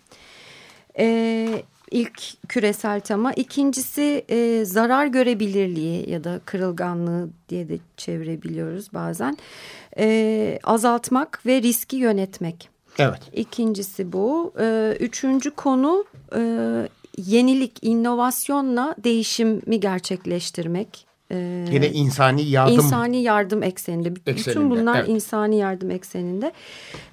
E, 0.99 1.63
ilk 1.91 2.47
küresel 2.47 2.99
tema. 2.99 3.33
İkincisi 3.33 4.25
e, 4.29 4.65
zarar 4.65 5.05
görebilirliği 5.05 6.09
ya 6.09 6.23
da 6.23 6.41
kırılganlığı 6.45 7.29
diye 7.49 7.69
de 7.69 7.77
çevirebiliyoruz 7.97 8.93
bazen. 8.93 9.37
E, 9.97 10.59
azaltmak 10.63 11.45
ve 11.45 11.61
riski 11.61 11.95
yönetmek. 11.95 12.69
Evet. 12.99 13.21
İkincisi 13.33 14.13
bu. 14.13 14.53
E, 14.59 14.97
üçüncü 14.99 15.51
konu 15.51 16.05
e, 16.35 16.41
yenilik, 17.17 17.77
inovasyonla 17.81 18.95
değişimi 19.03 19.79
gerçekleştirmek. 19.79 21.10
Ee, 21.31 21.65
Yine 21.71 21.91
insani 21.91 22.41
yardım. 22.41 22.75
İnsani 22.75 23.21
yardım 23.21 23.63
ekseninde. 23.63 24.13
ekseninde 24.25 24.49
Bütün 24.49 24.69
bunlar 24.69 24.99
evet. 24.99 25.09
insani 25.09 25.57
yardım 25.57 25.91
ekseninde. 25.91 26.51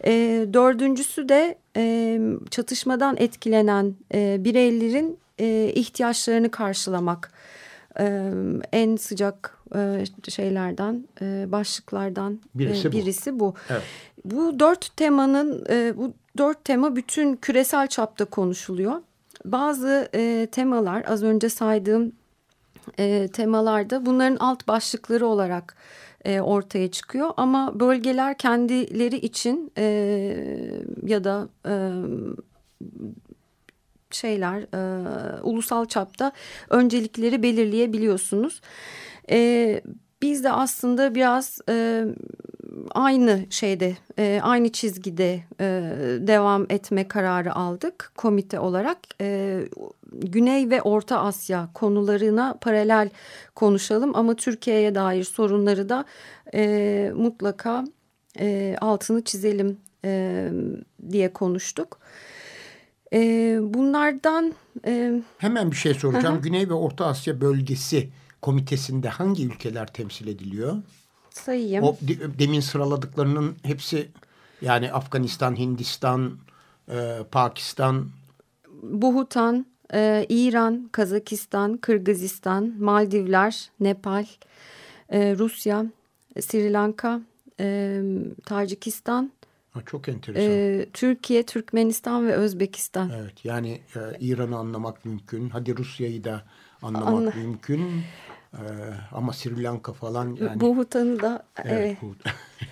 Ee, 0.04 0.46
dördüncüsü 0.52 1.28
de 1.28 1.58
e, 1.76 2.20
çatışmadan 2.50 3.16
etkilenen 3.16 3.94
e, 4.14 4.36
bireylerin 4.44 5.18
e, 5.40 5.72
ihtiyaçlarını 5.74 6.50
karşılamak. 6.50 7.32
E, 8.00 8.32
en 8.72 8.96
sıcak 8.96 9.58
e, 9.74 10.04
şeylerden, 10.28 11.04
e, 11.22 11.46
başlıklardan 11.52 12.40
birisi, 12.54 12.88
e, 12.88 12.92
birisi 12.92 13.34
bu. 13.34 13.40
bu. 13.40 13.54
Evet. 13.70 13.82
Bu 14.24 14.60
dört 14.60 14.96
temanın, 14.96 15.66
e, 15.70 15.96
bu 15.96 16.12
dört 16.38 16.64
tema 16.64 16.96
bütün 16.96 17.36
küresel 17.36 17.86
çapta 17.86 18.24
konuşuluyor. 18.24 18.94
Bazı 19.44 20.08
e, 20.14 20.48
temalar 20.52 21.04
az 21.08 21.22
önce 21.22 21.48
saydığım 21.48 22.12
e, 22.98 23.28
temalarda 23.28 24.06
bunların 24.06 24.36
alt 24.36 24.68
başlıkları 24.68 25.26
olarak 25.26 25.76
e, 26.24 26.40
ortaya 26.40 26.90
çıkıyor. 26.90 27.30
Ama 27.36 27.80
bölgeler 27.80 28.38
kendileri 28.38 29.16
için 29.16 29.72
e, 29.78 29.84
ya 31.06 31.24
da 31.24 31.48
e, 31.66 31.72
şeyler 34.10 34.60
e, 34.74 35.42
ulusal 35.42 35.86
çapta 35.86 36.32
öncelikleri 36.70 37.42
belirleyebiliyorsunuz. 37.42 38.60
E, 39.30 39.80
biz 40.22 40.44
de 40.44 40.52
aslında 40.52 41.14
biraz 41.14 41.58
e, 41.68 42.04
aynı 42.90 43.46
şeyde, 43.50 43.96
e, 44.18 44.40
aynı 44.42 44.72
çizgide 44.72 45.40
e, 45.60 45.66
devam 46.20 46.66
etme 46.68 47.08
kararı 47.08 47.54
aldık 47.54 48.12
komite 48.16 48.60
olarak. 48.60 48.98
E, 49.20 49.60
Güney 50.12 50.70
ve 50.70 50.82
Orta 50.82 51.20
Asya 51.20 51.68
konularına 51.74 52.58
paralel 52.60 53.10
konuşalım 53.54 54.16
ama 54.16 54.34
Türkiye'ye 54.34 54.94
dair 54.94 55.24
sorunları 55.24 55.88
da 55.88 56.04
e, 56.54 57.12
mutlaka 57.16 57.84
e, 58.40 58.76
altını 58.80 59.24
çizelim 59.24 59.78
e, 60.04 60.48
diye 61.10 61.32
konuştuk. 61.32 61.98
E, 63.12 63.18
bunlardan... 63.62 64.52
E, 64.86 65.22
Hemen 65.38 65.70
bir 65.70 65.76
şey 65.76 65.94
soracağım. 65.94 66.36
Hı 66.36 66.40
Güney 66.40 66.68
ve 66.68 66.74
Orta 66.74 67.06
Asya 67.06 67.40
bölgesi 67.40 68.08
komitesinde 68.42 69.08
hangi 69.08 69.46
ülkeler 69.46 69.86
temsil 69.92 70.26
ediliyor? 70.26 70.76
Sayayım. 71.30 71.84
O 71.84 71.96
demin 72.38 72.60
sıraladıklarının 72.60 73.56
hepsi 73.62 74.08
yani 74.62 74.92
Afganistan, 74.92 75.56
Hindistan, 75.58 76.38
e, 76.90 77.18
Pakistan. 77.32 78.08
Buhutan, 78.82 79.66
e, 79.94 80.26
İran, 80.28 80.88
Kazakistan, 80.92 81.76
Kırgızistan, 81.76 82.74
Maldivler, 82.78 83.70
Nepal, 83.80 84.26
e, 85.08 85.34
Rusya, 85.38 85.86
Sri 86.40 86.72
Lanka, 86.72 87.20
e, 87.60 88.00
Tacikistan, 88.46 89.32
Ha, 89.70 89.80
çok 89.86 90.08
enteresan. 90.08 90.44
e, 90.54 90.86
Türkiye, 90.92 91.42
Türkmenistan 91.42 92.26
ve 92.28 92.32
Özbekistan. 92.34 93.10
Evet 93.10 93.44
yani 93.44 93.80
e, 93.96 94.00
İran'ı 94.20 94.56
anlamak 94.56 95.04
mümkün. 95.04 95.48
Hadi 95.50 95.76
Rusya'yı 95.76 96.24
da 96.24 96.42
anlamak 96.82 97.08
Anla- 97.08 97.32
mümkün. 97.36 98.02
E, 98.54 98.62
ama 99.12 99.32
Sri 99.32 99.62
Lanka 99.62 99.92
falan 99.92 100.36
yani. 100.40 100.60
Bu 100.60 100.76
Bhutan'ı 100.76 101.22
da 101.22 101.42
evet, 101.64 101.98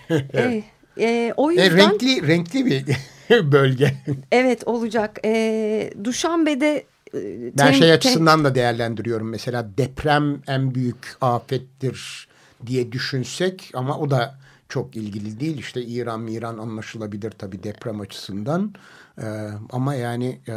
evet. 0.09 0.25
evet. 0.33 0.63
E, 0.99 1.33
o 1.37 1.51
E, 1.51 1.53
yüzden 1.53 1.77
renkli 1.77 2.27
renkli 2.27 2.65
bir 2.65 2.85
bölge. 3.51 3.93
evet 4.31 4.67
olacak. 4.67 5.19
E, 5.25 5.93
Duşanbe'de 6.03 6.85
e, 7.13 7.19
Ben 7.57 7.71
şey 7.71 7.91
açısından 7.93 8.43
da 8.43 8.55
değerlendiriyorum. 8.55 9.29
Mesela 9.29 9.69
deprem 9.77 10.41
en 10.47 10.75
büyük 10.75 11.15
afettir 11.21 12.27
diye 12.67 12.91
düşünsek 12.91 13.71
ama 13.73 13.97
o 13.97 14.09
da 14.09 14.35
çok 14.69 14.95
ilgili 14.95 15.39
değil. 15.39 15.57
İşte 15.57 15.81
İran, 15.81 16.27
İran 16.27 16.57
anlaşılabilir 16.57 17.31
tabii 17.31 17.63
deprem 17.63 18.01
açısından. 18.01 18.73
Ee, 19.21 19.23
ama 19.69 19.95
yani 19.95 20.39
e, 20.47 20.53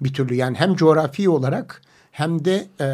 bir 0.00 0.12
türlü 0.14 0.34
yani 0.34 0.56
hem 0.58 0.74
coğrafi 0.74 1.28
olarak 1.28 1.82
hem 2.10 2.44
de 2.44 2.66
e, 2.80 2.88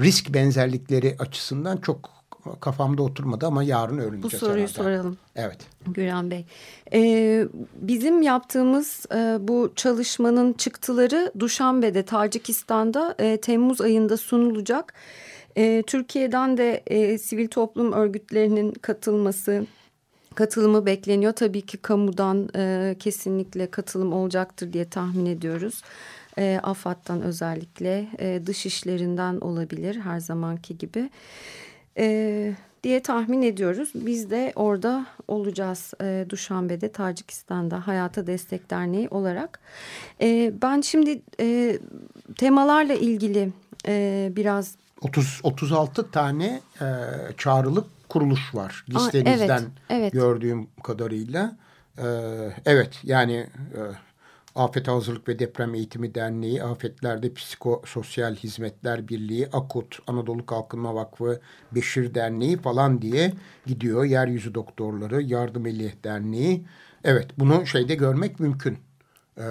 risk 0.00 0.34
benzerlikleri 0.34 1.16
açısından 1.18 1.76
çok 1.76 2.18
kafamda 2.60 3.02
oturmadı 3.02 3.46
ama 3.46 3.62
yarın 3.62 3.98
öğreneceğiz 3.98 4.22
bu 4.22 4.30
soruyu 4.30 4.54
herhalde. 4.54 4.72
soralım. 4.72 5.18
Evet. 5.36 5.58
Güran 5.86 6.30
Bey. 6.30 6.44
Ee, 6.92 7.46
bizim 7.74 8.22
yaptığımız 8.22 9.06
e, 9.14 9.36
bu 9.40 9.72
çalışmanın 9.76 10.52
çıktıları 10.52 11.32
Duşanbe'de, 11.38 12.02
Tacikistan'da 12.02 13.14
e, 13.18 13.40
Temmuz 13.40 13.80
ayında 13.80 14.16
sunulacak. 14.16 14.94
E, 15.56 15.82
Türkiye'den 15.86 16.56
de 16.56 16.82
e, 16.86 17.18
sivil 17.18 17.48
toplum 17.48 17.92
örgütlerinin 17.92 18.72
katılması, 18.72 19.66
katılımı 20.34 20.86
bekleniyor. 20.86 21.32
Tabii 21.32 21.66
ki 21.66 21.76
kamudan 21.76 22.48
e, 22.56 22.96
kesinlikle 22.98 23.70
katılım 23.70 24.12
olacaktır 24.12 24.72
diye 24.72 24.88
tahmin 24.88 25.26
ediyoruz. 25.26 25.82
E, 26.38 26.60
AFAD'dan 26.62 27.22
özellikle 27.22 28.08
e, 28.18 28.46
dış 28.46 28.66
işlerinden 28.66 29.40
olabilir 29.40 30.00
her 30.00 30.20
zamanki 30.20 30.78
gibi. 30.78 31.10
E, 31.98 32.54
diye 32.82 33.02
tahmin 33.02 33.42
ediyoruz. 33.42 33.90
Biz 33.94 34.30
de 34.30 34.52
orada 34.56 35.06
olacağız 35.28 35.94
e, 36.02 36.26
Duşanbe'de, 36.28 36.92
Tacikistan'da 36.92 37.86
Hayata 37.86 38.26
Destek 38.26 38.70
Derneği 38.70 39.08
olarak. 39.08 39.60
E, 40.20 40.52
ben 40.62 40.80
şimdi 40.80 41.22
e, 41.40 41.78
temalarla 42.36 42.94
ilgili 42.94 43.52
e, 43.86 44.28
biraz 44.36 44.74
30 45.00 45.40
36 45.42 46.10
tane 46.10 46.60
e, 46.80 46.86
çağrılık 47.36 47.86
kuruluş 48.08 48.54
var 48.54 48.84
Aa, 48.88 48.92
listenizden 48.92 49.62
evet, 49.62 49.70
evet. 49.90 50.12
gördüğüm 50.12 50.66
kadarıyla. 50.82 51.56
E, 51.98 52.06
evet 52.66 52.98
yani 53.02 53.46
e, 53.74 53.80
Afet 54.58 54.88
Hazırlık 54.88 55.28
ve 55.28 55.38
Deprem 55.38 55.74
Eğitimi 55.74 56.14
Derneği, 56.14 56.62
Afetlerde 56.62 57.34
Psikososyal 57.34 58.34
Hizmetler 58.34 59.08
Birliği, 59.08 59.48
AKUT, 59.52 59.98
Anadolu 60.06 60.46
Kalkınma 60.46 60.94
Vakfı, 60.94 61.40
Beşir 61.72 62.14
Derneği 62.14 62.56
falan 62.56 63.02
diye 63.02 63.32
gidiyor. 63.66 64.04
Yeryüzü 64.04 64.54
Doktorları, 64.54 65.22
Yardım 65.22 65.66
Eli 65.66 65.94
Derneği. 66.04 66.64
Evet 67.04 67.30
bunu 67.38 67.66
şeyde 67.66 67.94
görmek 67.94 68.40
mümkün. 68.40 68.78
Ee, 69.38 69.42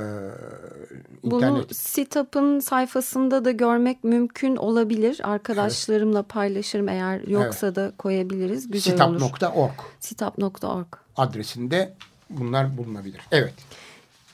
Bunu 1.24 1.66
SİTAP'ın 1.72 2.60
sayfasında 2.60 3.46
da 3.46 3.52
görmek 3.52 4.04
mümkün 4.04 4.56
olabilir. 4.56 5.22
Arkadaşlarımla 5.24 6.24
paylaşırım 6.24 6.90
eğer 6.90 7.22
yoksa 7.28 7.76
da 7.76 7.92
koyabiliriz. 7.98 8.72
Güzel 8.72 9.02
olur. 9.10 9.20
sitap.org 9.20 9.72
Sitap.org. 10.00 10.88
adresinde 11.18 11.94
bunlar 12.30 12.78
bulunabilir. 12.78 13.22
Evet. 13.32 13.54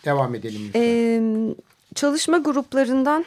Devam 0.06 0.36
edelim 0.36 0.62
lütfen. 0.68 0.82
Ee, 0.82 1.56
çalışma 1.96 2.38
gruplarından 2.38 3.26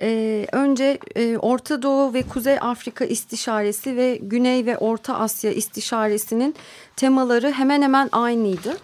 e, 0.00 0.46
önce 0.52 0.98
e, 1.16 1.38
Orta 1.38 1.82
Doğu 1.82 2.14
ve 2.14 2.22
Kuzey 2.22 2.58
Afrika 2.60 3.04
istişaresi 3.04 3.96
ve 3.96 4.18
Güney 4.22 4.66
ve 4.66 4.78
Orta 4.78 5.18
Asya 5.18 5.52
istişaresinin 5.52 6.54
temaları 6.96 7.52
hemen 7.52 7.82
hemen 7.82 8.08
aynıydı. 8.12 8.76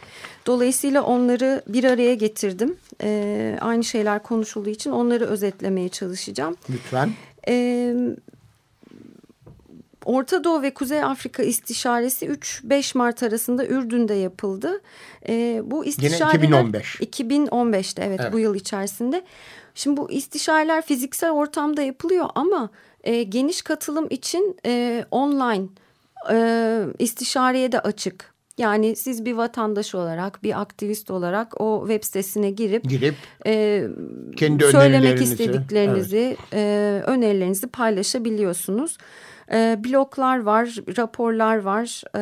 Dolayısıyla 0.47 1.03
onları 1.03 1.62
bir 1.68 1.84
araya 1.84 2.14
getirdim. 2.14 2.76
Ee, 3.03 3.59
aynı 3.61 3.84
şeyler 3.84 4.22
konuşulduğu 4.22 4.70
için 4.70 4.90
onları 4.90 5.24
özetlemeye 5.24 5.88
çalışacağım. 5.88 6.57
Lütfen. 6.70 7.12
Ee, 7.49 7.95
Orta 10.05 10.44
Doğu 10.44 10.62
ve 10.62 10.74
Kuzey 10.74 11.02
Afrika 11.02 11.42
istişaresi 11.42 12.26
3-5 12.26 12.98
Mart 12.98 13.22
arasında 13.22 13.66
Ürdün'de 13.66 14.14
yapıldı. 14.14 14.80
Ee, 15.28 15.62
bu 15.64 15.84
istişareler 15.84 16.34
2015. 16.34 17.00
2015'te 17.00 18.02
evet, 18.02 18.20
Evet. 18.22 18.32
bu 18.32 18.38
yıl 18.38 18.55
içerisinde. 18.55 19.24
Şimdi 19.74 19.96
bu 19.96 20.11
istişareler 20.11 20.82
fiziksel 20.82 21.30
ortamda 21.30 21.82
yapılıyor 21.82 22.26
ama 22.34 22.70
e, 23.05 23.22
geniş 23.22 23.62
katılım 23.62 24.07
için 24.11 24.57
e, 24.66 25.05
online 25.11 25.66
e, 26.30 26.80
istişareye 26.98 27.72
de 27.72 27.80
açık. 27.80 28.34
Yani 28.59 28.96
siz 28.96 29.24
bir 29.24 29.32
vatandaş 29.32 29.94
olarak, 29.94 30.42
bir 30.42 30.61
aktivist 30.61 31.11
olarak 31.11 31.61
o 31.61 31.84
web 31.88 32.05
sitesine 32.05 32.50
girip 32.50 32.84
Girip 32.84 33.14
e, 33.46 33.84
kendi 34.36 34.64
söylemek 34.64 35.22
istediklerinizi, 35.22 36.36
e, 36.52 37.02
önerilerinizi 37.07 37.66
paylaşabiliyorsunuz. 37.66 38.98
E, 39.53 39.80
bloglar 39.84 40.42
var, 40.42 40.76
raporlar 40.99 41.57
var. 41.57 42.03
E, 42.16 42.20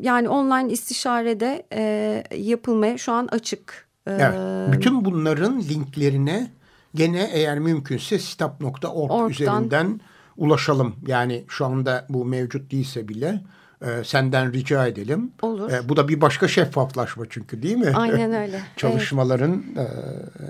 yani 0.00 0.28
online 0.28 0.72
istişarede 0.72 1.66
e, 1.72 2.24
yapılmaya 2.36 2.98
şu 2.98 3.12
an 3.12 3.28
açık. 3.32 3.88
E, 4.06 4.12
evet, 4.12 4.72
bütün 4.72 5.04
bunların 5.04 5.60
linklerine 5.60 6.50
gene 6.94 7.30
eğer 7.32 7.58
mümkünse 7.58 8.18
sitap.org 8.18 8.84
Org'dan. 8.94 9.30
üzerinden 9.30 10.00
ulaşalım. 10.36 10.96
Yani 11.06 11.44
şu 11.48 11.66
anda 11.66 12.06
bu 12.08 12.24
mevcut 12.24 12.72
değilse 12.72 13.08
bile 13.08 13.40
e, 13.82 14.04
senden 14.04 14.52
rica 14.52 14.86
edelim. 14.86 15.32
Olur. 15.42 15.72
E, 15.72 15.88
bu 15.88 15.96
da 15.96 16.08
bir 16.08 16.20
başka 16.20 16.48
şeffaflaşma 16.48 17.24
çünkü 17.30 17.62
değil 17.62 17.76
mi? 17.76 17.92
Aynen 17.94 18.32
öyle. 18.42 18.60
Çalışmaların 18.76 19.64
e, 19.76 19.86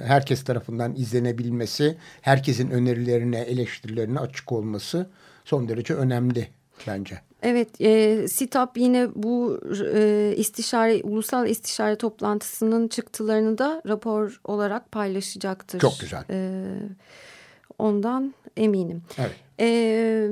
herkes 0.06 0.44
tarafından 0.44 0.94
izlenebilmesi, 0.94 1.96
herkesin 2.20 2.70
önerilerine, 2.70 3.40
eleştirilerine 3.40 4.18
açık 4.18 4.52
olması 4.52 5.10
son 5.50 5.68
derece 5.68 5.94
önemli 5.94 6.48
bence. 6.86 7.20
Evet, 7.42 7.80
e, 7.80 8.28
SİTAP 8.28 8.76
yine 8.78 9.08
bu 9.14 9.60
e, 9.94 10.34
istişare, 10.36 11.00
ulusal 11.02 11.48
istişare 11.48 11.96
toplantısının 11.96 12.88
çıktılarını 12.88 13.58
da 13.58 13.82
rapor 13.86 14.40
olarak 14.44 14.92
paylaşacaktır. 14.92 15.80
Çok 15.80 16.00
güzel. 16.00 16.24
E, 16.30 16.64
ondan 17.78 18.34
eminim. 18.56 19.02
Evet. 19.18 19.36
E, 19.60 20.28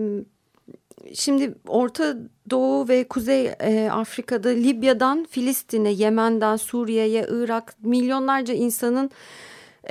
şimdi 1.14 1.54
Orta 1.68 2.16
Doğu 2.50 2.88
ve 2.88 3.08
Kuzey 3.08 3.46
e, 3.60 3.90
Afrika'da 3.92 4.48
Libya'dan 4.48 5.26
Filistin'e, 5.30 5.90
Yemen'den 5.90 6.56
Suriye'ye, 6.56 7.26
Irak 7.30 7.74
milyonlarca 7.82 8.54
insanın 8.54 9.10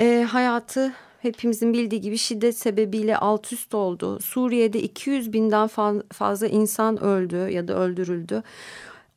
e, 0.00 0.26
hayatı 0.30 0.92
hepimizin 1.18 1.72
bildiği 1.72 2.00
gibi 2.00 2.18
şiddet 2.18 2.58
sebebiyle 2.58 3.16
alt 3.16 3.52
üst 3.52 3.74
oldu. 3.74 4.20
Suriye'de 4.20 4.82
200 4.82 5.32
binden 5.32 5.66
fa- 5.68 6.12
fazla 6.12 6.46
insan 6.46 7.02
öldü 7.02 7.36
ya 7.36 7.68
da 7.68 7.78
öldürüldü. 7.78 8.42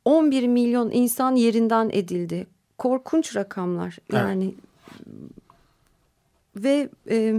11 0.04 0.46
milyon 0.46 0.90
insan 0.90 1.34
yerinden 1.34 1.90
edildi. 1.92 2.46
Korkunç 2.78 3.36
rakamlar 3.36 3.98
yani. 4.12 4.54
Ve 6.56 6.88
e, 7.10 7.34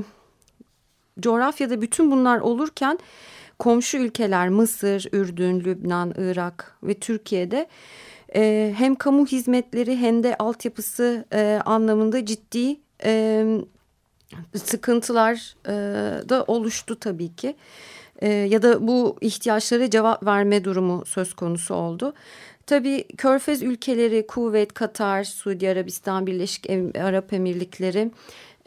coğrafyada 1.19 1.81
bütün 1.81 2.11
bunlar 2.11 2.39
olurken 2.39 2.99
komşu 3.59 3.97
ülkeler 3.97 4.49
Mısır, 4.49 5.07
Ürdün, 5.11 5.59
Lübnan, 5.59 6.13
Irak 6.17 6.77
ve 6.83 6.93
Türkiye'de 6.93 7.67
e, 8.35 8.73
hem 8.77 8.95
kamu 8.95 9.25
hizmetleri 9.25 9.97
hem 9.97 10.23
de 10.23 10.37
altyapısı 10.37 11.25
e, 11.33 11.61
anlamında 11.65 12.25
ciddi 12.25 12.79
e, 13.03 13.45
sıkıntılar 14.55 15.55
e, 15.65 15.73
da 16.29 16.43
oluştu 16.43 16.99
tabii 16.99 17.35
ki. 17.35 17.55
E, 18.21 18.29
ya 18.29 18.61
da 18.61 18.87
bu 18.87 19.17
ihtiyaçlara 19.21 19.89
cevap 19.89 20.25
verme 20.25 20.63
durumu 20.63 21.05
söz 21.05 21.33
konusu 21.33 21.73
oldu. 21.75 22.13
Tabii 22.65 23.07
Körfez 23.17 23.63
ülkeleri, 23.63 24.27
Kuveyt, 24.27 24.73
Katar, 24.73 25.23
Suudi 25.23 25.69
Arabistan, 25.69 26.27
Birleşik 26.27 26.69
Arap 26.99 27.33
Emirlikleri 27.33 28.11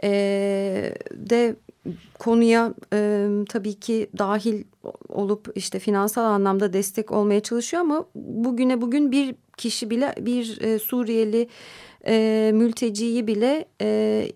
e, 0.02 0.10
de 1.12 1.56
konuya 2.18 2.74
e, 2.92 3.28
tabii 3.48 3.74
ki 3.74 4.10
dahil 4.18 4.64
olup 5.08 5.52
işte 5.54 5.78
finansal 5.78 6.24
anlamda 6.24 6.72
destek 6.72 7.12
olmaya 7.12 7.40
çalışıyor 7.40 7.82
ama 7.82 8.04
bugüne 8.14 8.80
bugün 8.80 9.12
bir 9.12 9.34
kişi 9.56 9.90
bile 9.90 10.14
bir 10.20 10.60
e, 10.60 10.78
Suriyeli 10.78 11.48
e, 12.06 12.50
mülteciyi 12.54 13.26
bile 13.26 13.64
e, 13.80 14.28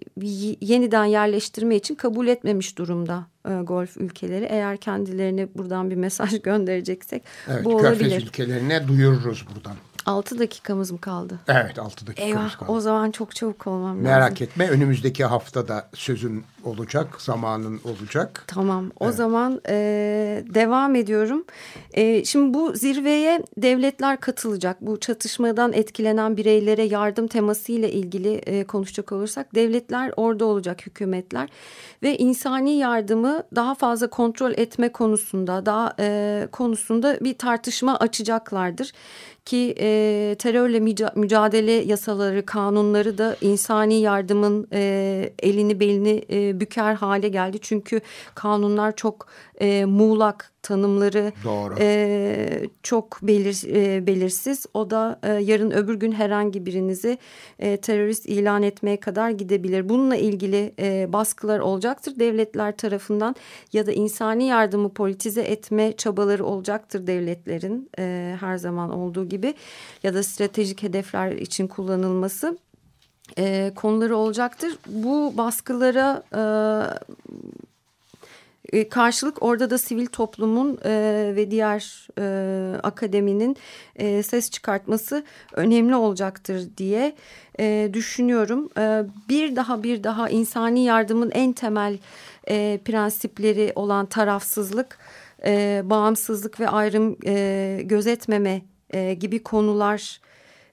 yeniden 0.61 1.05
yerleştirme 1.05 1.77
için 1.77 1.95
kabul 1.95 2.27
etmemiş 2.27 2.79
durumda 2.79 3.27
e, 3.49 3.53
Golf 3.63 3.97
ülkeleri. 3.97 4.45
Eğer 4.45 4.77
kendilerine 4.77 5.49
buradan 5.55 5.91
bir 5.91 5.97
mesaj 5.97 6.43
göndereceksek 6.43 7.23
evet, 7.49 7.65
bu 7.65 7.77
olabilir. 7.77 8.11
Körfez 8.11 8.23
ülkelerine 8.23 8.89
duyururuz 8.89 9.47
buradan. 9.55 9.77
6 10.11 10.39
dakikamız 10.39 10.91
mı 10.91 11.01
kaldı? 11.01 11.39
Evet 11.49 11.79
6 11.79 12.07
dakikamız 12.07 12.37
Eyvah, 12.37 12.59
kaldı. 12.59 12.73
O 12.73 12.81
zaman 12.81 13.11
çok 13.11 13.35
çabuk 13.35 13.67
olmam 13.67 13.97
Merak 13.97 14.05
lazım. 14.05 14.21
Merak 14.21 14.41
etme 14.41 14.69
önümüzdeki 14.69 15.25
haftada 15.25 15.89
sözün 15.95 16.45
olacak, 16.65 17.21
zamanın 17.23 17.81
olacak. 17.85 18.45
Tamam 18.47 18.91
o 19.01 19.05
evet. 19.05 19.15
zaman 19.15 19.61
e, 19.69 19.75
devam 20.55 20.95
ediyorum. 20.95 21.45
E, 21.93 22.25
şimdi 22.25 22.55
bu 22.55 22.77
zirveye 22.77 23.43
devletler 23.57 24.21
katılacak. 24.21 24.77
Bu 24.81 25.01
çatışmadan 25.01 25.73
etkilenen 25.73 26.37
bireylere 26.37 26.83
yardım 26.83 27.27
teması 27.27 27.73
ile 27.73 27.93
ilgili 27.93 28.35
e, 28.35 28.65
konuşacak 28.65 29.13
olursak 29.13 29.55
devletler 29.55 30.13
orada 30.17 30.45
olacak 30.45 30.87
hükümetler. 30.87 31.49
Ve 32.03 32.19
insani 32.19 32.79
yardımı 32.79 33.43
daha 33.55 33.75
fazla 33.75 34.11
kontrol 34.11 34.53
etme 34.53 34.93
konusunda 34.93 35.67
daha 35.67 35.95
e, 35.99 36.49
konusunda 36.53 37.19
bir 37.21 37.39
tartışma 37.39 37.97
açacaklardır 37.97 38.93
ki 39.45 39.75
e, 39.81 40.37
terörle 40.39 40.81
mücadele 41.15 41.73
yasaları, 41.73 42.47
kanunları 42.47 43.19
da 43.19 43.37
insani 43.41 44.01
yardımın 44.01 44.69
e, 44.73 45.33
elini 45.39 45.81
belini 45.81 46.25
e, 46.31 46.61
büker 46.61 46.95
hale 46.95 47.29
geldi. 47.29 47.59
Çünkü 47.61 48.01
kanunlar 48.35 48.97
çok 48.97 49.27
e, 49.61 49.85
muğlak 49.85 50.53
tanımları 50.63 51.33
Doğru. 51.45 51.75
E, 51.79 52.69
çok 52.83 53.19
belir, 53.23 53.63
e, 53.67 54.07
belirsiz. 54.07 54.67
O 54.75 54.91
da 54.91 55.21
e, 55.23 55.33
yarın 55.33 55.71
öbür 55.71 55.95
gün 55.95 56.13
herhangi 56.13 56.67
birinizi 56.67 57.19
e, 57.59 57.77
terörist 57.77 58.27
ilan 58.27 58.63
etmeye 58.63 59.01
kadar 59.01 59.31
gidebilir. 59.31 59.89
Bununla 59.89 60.17
ilgili 60.17 60.75
e, 60.79 61.13
baskılar 61.13 61.59
olacaktır 61.59 62.19
devletler 62.19 62.77
tarafından 62.77 63.37
ya 63.73 63.87
da 63.87 63.93
insani 63.93 64.47
yardımı 64.47 64.89
politize 64.89 65.43
etme 65.43 65.97
çabaları 65.97 66.45
olacaktır 66.45 67.07
devletlerin 67.07 67.91
e, 67.99 68.37
her 68.41 68.57
zaman 68.57 68.91
olduğu 68.91 69.29
gibi 69.29 69.55
ya 70.03 70.15
da 70.15 70.23
stratejik 70.23 70.83
hedefler 70.83 71.33
için 71.33 71.67
kullanılması 71.67 72.59
e, 73.39 73.73
konuları 73.75 74.17
olacaktır. 74.17 74.79
Bu 74.87 75.33
baskılara 75.37 76.23
e, 76.33 76.43
e, 78.73 78.89
karşılık 78.89 79.43
orada 79.43 79.71
da 79.71 79.79
sivil 79.79 80.07
toplumun 80.07 80.79
e, 80.85 80.93
ve 81.37 81.51
diğer 81.51 82.09
e, 82.19 82.77
akademinin 82.83 83.57
e, 83.97 84.23
ses 84.23 84.51
çıkartması 84.51 85.25
önemli 85.53 85.95
olacaktır 85.95 86.69
diye 86.77 87.15
e, 87.61 87.91
düşünüyorum. 87.93 88.69
E, 88.79 89.03
bir 89.29 89.57
daha 89.57 89.83
bir 89.83 90.05
daha 90.05 90.29
insani 90.29 90.85
yardımın 90.85 91.31
en 91.31 91.53
temel 91.53 91.99
e, 92.49 92.81
prensipleri 92.85 93.73
olan 93.75 94.07
tarafsızlık, 94.07 94.99
e, 95.45 95.83
bağımsızlık 95.85 96.61
ve 96.61 96.69
ayrım 96.69 97.17
e, 97.27 97.81
gözetmeme 97.85 98.63
e, 98.91 99.15
gibi 99.15 99.43
konular 99.43 100.21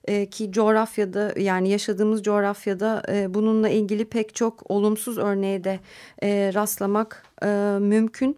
e, 0.08 0.30
ki 0.30 0.52
coğrafyada 0.52 1.34
yani 1.40 1.70
yaşadığımız 1.70 2.24
coğrafyada 2.24 3.04
e, 3.10 3.34
bununla 3.34 3.70
ilgili 3.70 4.06
pek 4.06 4.36
çok 4.36 4.72
olumsuz 4.72 5.18
örneğe 5.18 5.64
de 5.64 5.80
e, 6.24 6.52
rastlamak 6.54 7.26
e, 7.44 7.48
mümkün. 7.80 8.38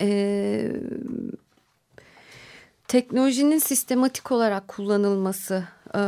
E, 0.00 0.72
teknolojinin 2.88 3.58
sistematik 3.58 4.32
olarak 4.32 4.68
kullanılması 4.68 5.64
e, 5.94 6.00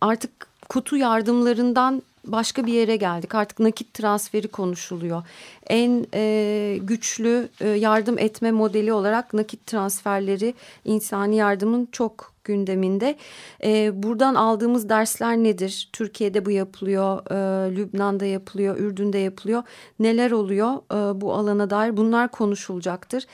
artık 0.00 0.46
kutu 0.68 0.96
yardımlarından 0.96 2.02
başka 2.26 2.66
bir 2.66 2.72
yere 2.72 2.96
geldik. 2.96 3.34
Artık 3.34 3.60
nakit 3.60 3.94
transferi 3.94 4.48
konuşuluyor. 4.48 5.22
En 5.66 6.06
e, 6.14 6.78
güçlü 6.82 7.48
e, 7.60 7.68
yardım 7.68 8.18
etme 8.18 8.50
modeli 8.50 8.92
olarak 8.92 9.34
nakit 9.34 9.66
transferleri 9.66 10.54
insani 10.84 11.36
yardımın 11.36 11.88
çok 11.92 12.36
gündeminde. 12.46 13.16
E, 13.64 14.02
buradan 14.02 14.34
aldığımız 14.34 14.88
dersler 14.88 15.36
nedir? 15.36 15.88
Türkiye'de 15.92 16.44
bu 16.46 16.50
yapılıyor, 16.50 17.30
e, 17.30 17.76
Lübnan'da 17.76 18.24
yapılıyor, 18.24 18.76
Ürdün'de 18.78 19.18
yapılıyor. 19.18 19.62
Neler 19.98 20.30
oluyor 20.30 20.74
e, 20.74 21.20
bu 21.20 21.34
alana 21.34 21.70
dair 21.70 21.96
bunlar 21.96 22.30
konuşulacaktır. 22.30 23.26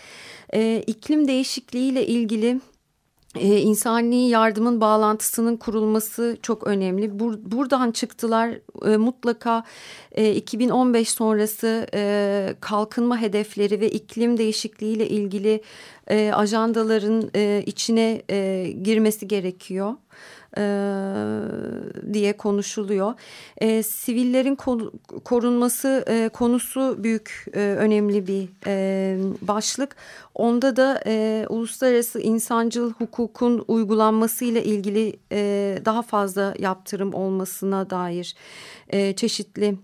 E, 0.54 0.84
iklim 0.86 1.28
değişikliğiyle 1.28 2.06
ilgili 2.06 2.60
e, 3.34 3.58
insani 3.58 4.28
yardımın 4.28 4.80
bağlantısının 4.80 5.56
kurulması 5.56 6.36
çok 6.42 6.66
önemli. 6.66 7.18
Bur 7.18 7.34
buradan 7.38 7.90
çıktılar 7.90 8.58
e, 8.92 8.96
mutlaka 8.96 9.64
e, 10.12 10.34
2015 10.34 11.10
sonrası 11.10 11.86
e, 11.94 12.54
kalkınma 12.60 13.20
hedefleri 13.20 13.80
ve 13.80 13.90
iklim 13.90 14.38
değişikliği 14.38 14.96
ile 14.96 15.08
ilgili 15.08 15.62
e, 16.10 16.32
ajandaların 16.34 17.30
e, 17.34 17.62
içine 17.66 18.22
e, 18.30 18.68
girmesi 18.82 19.28
gerekiyor 19.28 19.94
e, 20.58 20.64
diye 22.12 22.36
konuşuluyor. 22.36 23.14
E, 23.58 23.82
sivillerin 23.82 24.56
korunması 25.24 26.04
e, 26.08 26.28
konusu 26.28 26.96
büyük 26.98 27.46
e, 27.54 27.58
önemli 27.60 28.26
bir 28.26 28.48
e, 28.66 29.18
başlık. 29.40 29.96
Onda 30.34 30.76
da 30.76 31.02
e, 31.06 31.46
uluslararası 31.48 32.20
insancıl 32.20 32.92
hukukun 32.92 33.64
uygulanması 33.68 34.44
ile 34.44 34.64
ilgili 34.64 35.16
e, 35.32 35.78
daha 35.84 36.02
fazla 36.02 36.54
yaptırım 36.58 37.14
olmasına 37.14 37.90
dair 37.90 38.34
e, 38.88 39.16
çeşitli 39.16 39.78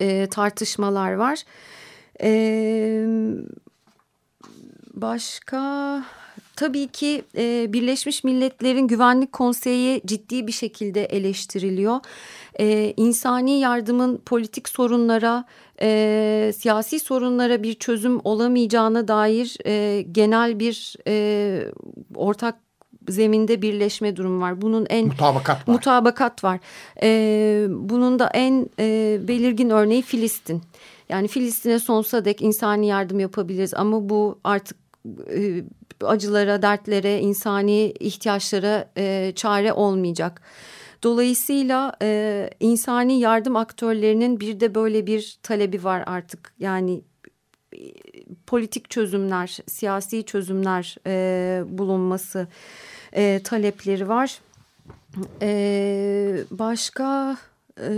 e, 0.00 0.26
tartışmalar 0.26 1.12
var. 1.12 1.42
E, 2.22 2.30
başka 4.94 6.02
tabii 6.60 6.88
ki 6.88 7.22
e, 7.36 7.72
Birleşmiş 7.72 8.24
Milletler'in 8.24 8.86
Güvenlik 8.86 9.32
Konseyi 9.32 10.02
ciddi 10.06 10.46
bir 10.46 10.52
şekilde 10.52 11.04
eleştiriliyor. 11.04 11.96
E, 12.60 12.94
insani 12.96 13.60
yardımın 13.60 14.16
politik 14.26 14.68
sorunlara, 14.68 15.44
e, 15.82 16.52
siyasi 16.56 17.00
sorunlara 17.00 17.62
bir 17.62 17.74
çözüm 17.74 18.20
olamayacağına 18.24 19.08
dair 19.08 19.56
e, 19.66 20.02
genel 20.02 20.60
bir 20.60 20.96
e, 21.06 21.64
ortak 22.14 22.54
zeminde 23.08 23.62
birleşme 23.62 24.16
durum 24.16 24.40
var. 24.40 24.62
Bunun 24.62 24.86
en 24.90 25.06
mutabakat 25.06 25.68
var. 25.68 25.74
Mutabakat 25.74 26.44
var. 26.44 26.60
E, 27.02 27.66
bunun 27.70 28.18
da 28.18 28.30
en 28.34 28.70
e, 28.78 29.18
belirgin 29.28 29.70
örneği 29.70 30.02
Filistin. 30.02 30.62
Yani 31.08 31.28
Filistin'e 31.28 31.78
sonsuza 31.78 32.24
dek 32.24 32.42
insani 32.42 32.86
yardım 32.86 33.20
yapabiliriz 33.20 33.74
ama 33.74 34.08
bu 34.08 34.38
artık 34.44 34.79
e, 35.30 35.64
acılara, 36.04 36.62
dertlere, 36.62 37.20
insani 37.20 37.90
ihtiyaçlara 38.00 38.90
e, 38.96 39.32
çare 39.36 39.72
olmayacak. 39.72 40.42
Dolayısıyla 41.02 41.96
e, 42.02 42.50
insani 42.60 43.20
yardım 43.20 43.56
aktörlerinin 43.56 44.40
bir 44.40 44.60
de 44.60 44.74
böyle 44.74 45.06
bir 45.06 45.38
talebi 45.42 45.84
var 45.84 46.04
artık. 46.06 46.52
Yani 46.58 47.00
e, 47.72 47.78
politik 48.46 48.90
çözümler, 48.90 49.58
siyasi 49.66 50.22
çözümler 50.24 50.96
e, 51.06 51.62
bulunması 51.78 52.46
e, 53.12 53.40
talepleri 53.44 54.08
var. 54.08 54.40
E, 55.42 56.44
başka... 56.50 57.36
E, 57.80 57.90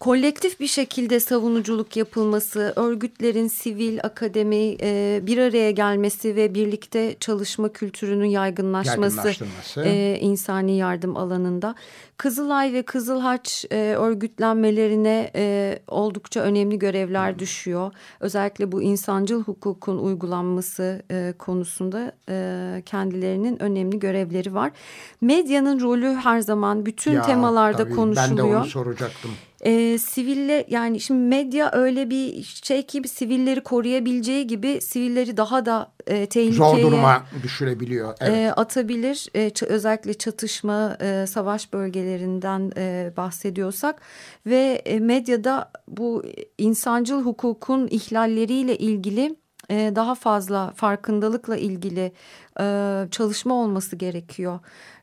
kolektif 0.00 0.60
bir 0.60 0.66
şekilde 0.66 1.20
savunuculuk 1.20 1.96
yapılması, 1.96 2.72
örgütlerin 2.76 3.48
sivil, 3.48 3.98
akademi 4.02 4.76
e, 4.80 5.20
bir 5.22 5.38
araya 5.38 5.70
gelmesi 5.70 6.36
ve 6.36 6.54
birlikte 6.54 7.16
çalışma 7.20 7.68
kültürünün 7.68 8.26
yaygınlaşması 8.26 9.30
e, 9.76 10.18
insani 10.20 10.76
yardım 10.76 11.16
alanında. 11.16 11.74
Kızılay 12.16 12.72
ve 12.72 12.82
Kızılhaç 12.82 13.64
e, 13.70 13.76
örgütlenmelerine 13.76 15.30
e, 15.34 15.78
oldukça 15.88 16.40
önemli 16.40 16.78
görevler 16.78 17.38
düşüyor. 17.38 17.92
Özellikle 18.20 18.72
bu 18.72 18.82
insancıl 18.82 19.44
hukukun 19.44 19.98
uygulanması 19.98 21.02
e, 21.10 21.34
konusunda 21.38 22.12
e, 22.28 22.82
kendilerinin 22.86 23.62
önemli 23.62 23.98
görevleri 23.98 24.54
var. 24.54 24.72
Medyanın 25.20 25.80
rolü 25.80 26.14
her 26.14 26.40
zaman 26.40 26.86
bütün 26.86 27.12
ya, 27.12 27.22
temalarda 27.22 27.84
tabii, 27.84 27.94
konuşuluyor. 27.94 28.46
Ben 28.46 28.52
de 28.52 28.56
onu 28.56 28.66
soracaktım 28.66 29.30
e, 29.60 29.98
siville 29.98 30.64
yani 30.68 31.00
şimdi 31.00 31.20
medya 31.20 31.70
öyle 31.72 32.10
bir 32.10 32.42
şey 32.42 32.82
ki 32.82 33.02
sivilleri 33.08 33.60
koruyabileceği 33.60 34.46
gibi 34.46 34.80
sivilleri 34.80 35.36
daha 35.36 35.66
da 35.66 35.92
e, 36.06 36.26
tehlikeye 36.26 36.52
zor 36.52 36.78
duruma 36.78 37.24
düşürebiliyor. 37.42 38.14
Evet. 38.20 38.36
E, 38.36 38.52
atabilir. 38.52 39.28
E, 39.36 39.52
özellikle 39.66 40.14
çatışma, 40.14 40.96
e, 41.00 41.26
savaş 41.26 41.72
bölgelerinden 41.72 42.72
e, 42.76 43.12
bahsediyorsak 43.16 44.00
ve 44.46 44.82
e, 44.84 45.00
medyada 45.00 45.70
bu 45.88 46.24
insancıl 46.58 47.24
hukukun 47.24 47.88
ihlalleriyle 47.90 48.78
ilgili 48.78 49.36
e, 49.70 49.92
daha 49.94 50.14
fazla 50.14 50.72
farkındalıkla 50.76 51.56
ilgili 51.56 52.12
e, 52.60 52.64
çalışma 53.10 53.54
olması 53.54 53.96
gerekiyor. 53.96 54.58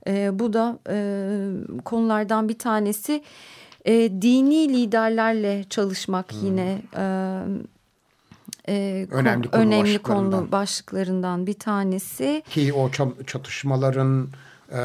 E, 0.08 0.40
bu 0.40 0.54
da 0.54 0.80
e, 0.90 0.98
konulardan 1.86 2.50
bir 2.50 2.60
tanesi. 2.60 3.24
E, 3.86 4.22
dini 4.22 4.74
liderlerle 4.74 5.64
çalışmak 5.70 6.32
hmm. 6.32 6.46
yine 6.46 6.82
e, 6.98 7.04
e, 8.68 9.08
önemli 9.12 9.52
konu, 9.52 9.62
önemli 9.62 9.84
başlıklarından. 9.84 10.32
konu 10.32 10.52
başlıklarından 10.52 11.48
bir 11.48 11.54
tanesi. 11.54 12.44
Ki 12.50 12.74
o 12.74 12.92
çatışmaların 13.28 14.28
e, 14.72 14.82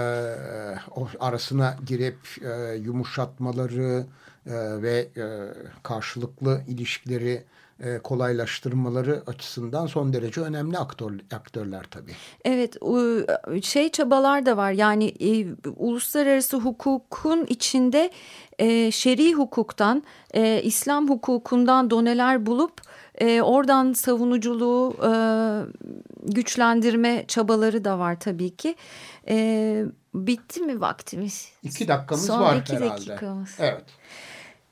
o 0.90 1.08
arasına 1.20 1.76
girip 1.86 2.18
e, 2.42 2.74
yumuşatmaları 2.74 4.06
e, 4.46 4.52
ve 4.82 5.08
e, 5.16 5.24
karşılıklı 5.82 6.62
ilişkileri 6.68 7.44
e, 7.80 7.98
kolaylaştırmaları 7.98 9.22
açısından 9.26 9.86
son 9.86 10.12
derece 10.12 10.40
önemli 10.40 10.78
aktör, 10.78 11.12
aktörler 11.34 11.86
tabii. 11.90 12.12
Evet 12.44 12.76
şey 13.64 13.90
çabalar 13.90 14.46
da 14.46 14.56
var 14.56 14.72
yani 14.72 15.14
e, 15.20 15.46
uluslararası 15.76 16.56
hukukun 16.56 17.46
içinde 17.48 18.10
e, 18.58 18.90
şer'i 18.90 19.32
hukuktan 19.32 20.02
e, 20.34 20.62
İslam 20.62 21.08
hukukundan 21.08 21.90
doneler 21.90 22.46
bulup 22.46 22.80
e, 23.14 23.42
oradan 23.42 23.92
savunuculuğu 23.92 24.96
e, 25.04 25.12
güçlendirme 26.22 27.24
çabaları 27.28 27.84
da 27.84 27.98
var 27.98 28.20
tabii 28.20 28.56
ki. 28.56 28.76
E, 29.28 29.84
bitti 30.14 30.60
mi 30.60 30.80
vaktimiz? 30.80 31.48
İki 31.62 31.88
dakikamız 31.88 32.26
Son 32.26 32.40
var 32.40 32.56
iki 32.56 32.76
herhalde. 32.76 33.06
Dakikamız. 33.06 33.56
Evet 33.58 33.84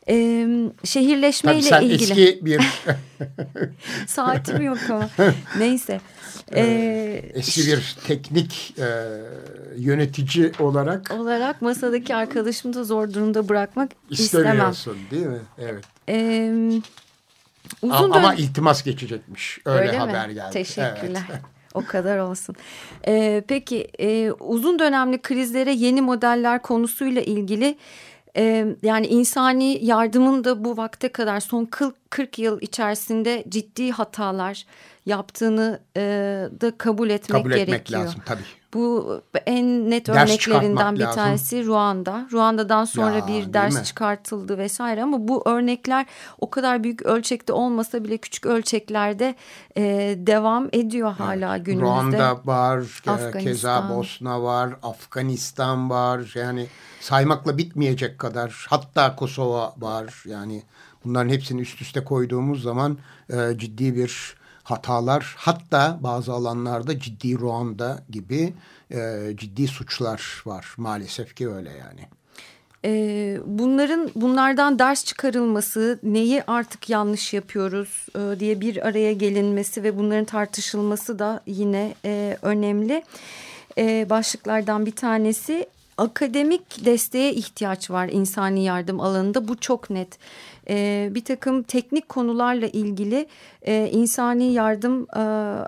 e, 0.09 0.46
şehirleşmeyle 0.84 1.61
Tabii 1.61 1.68
sen 1.68 1.82
ilgili. 1.82 2.12
eski 2.12 2.46
bir... 2.46 2.61
Saatim 4.06 4.62
yok 4.62 4.78
ama. 4.90 5.09
Neyse. 5.59 6.00
Ee, 6.54 7.22
eski 7.34 7.66
bir 7.66 7.96
teknik 8.06 8.74
e, 8.78 8.86
yönetici 9.76 10.52
olarak... 10.59 11.11
Olarak 11.11 11.62
masadaki 11.62 12.14
arkadaşımı 12.14 12.74
da 12.74 12.84
zor 12.84 13.12
durumda 13.12 13.48
bırakmak 13.48 13.90
istemiyorsun 14.11 14.70
istemem. 14.70 15.11
değil 15.11 15.26
mi? 15.26 15.40
Evet. 15.59 15.84
Ee, 16.09 16.52
uzun 17.82 17.94
ama, 18.04 18.16
ama 18.16 18.34
iltimas 18.34 18.82
geçecekmiş. 18.82 19.59
Öyle, 19.64 19.88
Öyle 19.88 19.98
haber 19.98 20.28
mi? 20.28 20.34
geldi. 20.34 20.52
Teşekkürler. 20.52 21.22
Evet. 21.30 21.40
O 21.74 21.84
kadar 21.84 22.18
olsun. 22.18 22.56
Ee, 23.06 23.42
peki 23.48 23.88
e, 24.00 24.32
uzun 24.32 24.78
dönemli 24.78 25.22
krizlere 25.22 25.72
yeni 25.72 26.02
modeller 26.02 26.62
konusuyla 26.62 27.22
ilgili 27.22 27.78
ee, 28.39 28.66
yani 28.82 29.07
insani 29.07 29.84
yardımın 29.84 30.45
da 30.45 30.64
bu 30.64 30.76
vakte 30.76 31.09
kadar 31.09 31.41
son 31.41 31.68
40 32.11 32.39
yıl 32.39 32.61
içerisinde 32.61 33.45
ciddi 33.49 33.91
hatalar 33.91 34.66
yaptığını 35.09 35.80
e, 35.96 36.02
da 36.61 36.78
kabul 36.78 37.11
etmek, 37.11 37.42
kabul 37.42 37.50
etmek 37.50 37.68
gerekiyor. 37.68 38.00
lazım 38.00 38.20
tabii. 38.26 38.42
Bu 38.74 39.20
en 39.46 39.90
net 39.90 40.06
ders 40.06 40.30
örneklerinden 40.30 40.94
bir 40.94 41.00
lazım. 41.00 41.14
tanesi 41.14 41.66
Ruanda. 41.66 42.28
Ruanda'dan 42.32 42.84
sonra 42.84 43.16
ya, 43.16 43.28
bir 43.28 43.52
ders 43.52 43.78
mi? 43.78 43.84
çıkartıldı 43.84 44.59
vesaire 44.59 45.02
ama 45.02 45.28
bu 45.28 45.48
örnekler 45.48 46.06
o 46.38 46.50
kadar 46.50 46.84
büyük 46.84 47.02
ölçekte 47.02 47.52
olmasa 47.52 48.04
bile 48.04 48.18
küçük 48.18 48.46
ölçeklerde 48.46 49.34
e, 49.76 49.82
devam 50.18 50.68
ediyor 50.72 51.12
hala 51.12 51.56
evet. 51.56 51.66
günümüzde. 51.66 51.90
Ruanda 51.90 52.40
var, 52.44 52.78
Afganistan. 53.06 53.40
keza 53.40 53.90
Bosna 53.90 54.42
var, 54.42 54.76
Afganistan 54.82 55.90
var. 55.90 56.32
Yani 56.34 56.66
saymakla 57.00 57.59
bitmeyecek 57.59 58.18
kadar 58.18 58.66
hatta 58.70 59.16
Kosova 59.16 59.74
var. 59.78 60.22
Yani 60.26 60.62
bunların 61.04 61.28
hepsini 61.30 61.61
üst 61.61 61.82
üste 61.82 62.04
koyduğumuz 62.04 62.62
zaman 62.62 62.98
e, 63.32 63.59
ciddi 63.59 63.96
bir 63.96 64.38
hatalar 64.71 65.35
hatta 65.39 65.99
bazı 66.01 66.33
alanlarda 66.33 66.99
ciddi 66.99 67.39
Ruanda 67.39 68.03
gibi 68.11 68.55
e, 68.91 69.31
ciddi 69.35 69.69
suçlar 69.69 70.43
var 70.47 70.75
maalesef 70.77 71.37
ki 71.37 71.49
öyle 71.49 71.71
yani. 71.71 72.01
E, 72.85 73.41
bunların 73.47 74.11
bunlardan 74.14 74.79
ders 74.79 75.05
çıkarılması 75.05 75.99
neyi 76.03 76.43
artık 76.47 76.91
yanlış 76.91 77.33
yapıyoruz 77.33 78.07
e, 78.16 78.41
diye 78.41 78.61
bir 78.61 78.87
araya 78.89 79.12
gelinmesi 79.12 79.83
ve 79.83 79.99
bunların 79.99 80.25
tartışılması 80.25 81.19
da 81.19 81.41
yine 81.47 81.95
e, 82.05 82.39
önemli. 82.43 83.03
E, 83.79 84.11
başlıklardan 84.11 84.87
bir 84.87 84.97
tanesi 84.97 85.66
akademik 85.99 86.84
desteğe 86.84 87.32
ihtiyaç 87.32 87.90
var 87.90 88.09
insani 88.09 88.64
yardım 88.64 89.01
alanında 89.01 89.49
bu 89.49 89.57
çok 89.57 89.90
net. 89.90 90.18
E, 90.70 91.09
bir 91.14 91.24
takım 91.24 91.62
teknik 91.62 92.09
konularla 92.09 92.66
ilgili 92.66 93.26
e, 93.62 93.90
insani 93.92 94.53
yardım 94.53 95.07
e, 95.16 95.20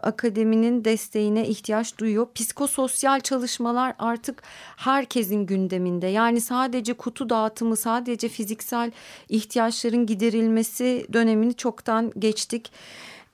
akademinin 0.03 0.85
desteğine 0.85 1.49
ihtiyaç 1.49 1.99
duyuyor. 1.99 2.27
Psikososyal 2.35 3.21
çalışmalar 3.21 3.95
artık 3.99 4.43
herkesin 4.77 5.47
gündeminde. 5.47 6.07
Yani 6.07 6.41
sadece 6.41 6.93
kutu 6.93 7.31
dağıtımı, 7.31 7.77
sadece 7.77 8.29
fiziksel 8.29 8.93
ihtiyaçların 9.29 10.07
giderilmesi 10.07 11.07
dönemini 11.13 11.55
çoktan 11.55 12.13
geçtik 12.19 12.73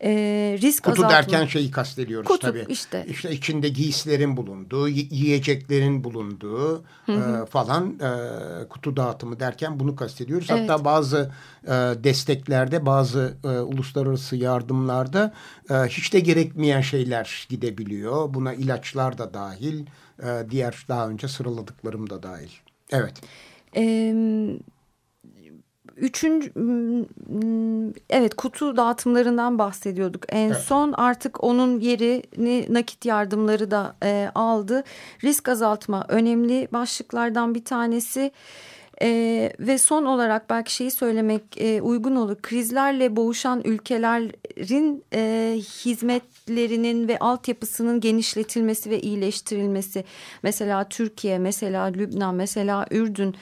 e, 0.05 0.11
risk 0.62 0.84
Kutu 0.84 0.92
azaltma. 0.92 1.16
derken 1.16 1.47
şeyi 1.47 1.70
kastediyoruz 1.70 2.28
Kutu, 2.28 2.47
tabii. 2.47 2.64
Işte. 2.68 3.07
işte 3.09 3.30
içinde 3.32 3.68
giysilerin 3.68 4.36
bulunduğu, 4.36 4.88
yiyeceklerin 4.88 6.05
bulunduğu 6.05 6.84
hı 7.07 7.12
hı. 7.12 7.42
E, 7.42 7.47
falan 7.47 7.99
e, 8.01 8.68
kutu 8.68 8.97
dağıtımı 8.97 9.40
derken 9.40 9.80
bunu 9.80 9.97
kastediyoruz. 9.97 10.47
Evet. 10.51 10.70
Hatta 10.70 10.84
bazı 10.84 11.32
e, 11.64 11.70
desteklerde, 12.05 12.86
bazı 12.86 13.36
e, 13.44 13.49
uluslararası 13.49 14.36
yardımlarda 14.36 15.32
e, 15.70 15.74
hiç 15.74 16.12
de 16.12 16.20
gerekmeyen 16.20 16.80
şeyler 16.80 17.47
gidebiliyor. 17.49 18.34
Buna 18.34 18.55
ilaçlar 18.55 19.18
da 19.18 19.34
dahil, 19.34 19.86
e, 20.22 20.51
diğer 20.51 20.84
daha 20.88 21.09
önce 21.09 21.28
sıraladıklarım 21.28 22.11
da 22.11 22.22
dahil. 22.22 22.51
Evet. 22.90 23.14
Evet 23.74 24.61
üçüncü 25.97 26.53
evet 28.11 28.34
kutu 28.34 28.76
dağıtımlarından 28.76 29.59
bahsediyorduk. 29.59 30.24
En 30.28 30.47
evet. 30.47 30.57
son 30.57 30.92
artık 30.92 31.44
onun 31.44 31.80
yerini 31.80 32.66
nakit 32.68 33.05
yardımları 33.05 33.70
da 33.70 33.97
e, 34.03 34.30
aldı. 34.34 34.84
Risk 35.24 35.49
azaltma 35.49 36.05
önemli 36.09 36.68
başlıklardan 36.72 37.55
bir 37.55 37.64
tanesi. 37.64 38.32
E, 39.03 39.53
ve 39.61 39.78
son 39.78 40.05
olarak 40.05 40.51
belki 40.51 40.74
şeyi 40.74 40.90
söylemek 40.90 41.42
e, 41.61 41.82
uygun 41.82 42.16
olur. 42.16 42.36
Krizlerle 42.42 43.16
boğuşan 43.16 43.62
ülkelerin 43.64 45.05
e, 45.12 45.55
hizmetlerinin 46.47 47.09
ve 47.09 47.18
altyapısının 47.18 48.01
genişletilmesi 48.01 48.90
ve 48.90 49.01
iyileştirilmesi. 49.01 50.05
Mesela 50.42 50.88
Türkiye, 50.88 51.38
mesela 51.38 51.84
Lübnan, 51.84 52.34
mesela 52.34 52.86
Ürdün 52.90 53.34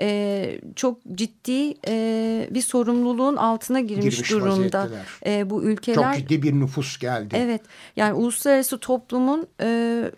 e, 0.00 0.60
çok 0.76 0.98
ciddi 1.14 1.74
e, 1.88 2.48
bir 2.50 2.62
sorumluluğun 2.62 3.36
altına 3.36 3.80
girmiş, 3.80 4.16
girmiş 4.16 4.30
durumda. 4.30 4.90
E, 5.26 5.50
bu 5.50 5.62
ülkeler. 5.62 5.94
Çok 5.94 6.14
ciddi 6.14 6.42
bir 6.42 6.52
nüfus 6.52 6.98
geldi. 6.98 7.36
Evet 7.38 7.62
yani 7.96 8.12
uluslararası 8.14 8.78
toplumun 8.78 9.46
e, 9.60 10.10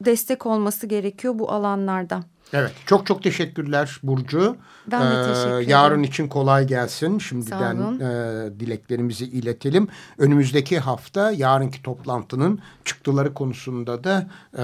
destek 0.00 0.46
olması 0.46 0.86
gerekiyor 0.86 1.38
bu 1.38 1.50
alanlarda. 1.50 2.24
Evet 2.52 2.72
çok 2.86 3.06
çok 3.06 3.22
teşekkürler 3.22 4.00
Burcu. 4.02 4.56
Ben 4.86 5.02
de 5.02 5.22
teşekkür 5.22 5.50
ederim. 5.50 5.68
Ee, 5.68 5.70
yarın 5.70 6.02
için 6.02 6.28
kolay 6.28 6.66
gelsin. 6.66 7.18
Şimdiden 7.18 7.76
e, 8.00 8.60
dileklerimizi 8.60 9.24
iletelim. 9.24 9.88
Önümüzdeki 10.18 10.78
hafta 10.78 11.30
yarınki 11.30 11.82
toplantının 11.82 12.60
çıktıları 12.84 13.34
konusunda 13.34 14.04
da 14.04 14.26
e, 14.58 14.62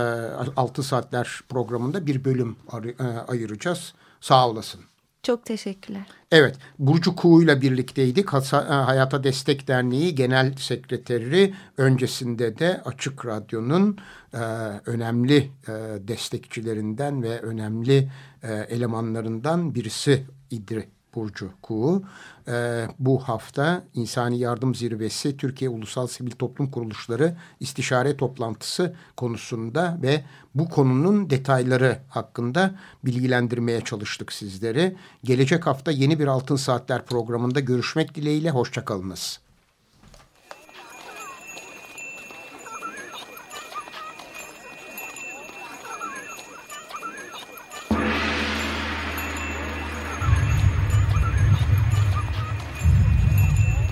6 0.56 0.82
saatler 0.82 1.40
programında 1.48 2.06
bir 2.06 2.24
bölüm 2.24 2.56
e, 3.00 3.04
ayıracağız. 3.04 3.94
Sağ 4.20 4.48
olasın. 4.48 4.80
Çok 5.26 5.44
teşekkürler. 5.44 6.02
Evet, 6.32 6.56
Burcu 6.78 7.16
Kuğu 7.16 7.42
ile 7.42 7.60
birlikteydik. 7.60 8.34
E, 8.34 8.56
Hayata 8.56 9.24
Destek 9.24 9.68
Derneği 9.68 10.14
Genel 10.14 10.54
Sekreteri 10.56 11.54
öncesinde 11.76 12.58
de 12.58 12.82
Açık 12.84 13.26
Radyo'nun 13.26 13.98
e, 14.34 14.38
önemli 14.86 15.50
e, 15.68 15.72
destekçilerinden 16.08 17.22
ve 17.22 17.40
önemli 17.40 18.10
e, 18.42 18.52
elemanlarından 18.52 19.74
birisi 19.74 20.26
idi 20.50 20.88
Burcu 21.16 21.50
Kuğu. 21.62 22.02
E, 22.48 22.86
bu 22.98 23.18
hafta 23.18 23.84
İnsani 23.94 24.38
Yardım 24.38 24.74
Zirvesi 24.74 25.36
Türkiye 25.36 25.70
Ulusal 25.70 26.06
Sivil 26.06 26.30
Toplum 26.30 26.70
Kuruluşları 26.70 27.36
istişare 27.60 28.16
toplantısı 28.16 28.96
konusunda 29.16 29.98
ve 30.02 30.24
bu 30.54 30.68
konunun 30.68 31.30
detayları 31.30 31.98
hakkında 32.08 32.74
bilgilendirmeye 33.04 33.80
çalıştık 33.80 34.32
sizleri. 34.32 34.96
Gelecek 35.24 35.66
hafta 35.66 35.90
yeni 35.90 36.18
bir 36.18 36.26
Altın 36.26 36.56
Saatler 36.56 37.06
programında 37.06 37.60
görüşmek 37.60 38.14
dileğiyle 38.14 38.50
hoşçakalınız. 38.50 39.45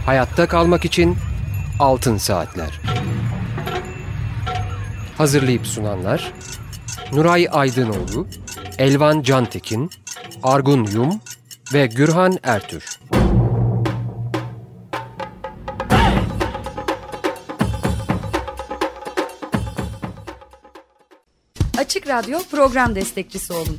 Hayatta 0.06 0.48
kalmak 0.48 0.84
için 0.84 1.16
Altın 1.78 2.16
Saatler. 2.16 2.80
Hazırlayıp 5.18 5.66
sunanlar 5.66 6.32
Nuray 7.12 7.48
Aydınoğlu, 7.50 8.26
Elvan 8.78 9.22
Cantekin, 9.22 9.90
Argun 10.42 10.84
Yum 10.84 11.20
ve 11.72 11.86
Gürhan 11.86 12.38
Ertür. 12.42 12.98
Açık 21.78 22.08
Radyo 22.08 22.38
program 22.50 22.94
destekçisi 22.94 23.52
olun. 23.52 23.78